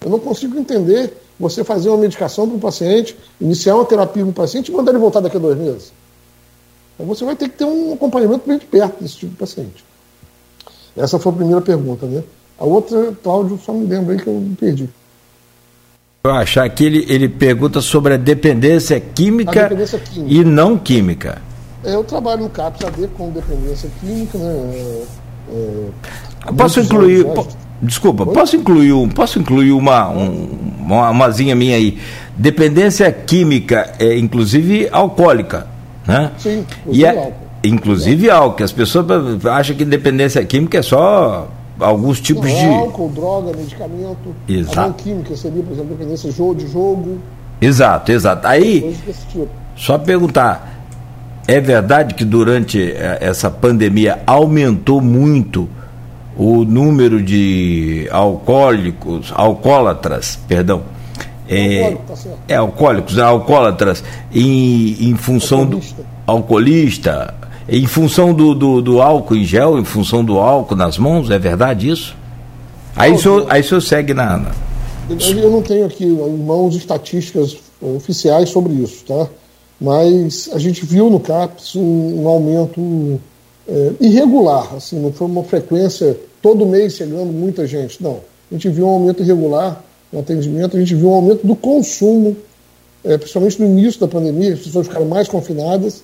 [0.00, 4.30] Eu não consigo entender você fazer uma medicação para um paciente, iniciar uma terapia para
[4.30, 5.92] um paciente e mandar ele voltar daqui a dois meses.
[6.94, 9.84] Então você vai ter que ter um acompanhamento bem de perto desse tipo de paciente.
[10.96, 12.24] Essa foi a primeira pergunta, né?
[12.58, 14.88] A outra, Cláudio, só me lembra aí que eu me perdi.
[16.24, 20.34] Eu achar que ele, ele pergunta sobre a dependência química, a dependência química.
[20.34, 21.40] e não química.
[21.88, 25.02] É, eu trabalho no CAPS AD com dependência química, né?
[25.50, 25.88] É,
[26.46, 27.24] é posso incluir.
[27.24, 27.46] Po,
[27.80, 30.50] desculpa, posso incluir, um, posso incluir uma, um,
[30.80, 31.98] uma umazinha minha aí.
[32.36, 35.66] Dependência química, é, inclusive alcoólica.
[36.06, 36.30] Né?
[36.36, 37.32] Sim, e é, álcool.
[37.64, 38.64] Inclusive álcool.
[38.64, 39.06] As pessoas
[39.46, 41.48] acham que dependência química é só
[41.80, 42.66] alguns tipos Não, de.
[42.66, 44.34] Álcool, droga, medicamento.
[44.46, 45.02] Exato.
[45.02, 47.18] Química seria, por exemplo, dependência de jogo.
[47.62, 48.46] Exato, exato.
[48.46, 48.94] Aí,
[49.32, 49.48] tipo.
[49.74, 50.77] só perguntar
[51.48, 55.66] É verdade que durante eh, essa pandemia aumentou muito
[56.36, 60.82] o número de alcoólicos, alcoólatras, perdão,
[61.48, 61.96] é,
[62.46, 66.02] é alcoólicos, né, alcoólatras, em, em função alcoolista.
[66.02, 67.34] do alcoolista,
[67.66, 71.38] em função do, do, do, álcool em gel, em função do álcool nas mãos, é
[71.38, 72.14] verdade isso?
[72.94, 74.50] Aí o senhor, aí o senhor segue na, na.
[75.08, 79.26] Eu não tenho aqui em mãos estatísticas oficiais sobre isso, tá?
[79.80, 83.20] Mas a gente viu no CAPS um, um aumento
[83.68, 88.20] é, irregular, assim, não foi uma frequência todo mês chegando muita gente, não.
[88.50, 92.36] A gente viu um aumento irregular no atendimento, a gente viu um aumento do consumo,
[93.04, 96.02] é, principalmente no início da pandemia, as pessoas ficaram mais confinadas.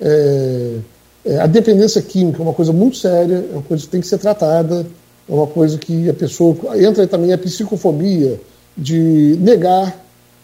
[0.00, 0.76] É,
[1.24, 4.06] é, a dependência química é uma coisa muito séria, é uma coisa que tem que
[4.06, 4.86] ser tratada,
[5.28, 6.56] é uma coisa que a pessoa.
[6.76, 8.40] Entra também a psicofobia
[8.76, 9.98] de negar,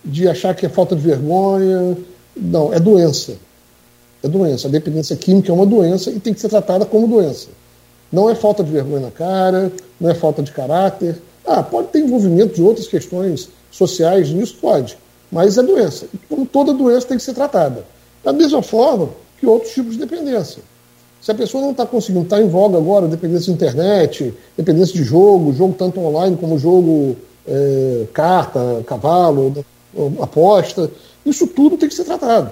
[0.05, 1.97] de achar que é falta de vergonha.
[2.37, 3.37] Não, é doença.
[4.23, 4.69] É doença.
[4.69, 7.49] A dependência química é uma doença e tem que ser tratada como doença.
[8.11, 12.01] Não é falta de vergonha na cara, não é falta de caráter, ah, pode ter
[12.01, 14.57] envolvimento de outras questões sociais nisso?
[14.61, 14.97] Pode.
[15.31, 16.07] Mas é doença.
[16.13, 17.85] E como toda doença tem que ser tratada.
[18.23, 20.63] Da mesma forma que outros tipos de dependência.
[21.21, 25.03] Se a pessoa não está conseguindo, está em voga agora, dependência de internet, dependência de
[25.03, 27.17] jogo, jogo tanto online como jogo
[27.47, 29.65] é, carta, cavalo,
[30.21, 30.91] aposta,
[31.25, 32.51] isso tudo tem que ser tratado.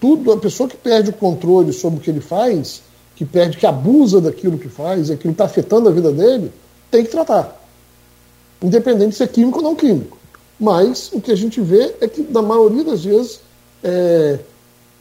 [0.00, 2.82] Tudo, a pessoa que perde o controle sobre o que ele faz,
[3.14, 6.52] que perde, que abusa daquilo que faz, aquilo está afetando a vida dele,
[6.90, 7.60] tem que tratar.
[8.60, 10.18] Independente se é químico ou não químico.
[10.58, 13.40] Mas o que a gente vê é que, na maioria das vezes,
[13.82, 14.38] é,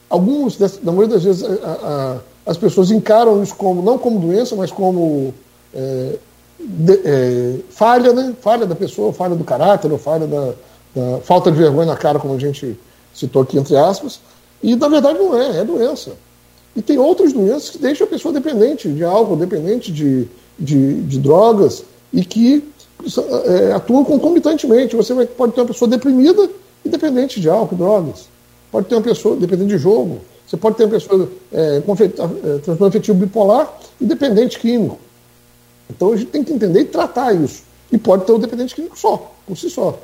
[0.10, 4.56] alguns, na maioria das vezes, a, a, as pessoas encaram isso como, não como doença,
[4.56, 5.34] mas como
[5.74, 6.16] é,
[6.60, 8.36] de, é, falha, né?
[8.42, 10.54] Falha da pessoa, falha do caráter, ou falha da,
[10.96, 12.78] da, falta de vergonha na cara, como a gente
[13.14, 14.20] citou aqui, entre aspas.
[14.62, 16.12] E, na verdade, não é, é doença.
[16.76, 20.28] E tem outras doenças que deixam a pessoa dependente de álcool, dependente de,
[20.58, 22.64] de, de drogas e que
[23.46, 24.96] é, atuam concomitantemente.
[24.96, 26.50] Você vai, pode ter uma pessoa deprimida
[26.86, 28.30] e dependente de álcool, drogas.
[28.72, 30.22] Pode ter uma pessoa dependente de jogo.
[30.48, 32.08] Você pode ter uma pessoa é, com é,
[32.60, 34.98] transtorno afetivo bipolar e dependente químico.
[35.90, 37.64] Então a gente tem que entender e tratar isso.
[37.92, 39.98] E pode ter o dependente químico só, por si só.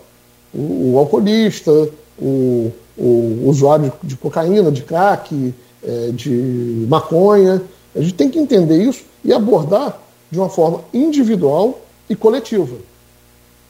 [0.54, 1.72] O, o alcoolista,
[2.20, 5.54] o, o, usuário de cocaína, de crack,
[5.84, 7.62] é, de maconha.
[7.96, 10.00] A gente tem que entender isso e abordar
[10.30, 11.80] de uma forma individual
[12.10, 12.76] e coletiva.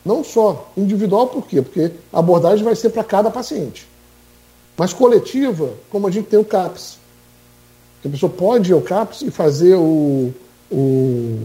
[0.04, 1.62] Não só individual, por quê?
[1.62, 3.88] Porque a abordagem vai ser para cada paciente.
[4.78, 6.98] Mas coletiva, como a gente tem o CAPS.
[8.06, 10.32] A pessoa pode ir ao CAPS e fazer o,
[10.72, 11.40] o,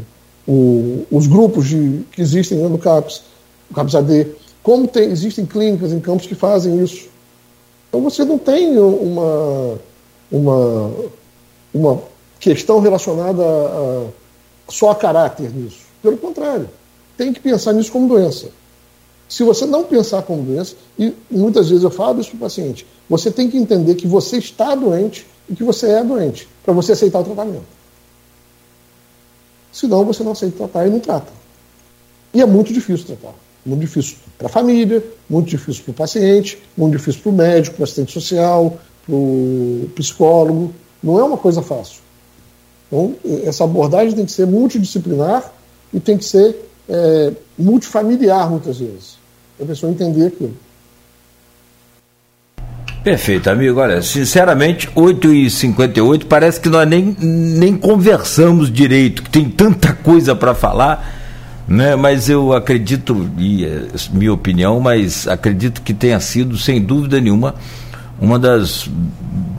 [0.46, 3.22] o, os grupos de, que existem no CAPS,
[3.70, 4.26] o CAPS AD.
[4.62, 7.09] Como tem, existem clínicas em campos que fazem isso.
[7.89, 9.78] Então você não tem uma,
[10.30, 10.93] uma,
[11.74, 12.02] uma
[12.39, 15.80] questão relacionada a, a só a caráter nisso.
[16.02, 16.68] Pelo contrário,
[17.16, 18.48] tem que pensar nisso como doença.
[19.28, 22.86] Se você não pensar como doença, e muitas vezes eu falo isso para o paciente,
[23.09, 26.93] você tem que entender que você está doente e que você é doente, para você
[26.93, 27.64] aceitar o tratamento.
[29.72, 31.32] Senão você não aceita tratar e não trata.
[32.34, 33.34] E é muito difícil tratar.
[33.64, 37.76] Muito difícil para a família, muito difícil para o paciente, muito difícil para o médico,
[37.76, 40.74] para o assistente social, para o psicólogo.
[41.02, 42.01] Não é uma coisa fácil.
[42.86, 43.14] Então,
[43.44, 45.51] essa abordagem tem que ser multidisciplinar
[45.94, 46.56] e tem que ser
[46.89, 49.16] é, multifamiliar, muitas vezes,
[49.60, 50.56] a pessoa entender aquilo.
[53.02, 53.80] Perfeito, amigo.
[53.80, 60.55] Olha, sinceramente, 8h58 parece que nós nem, nem conversamos direito, que tem tanta coisa para
[60.55, 61.22] falar,
[61.73, 61.97] né?
[61.97, 67.55] mas eu acredito, e é minha opinião, mas acredito que tenha sido, sem dúvida nenhuma,
[68.20, 68.89] uma das,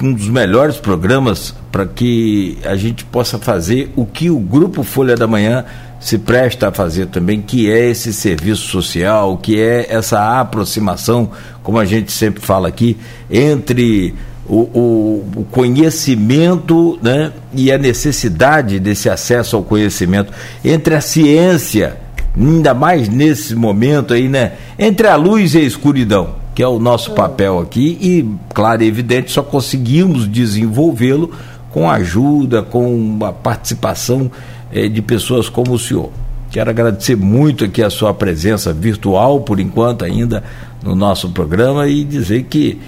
[0.01, 5.15] um dos melhores programas para que a gente possa fazer o que o Grupo Folha
[5.15, 5.65] da Manhã
[5.99, 11.31] se presta a fazer também, que é esse serviço social, que é essa aproximação,
[11.63, 12.95] como a gente sempre fala aqui,
[13.31, 14.13] entre
[14.45, 20.31] o, o, conhecimento né, e a necessidade desse acesso ao conhecimento,
[20.63, 22.02] entre a ciência,
[22.37, 26.79] ainda mais nesse momento aí, né, entre a luz e a escuridão que é o
[26.79, 31.31] nosso papel aqui, e, claro e evidente, só conseguimos desenvolvê-lo
[31.71, 34.29] com a ajuda, com a participação
[34.71, 36.11] eh, de pessoas como o senhor.
[36.51, 40.43] Quero agradecer muito aqui a sua presença virtual, por enquanto ainda,
[40.83, 42.79] no nosso programa e dizer que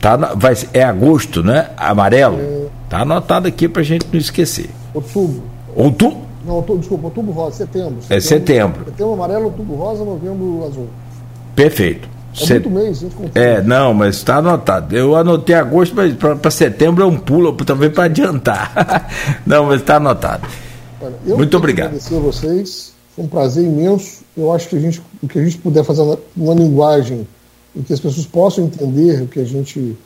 [0.00, 1.70] tá na, vai, é agosto, né?
[1.76, 2.70] Amarelo.
[2.88, 4.70] Tá anotado aqui para a gente não esquecer.
[4.94, 5.42] Outubro.
[5.74, 6.27] Outubro?
[6.48, 8.00] Não, outubro, desculpa, outubro rosa, setembro.
[8.00, 8.16] setembro.
[8.16, 8.84] É setembro.
[8.86, 10.88] Setembro amarelo, outubro rosa, novembro azul.
[11.54, 12.08] Perfeito.
[12.40, 13.04] É muito mês,
[13.34, 14.96] É, não, mas está anotado.
[14.96, 19.10] Eu anotei agosto, mas para setembro é um pulo também para adiantar.
[19.44, 20.48] não, mas está anotado.
[21.02, 21.88] Olha, muito obrigado.
[21.88, 22.92] Agradecer a vocês.
[23.14, 24.22] Foi um prazer imenso.
[24.34, 26.02] Eu acho que a gente, o que a gente puder fazer
[26.34, 27.26] uma linguagem
[27.76, 29.98] em que as pessoas possam entender o que a gente,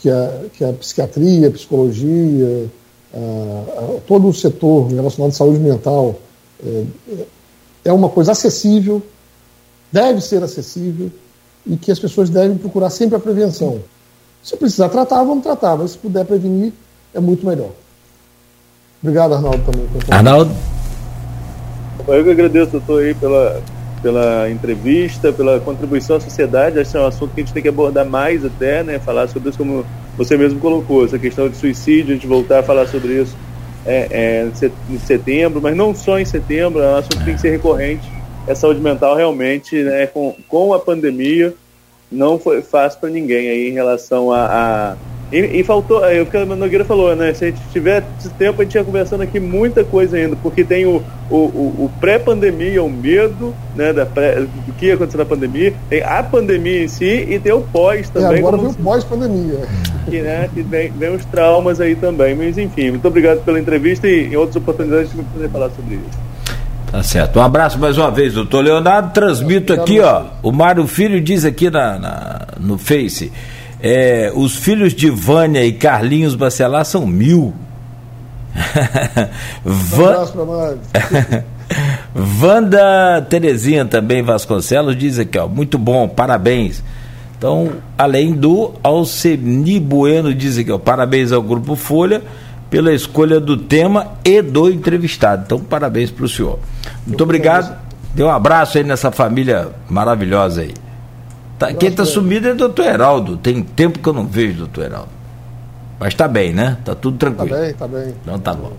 [0.00, 2.68] que a, que a psiquiatria, a psicologia,
[4.06, 6.16] todo o setor relacionado à saúde mental
[6.64, 6.84] é,
[7.86, 9.02] é uma coisa acessível,
[9.90, 11.10] deve ser acessível
[11.66, 13.80] e que as pessoas devem procurar sempre a prevenção.
[14.42, 16.72] Se precisar tratar, vamos tratar, mas se puder prevenir,
[17.14, 17.70] é muito melhor.
[19.02, 19.86] Obrigado, Arnaldo, também.
[20.10, 20.54] Arnaldo?
[22.06, 23.62] Eu que agradeço, doutor, aí pela,
[24.02, 26.78] pela entrevista, pela contribuição à sociedade.
[26.78, 28.98] Acho que é um assunto que a gente tem que abordar mais até, né?
[28.98, 29.84] Falar sobre isso como
[30.18, 33.34] você mesmo colocou, essa questão de suicídio, a gente voltar a falar sobre isso
[33.86, 37.40] é, é, em setembro, mas não só em setembro, é um assunto que tem que
[37.40, 38.18] ser recorrente
[38.50, 41.54] a saúde mental realmente, né, com, com a pandemia,
[42.10, 44.46] não foi fácil para ninguém aí em relação a.
[44.46, 44.96] a...
[45.30, 47.34] E, e, faltou, é o que a Nogueira falou, né?
[47.34, 48.02] Se a gente tiver
[48.38, 52.82] tempo, a gente ia conversando aqui muita coisa ainda, porque tem o, o, o pré-pandemia,
[52.82, 56.88] o medo né, da pré, do que ia acontecer na pandemia, tem a pandemia em
[56.88, 58.36] si e tem o pós também.
[58.36, 59.60] E agora vem o pós-pandemia.
[60.08, 62.34] Que, né, que vem, vem os traumas aí também.
[62.34, 65.70] Mas enfim, muito obrigado pela entrevista e em outras oportunidades a gente vai poder falar
[65.76, 66.28] sobre isso.
[66.90, 67.38] Tá certo.
[67.38, 69.12] Um abraço mais uma vez, doutor Leonardo.
[69.12, 70.24] Transmito aqui, ó.
[70.42, 73.30] O Mário Filho diz aqui na, na no Face:
[73.80, 77.54] é, os filhos de Vânia e Carlinhos Bacelar são mil.
[79.64, 80.24] Van...
[80.36, 81.48] Um.
[82.42, 86.82] Wanda Terezinha também Vasconcelos diz aqui, ó, muito bom, parabéns.
[87.36, 92.22] Então, além do Alceni Bueno diz aqui, ó, parabéns ao Grupo Folha
[92.68, 95.44] pela escolha do tema e do entrevistado.
[95.46, 96.58] Então, parabéns para o senhor.
[97.06, 97.76] Muito obrigado.
[98.14, 100.74] Dê um abraço aí nessa família maravilhosa aí.
[101.58, 103.36] Tá, quem está sumido é o doutor Heraldo.
[103.36, 105.08] Tem tempo que eu não vejo o doutor Heraldo.
[105.98, 106.76] Mas está bem, né?
[106.78, 107.48] Está tudo tranquilo.
[107.48, 108.14] Está bem, está bem.
[108.22, 108.72] Então tá bom.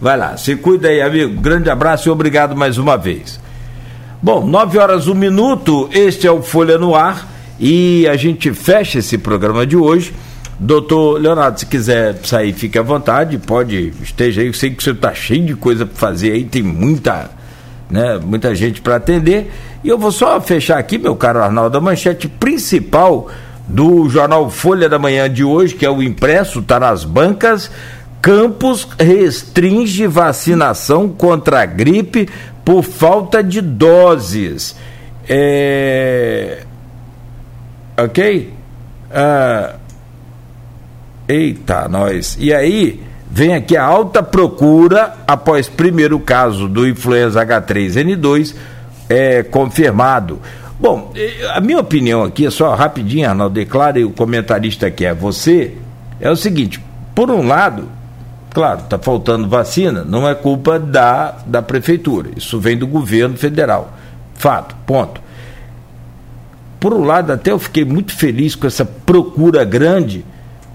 [0.00, 1.40] Vai lá, se cuida aí, amigo.
[1.40, 3.40] Grande abraço e obrigado mais uma vez.
[4.22, 5.88] Bom, 9 horas, um minuto.
[5.92, 7.26] Este é o Folha no Ar.
[7.58, 10.14] E a gente fecha esse programa de hoje
[10.62, 14.48] Doutor Leonardo, se quiser sair, fique à vontade, pode, esteja aí.
[14.48, 17.30] Eu sei que você está cheio de coisa para fazer aí, tem muita,
[17.90, 19.50] né, muita gente para atender.
[19.82, 23.28] E eu vou só fechar aqui, meu caro Arnaldo, a manchete principal
[23.66, 27.70] do jornal Folha da Manhã de hoje, que é o impresso, está nas bancas.
[28.22, 32.28] Campos restringe vacinação contra a gripe
[32.64, 34.76] por falta de doses.
[35.28, 36.64] É...
[37.96, 38.52] Ok?
[39.10, 39.74] Ah,
[41.30, 42.36] Eita, nós.
[42.40, 43.00] E aí
[43.30, 48.54] vem aqui a alta procura após primeiro caso do influenza H3N2
[49.08, 50.40] é, confirmado.
[50.78, 51.12] Bom,
[51.54, 55.76] a minha opinião aqui é só rapidinho, Arnaldo, declara e o comentarista que é você,
[56.18, 56.82] é o seguinte,
[57.14, 57.88] por um lado,
[58.50, 63.92] claro, está faltando vacina, não é culpa da, da prefeitura, isso vem do governo federal.
[64.34, 65.20] Fato, ponto.
[66.80, 70.24] Por um lado, até eu fiquei muito feliz com essa procura grande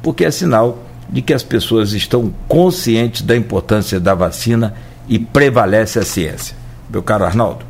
[0.04, 4.76] porque é sinal de que as pessoas estão conscientes da importância da vacina
[5.08, 6.56] e prevalece a ciência.
[6.90, 7.66] Meu caro Arnaldo.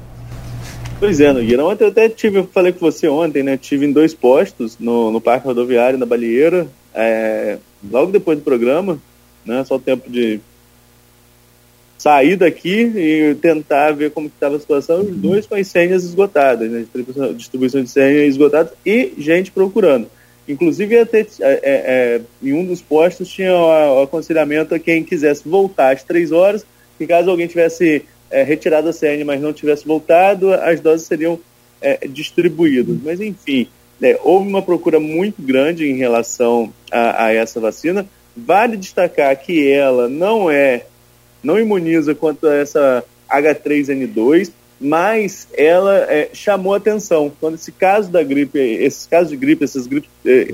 [0.99, 1.65] Pois é, Nogueira.
[1.65, 3.57] Ontem eu até tive, eu falei com você ontem, né?
[3.57, 7.57] Tive em dois postos, no, no Parque Rodoviário, na Balieira, é,
[7.91, 8.97] logo depois do programa,
[9.45, 9.63] né?
[9.65, 10.39] Só o tempo de
[11.97, 16.69] sair daqui e tentar ver como estava a situação, os dois com as senhas esgotadas,
[16.69, 16.79] né?
[16.79, 20.07] Distribuição, distribuição de senhas esgotadas e gente procurando.
[20.47, 25.93] Inclusive, é, é, é, em um dos postos tinha o, aconselhamento a quem quisesse voltar
[25.93, 26.65] às três horas,
[26.97, 31.39] que caso alguém tivesse é, retirado a CN, mas não tivesse voltado, as doses seriam
[31.81, 32.97] é, distribuídas.
[33.03, 33.67] Mas, enfim,
[33.99, 38.05] né, houve uma procura muito grande em relação a, a, essa vacina.
[38.37, 40.85] Vale destacar que ela não é,
[41.41, 47.31] não imuniza contra essa H3N2, mas ela é, chamou atenção.
[47.39, 50.53] Quando esse caso da gripe, esses casos de gripe, essas gripes, é,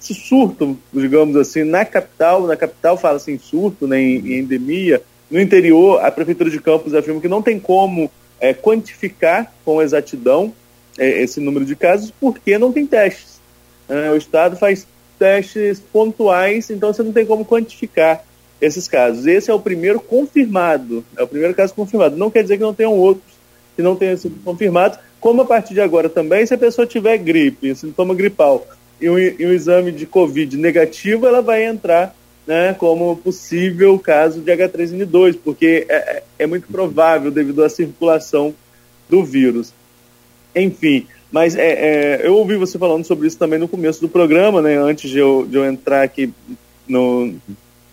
[0.00, 5.02] esse surto, digamos assim, na capital, na capital fala assim surto, né, em, em endemia,
[5.30, 8.10] no interior, a Prefeitura de Campos afirma que não tem como
[8.40, 10.52] é, quantificar com exatidão
[10.98, 13.40] é, esse número de casos, porque não tem testes.
[13.88, 14.86] É, o Estado faz
[15.18, 18.24] testes pontuais, então você não tem como quantificar
[18.60, 19.26] esses casos.
[19.26, 22.16] Esse é o primeiro confirmado, é o primeiro caso confirmado.
[22.16, 23.31] Não quer dizer que não tenham outros
[23.76, 27.16] que não tenham sido confirmados, como a partir de agora também, se a pessoa tiver
[27.18, 28.66] gripe, sintoma gripal,
[29.00, 32.14] e um, e um exame de Covid negativo, ela vai entrar
[32.46, 38.54] né, como possível caso de H3N2, porque é, é, é muito provável devido à circulação
[39.08, 39.72] do vírus.
[40.54, 44.60] Enfim, Mas é, é, eu ouvi você falando sobre isso também no começo do programa,
[44.60, 44.76] né?
[44.76, 46.30] Antes de eu, de eu entrar aqui
[46.86, 47.34] no,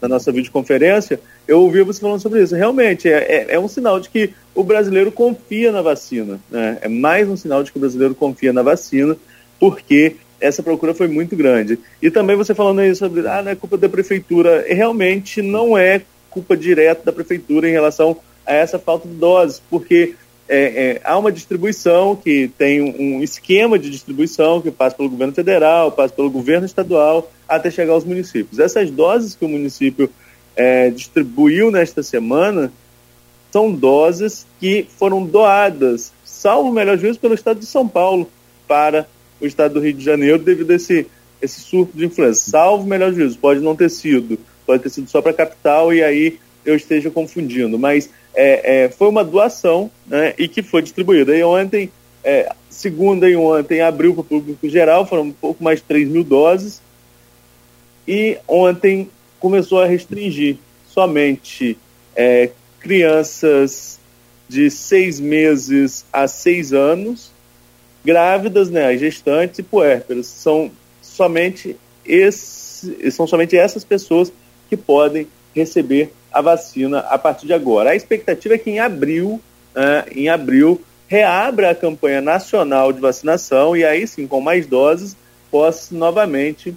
[0.02, 2.56] na nossa videoconferência, eu ouvi você falando sobre isso.
[2.56, 6.40] Realmente, é, é, é, um sinal de que o brasileiro confia na vacina.
[6.48, 6.78] Né?
[6.82, 9.18] É mais um sinal de que o brasileiro confia na vacina,
[9.60, 11.80] porque essa procura foi muito grande.
[12.00, 14.64] E também você falando aí sobre, ah, não é culpa da prefeitura.
[14.70, 20.14] Realmente não é culpa direta da prefeitura em relação a essa falta de doses, porque
[20.48, 25.34] é, é, há uma distribuição que tem um esquema de distribuição que passa pelo governo
[25.34, 28.60] federal, passa pelo governo estadual, até chegar aos municípios.
[28.60, 30.12] Essas doses que o município
[30.60, 32.70] é, distribuiu nesta semana
[33.50, 38.30] são doses que foram doadas, salvo o melhor juízo, pelo estado de São Paulo
[38.68, 39.08] para
[39.40, 41.08] o estado do Rio de Janeiro devido a esse,
[41.42, 42.42] esse surto de influenza.
[42.42, 45.94] Salvo o melhor juízo, pode não ter sido, pode ter sido só para a capital
[45.94, 50.82] e aí eu esteja confundindo, mas é, é, foi uma doação né, e que foi
[50.82, 51.36] distribuída.
[51.36, 51.90] E ontem,
[52.22, 56.10] é, segunda e ontem, abriu para o público geral, foram um pouco mais de 3
[56.10, 56.82] mil doses.
[58.06, 59.10] E ontem
[59.40, 60.58] começou a restringir
[60.88, 61.78] somente
[62.16, 62.50] é,
[62.80, 64.00] crianças
[64.48, 67.32] de seis meses a seis anos,
[68.04, 70.26] grávidas, né, gestantes e puérperas.
[70.28, 70.72] São
[71.02, 71.76] somente,
[72.06, 74.32] esse, são somente essas pessoas
[74.68, 77.92] que podem receber a vacina a partir de agora.
[77.92, 79.40] A expectativa é que em abril,
[79.76, 85.16] né, em abril, reabra a campanha nacional de vacinação e aí sim, com mais doses,
[85.52, 86.76] possa novamente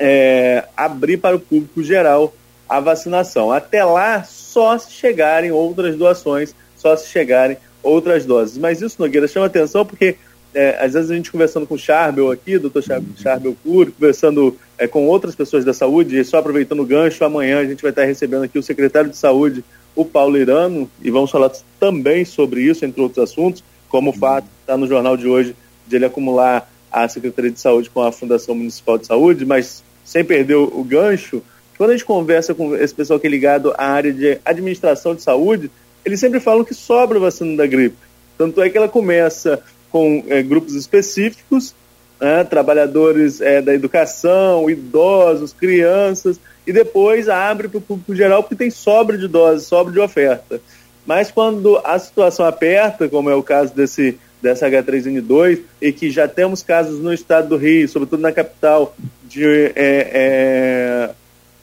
[0.00, 2.34] é, abrir para o público geral
[2.66, 3.52] a vacinação.
[3.52, 8.56] Até lá, só se chegarem outras doações, só se chegarem outras doses.
[8.56, 10.16] Mas isso, Nogueira, chama atenção porque
[10.54, 14.86] é, às vezes a gente conversando com o Charbel aqui, doutor Charbel Puro, conversando é,
[14.86, 18.04] com outras pessoas da saúde, e só aproveitando o gancho, amanhã a gente vai estar
[18.04, 19.62] recebendo aqui o secretário de saúde,
[19.94, 24.48] o Paulo Irano, e vamos falar também sobre isso, entre outros assuntos, como o fato
[24.60, 25.54] está no jornal de hoje
[25.86, 30.24] de ele acumular a Secretaria de Saúde com a Fundação Municipal de Saúde, mas sem
[30.24, 31.40] perder o, gancho,
[31.78, 35.22] quando a gente conversa com esse pessoal que é ligado à área de administração de
[35.22, 35.70] saúde,
[36.04, 37.94] eles sempre falam que sobra vacina da gripe.
[38.36, 41.76] Tanto é que ela começa com é, grupos específicos,
[42.20, 48.56] né, trabalhadores é, da educação, idosos, crianças, e depois abre para o público geral porque
[48.56, 50.60] tem sobra de doses, sobra de oferta.
[51.06, 56.26] Mas quando a situação aperta, como é o caso desse dessa H3N2, e que já
[56.26, 61.10] temos casos no estado do Rio, sobretudo na capital, de é, é,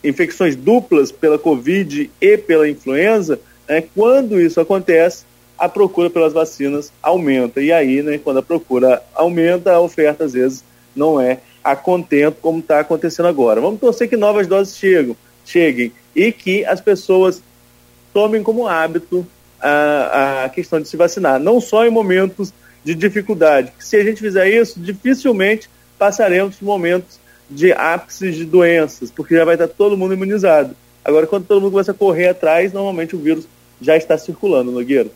[0.03, 5.25] infecções duplas pela Covid e pela influenza, né, quando isso acontece,
[5.57, 7.61] a procura pelas vacinas aumenta.
[7.61, 10.63] E aí, né, quando a procura aumenta, a oferta às vezes
[10.95, 13.59] não é a contento como está acontecendo agora.
[13.59, 17.41] Vamos torcer que novas doses chegam, cheguem e que as pessoas
[18.13, 19.27] tomem como hábito
[19.59, 22.53] a, a questão de se vacinar, não só em momentos
[22.87, 23.73] de dificuldade.
[23.79, 25.69] Se a gente fizer isso, dificilmente
[25.99, 27.19] passaremos momentos
[27.49, 30.73] de ápices de doenças, porque já vai estar todo mundo imunizado.
[31.03, 33.45] Agora, quando todo mundo começa a correr atrás, normalmente o vírus
[33.81, 35.09] já está circulando, Nogueira.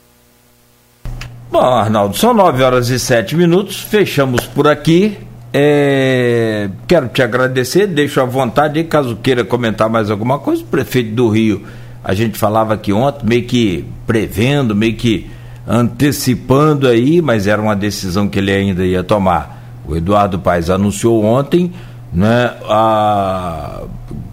[1.50, 5.18] Bom, Arnaldo, são 9 horas e 7 minutos, fechamos por aqui.
[5.54, 6.70] É...
[6.88, 11.30] Quero te agradecer, deixo à vontade, caso queira comentar mais alguma coisa, o prefeito do
[11.30, 11.66] Rio,
[12.04, 15.30] a gente falava aqui ontem, meio que prevendo, meio que
[15.68, 19.82] antecipando aí, mas era uma decisão que ele ainda ia tomar.
[19.88, 21.72] O Eduardo Paes anunciou ontem
[22.14, 23.82] né, a...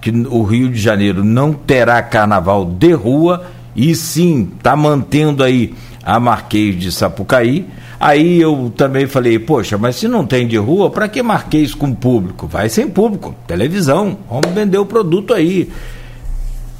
[0.00, 5.74] que o Rio de Janeiro não terá carnaval de rua e sim está mantendo aí
[6.05, 7.66] a Marquês de Sapucaí.
[8.00, 11.92] Aí eu também falei, poxa, mas se não tem de rua, para que Marquês com
[11.92, 12.46] público?
[12.46, 15.68] Vai sem público, televisão, vamos vender o produto aí.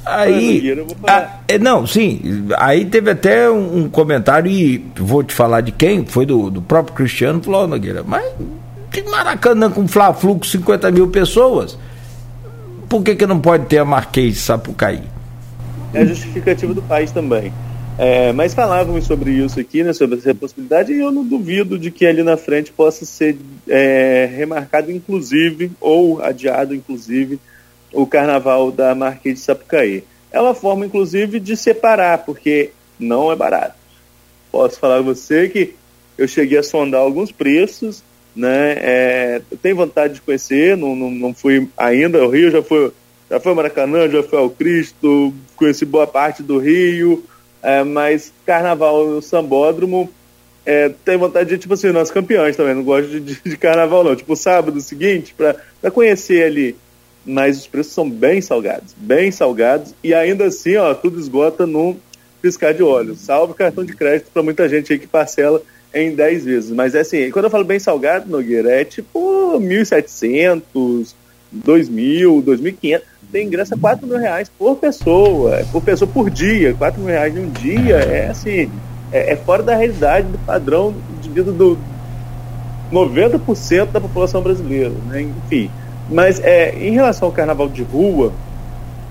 [0.05, 0.63] Aí,
[1.07, 5.71] a, é, não, sim, aí teve até um, um, comentário, e vou te falar de
[5.71, 8.25] quem, foi do, do próprio Cristiano, falou, Nogueira, mas
[8.91, 11.77] que Maracanã com Fla-Flu com 50 mil pessoas,
[12.87, 15.03] por que, que não pode ter a Marquês de Sapucaí?
[15.93, 17.51] É justificativo do país também.
[17.97, 21.91] É, mas falávamos sobre isso aqui, né, sobre essa possibilidade, e eu não duvido de
[21.91, 27.37] que ali na frente possa ser é, remarcado, inclusive, ou adiado, inclusive,
[27.93, 30.03] o carnaval da Marquês de Sapucaí.
[30.33, 33.75] Uma forma, inclusive, de separar, porque não é barato.
[34.51, 35.75] Posso falar você que
[36.17, 38.03] eu cheguei a sondar alguns preços,
[38.35, 38.75] né?
[38.77, 42.91] É, tenho vontade de conhecer, não, não, não fui ainda ao Rio, já foi,
[43.29, 47.23] já foi ao Maracanã, já foi ao Cristo, conheci boa parte do Rio,
[47.61, 50.09] é, mas carnaval no Sambódromo,
[50.65, 54.03] é, tem vontade de, tipo assim, nós campeões também, não gosto de, de, de carnaval
[54.03, 54.15] não.
[54.15, 56.75] Tipo, sábado seguinte, para conhecer ali.
[57.29, 61.95] Mas os preços são bem salgados, bem salgados, e ainda assim, ó, tudo esgota num
[62.41, 63.19] piscar de olhos.
[63.19, 65.61] Salvo cartão de crédito para muita gente aí que parcela
[65.93, 66.71] em 10 vezes.
[66.71, 71.13] Mas é assim, quando eu falo bem salgado, Nogueira, é tipo 1.700,
[71.55, 73.01] 2.000, 2.500.
[73.31, 76.73] Tem ingresso a 4 mil reais por pessoa, por pessoa por dia.
[76.73, 78.71] 4 mil reais em um dia é assim,
[79.11, 81.77] é, é fora da realidade do padrão de vida do
[82.91, 84.93] 90% da população brasileira.
[85.07, 85.21] Né?
[85.21, 85.69] Enfim,
[86.09, 88.33] mas é, em relação ao carnaval de rua,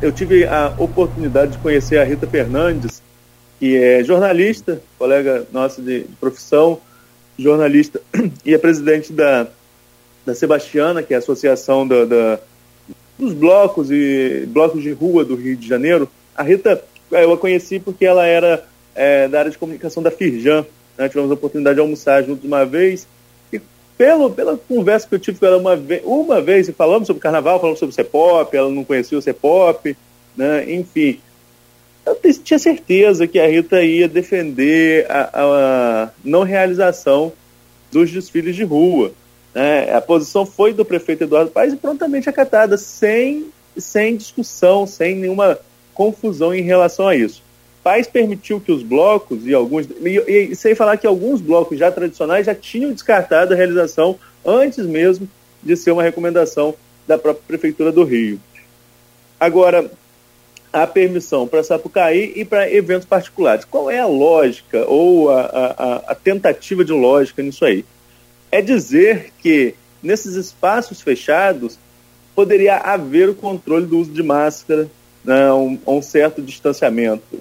[0.02, 3.02] eu tive a oportunidade de conhecer a Rita Fernandes,
[3.58, 6.80] que é jornalista, colega nossa de, de profissão,
[7.38, 8.00] jornalista,
[8.44, 9.46] e é presidente da,
[10.26, 12.38] da Sebastiana, que é a associação da, da,
[13.18, 16.08] dos blocos e blocos de rua do Rio de Janeiro.
[16.36, 18.64] A Rita, eu a conheci porque ela era
[18.94, 20.64] é, da área de comunicação da Firjan.
[20.96, 21.08] Né?
[21.08, 23.06] Tivemos a oportunidade de almoçar juntos uma vez.
[23.98, 27.20] Pelo, pela conversa que eu tive com ela uma vez, uma vez e falamos sobre
[27.20, 29.96] carnaval, falamos sobre o CEPOP, ela não conhecia o CEPOP,
[30.36, 30.72] né?
[30.72, 31.20] enfim
[32.08, 37.32] eu tinha certeza que a Rita ia defender a, a não realização
[37.90, 39.12] dos desfiles de rua.
[39.54, 39.92] Né?
[39.92, 43.46] A posição foi do prefeito Eduardo Paes e prontamente acatada, sem,
[43.76, 45.58] sem discussão, sem nenhuma
[45.94, 47.42] confusão em relação a isso.
[47.88, 49.88] Paes permitiu que os blocos e alguns.
[50.04, 54.84] E, e sem falar que alguns blocos já tradicionais já tinham descartado a realização antes
[54.84, 55.26] mesmo
[55.62, 56.74] de ser uma recomendação
[57.06, 58.38] da própria Prefeitura do Rio.
[59.40, 59.90] Agora,
[60.70, 63.64] a permissão para Sapucaí e para eventos particulares.
[63.64, 67.86] Qual é a lógica ou a, a, a, tentativa de lógica nisso aí?
[68.52, 71.78] É dizer que nesses espaços fechados
[72.34, 74.90] poderia haver o controle do uso de máscara,
[75.24, 77.40] né, um, um certo distanciamento.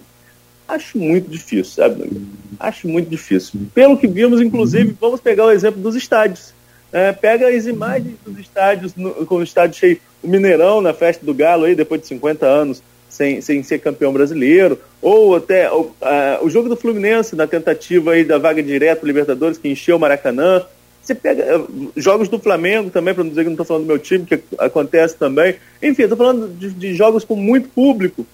[0.67, 2.11] Acho muito difícil, sabe?
[2.59, 3.59] Acho muito difícil.
[3.73, 6.53] Pelo que vimos, inclusive, vamos pegar o exemplo dos estádios.
[6.91, 11.25] É, pega as imagens dos estádios, no, com o estádio cheio, o Mineirão na festa
[11.25, 15.93] do Galo aí, depois de 50 anos, sem, sem ser campeão brasileiro, ou até uh,
[16.41, 19.99] o jogo do Fluminense na tentativa aí da vaga direta para Libertadores, que encheu o
[19.99, 20.65] Maracanã.
[21.01, 23.87] Você pega uh, jogos do Flamengo também, para não dizer que não estou falando do
[23.87, 25.55] meu time, que acontece também.
[25.81, 28.25] Enfim, estou falando de, de, jogos com muito público.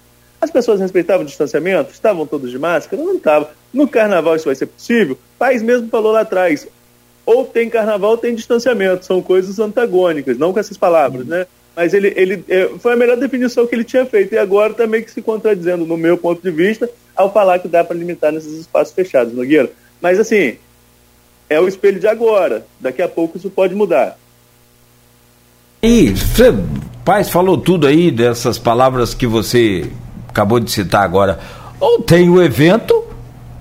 [0.44, 1.90] As pessoas respeitavam o distanciamento?
[1.90, 3.02] Estavam todos de máscara?
[3.02, 3.48] Não estavam.
[3.72, 5.14] No carnaval isso vai ser possível?
[5.14, 6.68] O país mesmo falou lá atrás,
[7.24, 9.06] ou tem carnaval ou tem distanciamento.
[9.06, 11.46] São coisas antagônicas, não com essas palavras, né?
[11.74, 14.86] mas ele, ele é, foi a melhor definição que ele tinha feito e agora está
[14.86, 18.30] meio que se contradizendo, no meu ponto de vista, ao falar que dá para limitar
[18.30, 19.72] nesses espaços fechados, Nogueira.
[19.98, 20.58] Mas assim,
[21.48, 24.18] é o espelho de agora, daqui a pouco isso pode mudar.
[25.82, 26.52] E você,
[27.02, 29.90] Paz, falou tudo aí dessas palavras que você
[30.34, 31.38] acabou de citar agora.
[31.78, 33.04] Ou tem o evento,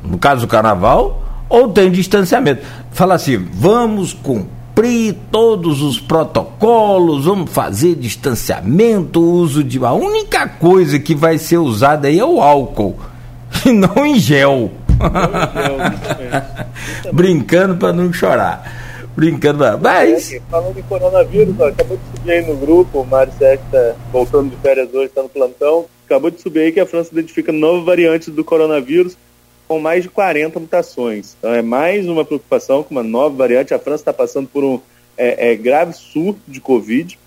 [0.04, 2.64] no caso do carnaval, ou tem distanciamento.
[2.92, 9.78] Fala assim, vamos cumprir todos os protocolos, vamos fazer distanciamento, uso de.
[9.86, 12.98] A única coisa que vai ser usada aí é o álcool,
[13.66, 14.72] e não em gel.
[17.14, 18.83] Brincando para não chorar.
[19.16, 20.34] Brincando, mas.
[20.34, 23.96] É, falando em coronavírus, ó, acabou de subir aí no grupo, o Mário Sérgio está
[24.12, 25.86] voltando de férias hoje, está no plantão.
[26.06, 29.16] Acabou de subir aí que a França identifica nova variante do coronavírus
[29.68, 31.36] com mais de 40 mutações.
[31.38, 33.74] Então é mais uma preocupação com uma nova variante.
[33.74, 34.80] A França está passando por um
[35.18, 37.18] é, é, grave surto de Covid.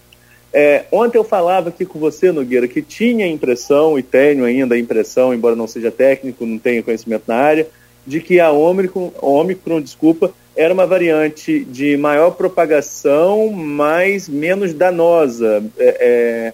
[0.53, 4.75] É, ontem eu falava aqui com você, Nogueira, que tinha a impressão, e tenho ainda
[4.75, 7.69] a impressão, embora não seja técnico, não tenha conhecimento na área,
[8.07, 15.62] de que a Omicron, Omicron desculpa, era uma variante de maior propagação, mas menos danosa.
[15.78, 16.53] É, é,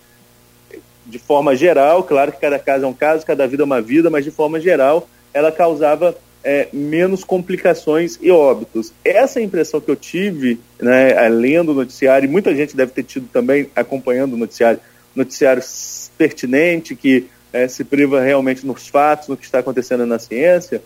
[1.07, 4.11] de forma geral, claro que cada caso é um caso, cada vida é uma vida,
[4.11, 8.93] mas de forma geral, ela causava é, menos complicações e óbitos.
[9.05, 13.05] Essa é impressão que eu tive, né, lendo o noticiário, e muita gente deve ter
[13.05, 14.81] tido também acompanhando o noticiário,
[15.15, 15.63] noticiário
[16.19, 20.83] pertinente, que é, se priva realmente nos fatos, no que está acontecendo na ciência.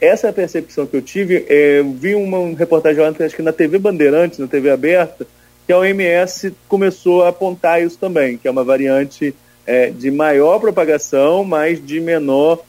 [0.00, 1.44] Essa é a percepção que eu tive.
[1.48, 5.26] É, eu vi uma reportagem ontem, acho que na TV Bandeirantes, na TV aberta,
[5.66, 9.34] que a OMS começou a apontar isso também, que é uma variante
[9.66, 12.64] é, de maior propagação, mas de menor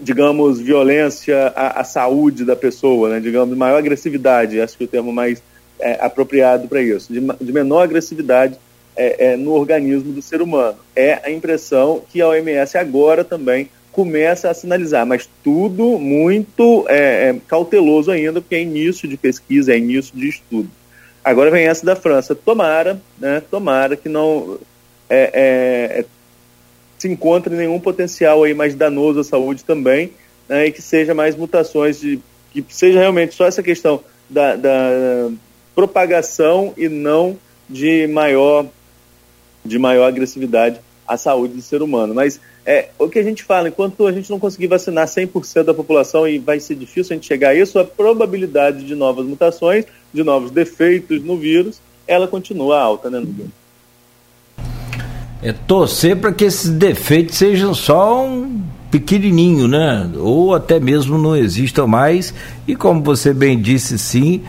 [0.00, 3.20] digamos, violência à, à, saúde da pessoa, né?
[3.20, 5.42] digamos, maior agressividade, acho que é o termo mais
[5.78, 8.56] é, apropriado para isso, de, de, menor agressividade
[8.96, 10.78] é, é, no organismo do ser humano.
[10.94, 17.30] É a impressão que a OMS agora também começa a sinalizar, mas tudo muito é,
[17.30, 20.70] é, cauteloso ainda, porque é início de pesquisa, é início de estudo.
[21.24, 22.34] Agora vem essa da França.
[22.34, 24.58] Tomara, né, tomara que não
[25.08, 26.04] é, é
[26.98, 30.12] se encontre nenhum potencial aí mais danoso à saúde também,
[30.48, 32.20] né, e que seja mais mutações, de,
[32.52, 35.30] que seja realmente só essa questão da, da
[35.74, 37.36] propagação e não
[37.68, 38.66] de maior,
[39.64, 40.80] de maior agressividade
[41.10, 42.14] a saúde do ser humano.
[42.14, 45.74] Mas é, o que a gente fala, enquanto a gente não conseguir vacinar 100% da
[45.74, 49.84] população e vai ser difícil a gente chegar a isso, a probabilidade de novas mutações,
[50.14, 53.50] de novos defeitos no vírus, ela continua alta, né, Nuno?
[55.42, 60.10] É torcer para que esses defeitos sejam só um pequenininho, né?
[60.16, 62.34] Ou até mesmo não existam mais.
[62.68, 64.42] E como você bem disse, sim,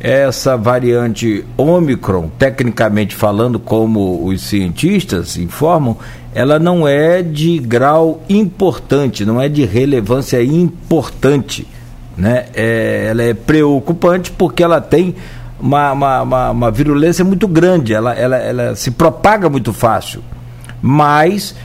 [0.00, 5.96] essa variante Omicron, tecnicamente falando, como os cientistas informam,
[6.34, 11.66] ela não é de grau importante, não é de relevância importante.
[12.16, 12.46] Né?
[12.54, 15.16] É, ela é preocupante porque ela tem
[15.60, 20.22] uma, uma, uma, uma virulência muito grande, ela, ela, ela se propaga muito fácil.
[20.80, 21.56] Mas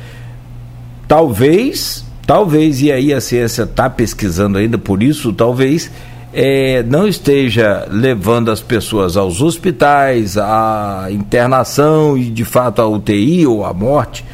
[1.07, 5.91] talvez, talvez, e aí a ciência está pesquisando ainda por isso, talvez
[6.33, 13.45] é, não esteja levando as pessoas aos hospitais, à internação e de fato à UTI
[13.45, 14.25] ou à morte,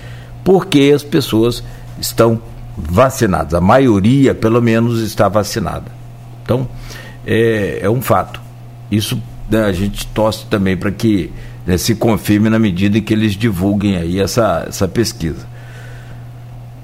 [0.43, 1.63] porque as pessoas
[1.99, 2.41] estão
[2.77, 3.53] vacinadas.
[3.53, 5.91] A maioria, pelo menos, está vacinada.
[6.43, 6.67] Então,
[7.27, 8.39] é, é um fato.
[8.89, 11.31] Isso né, a gente torce também para que
[11.67, 15.47] né, se confirme na medida em que eles divulguem aí essa, essa pesquisa.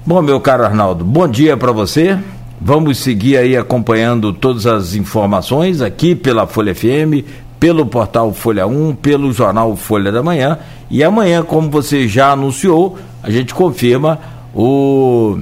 [0.04, 2.18] Bom, meu caro Arnaldo, bom dia para você.
[2.60, 7.22] Vamos seguir aí acompanhando todas as informações aqui pela Folha FM,
[7.60, 10.58] pelo portal Folha 1, pelo jornal Folha da Manhã.
[10.90, 14.18] E amanhã, como você já anunciou, a gente confirma
[14.54, 15.38] o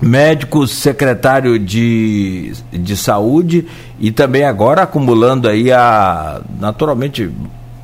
[0.00, 3.66] médico secretário de, de saúde
[3.98, 7.28] e também agora acumulando aí a naturalmente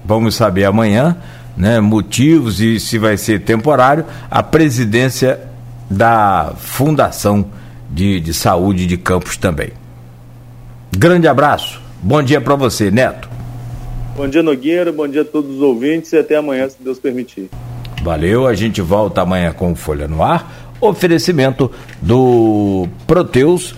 [0.04, 1.16] vamos saber amanhã
[1.56, 5.40] né motivos e se vai ser temporário a presidência
[5.90, 7.46] da fundação
[7.90, 9.70] de, de saúde de Campos também.
[10.97, 13.28] Grande abraço, bom dia para você, Neto.
[14.16, 17.51] Bom dia, Nogueira, bom dia a todos os ouvintes e até amanhã, se Deus permitir.
[18.02, 20.74] Valeu, a gente volta amanhã com Folha no Ar.
[20.81, 21.70] Oferecimento
[22.01, 23.74] do Proteus,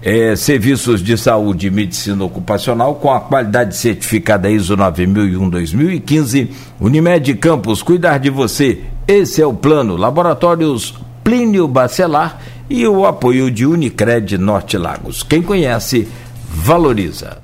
[0.00, 6.48] é, Serviços de Saúde e Medicina Ocupacional com a qualidade certificada ISO 9001-2015.
[6.80, 8.82] Unimed Campos, cuidar de você.
[9.08, 9.96] Esse é o plano.
[9.96, 12.38] Laboratórios Plínio Bacelar
[12.74, 15.22] e o apoio de Unicred Norte Lagos.
[15.22, 16.08] Quem conhece,
[16.48, 17.43] valoriza.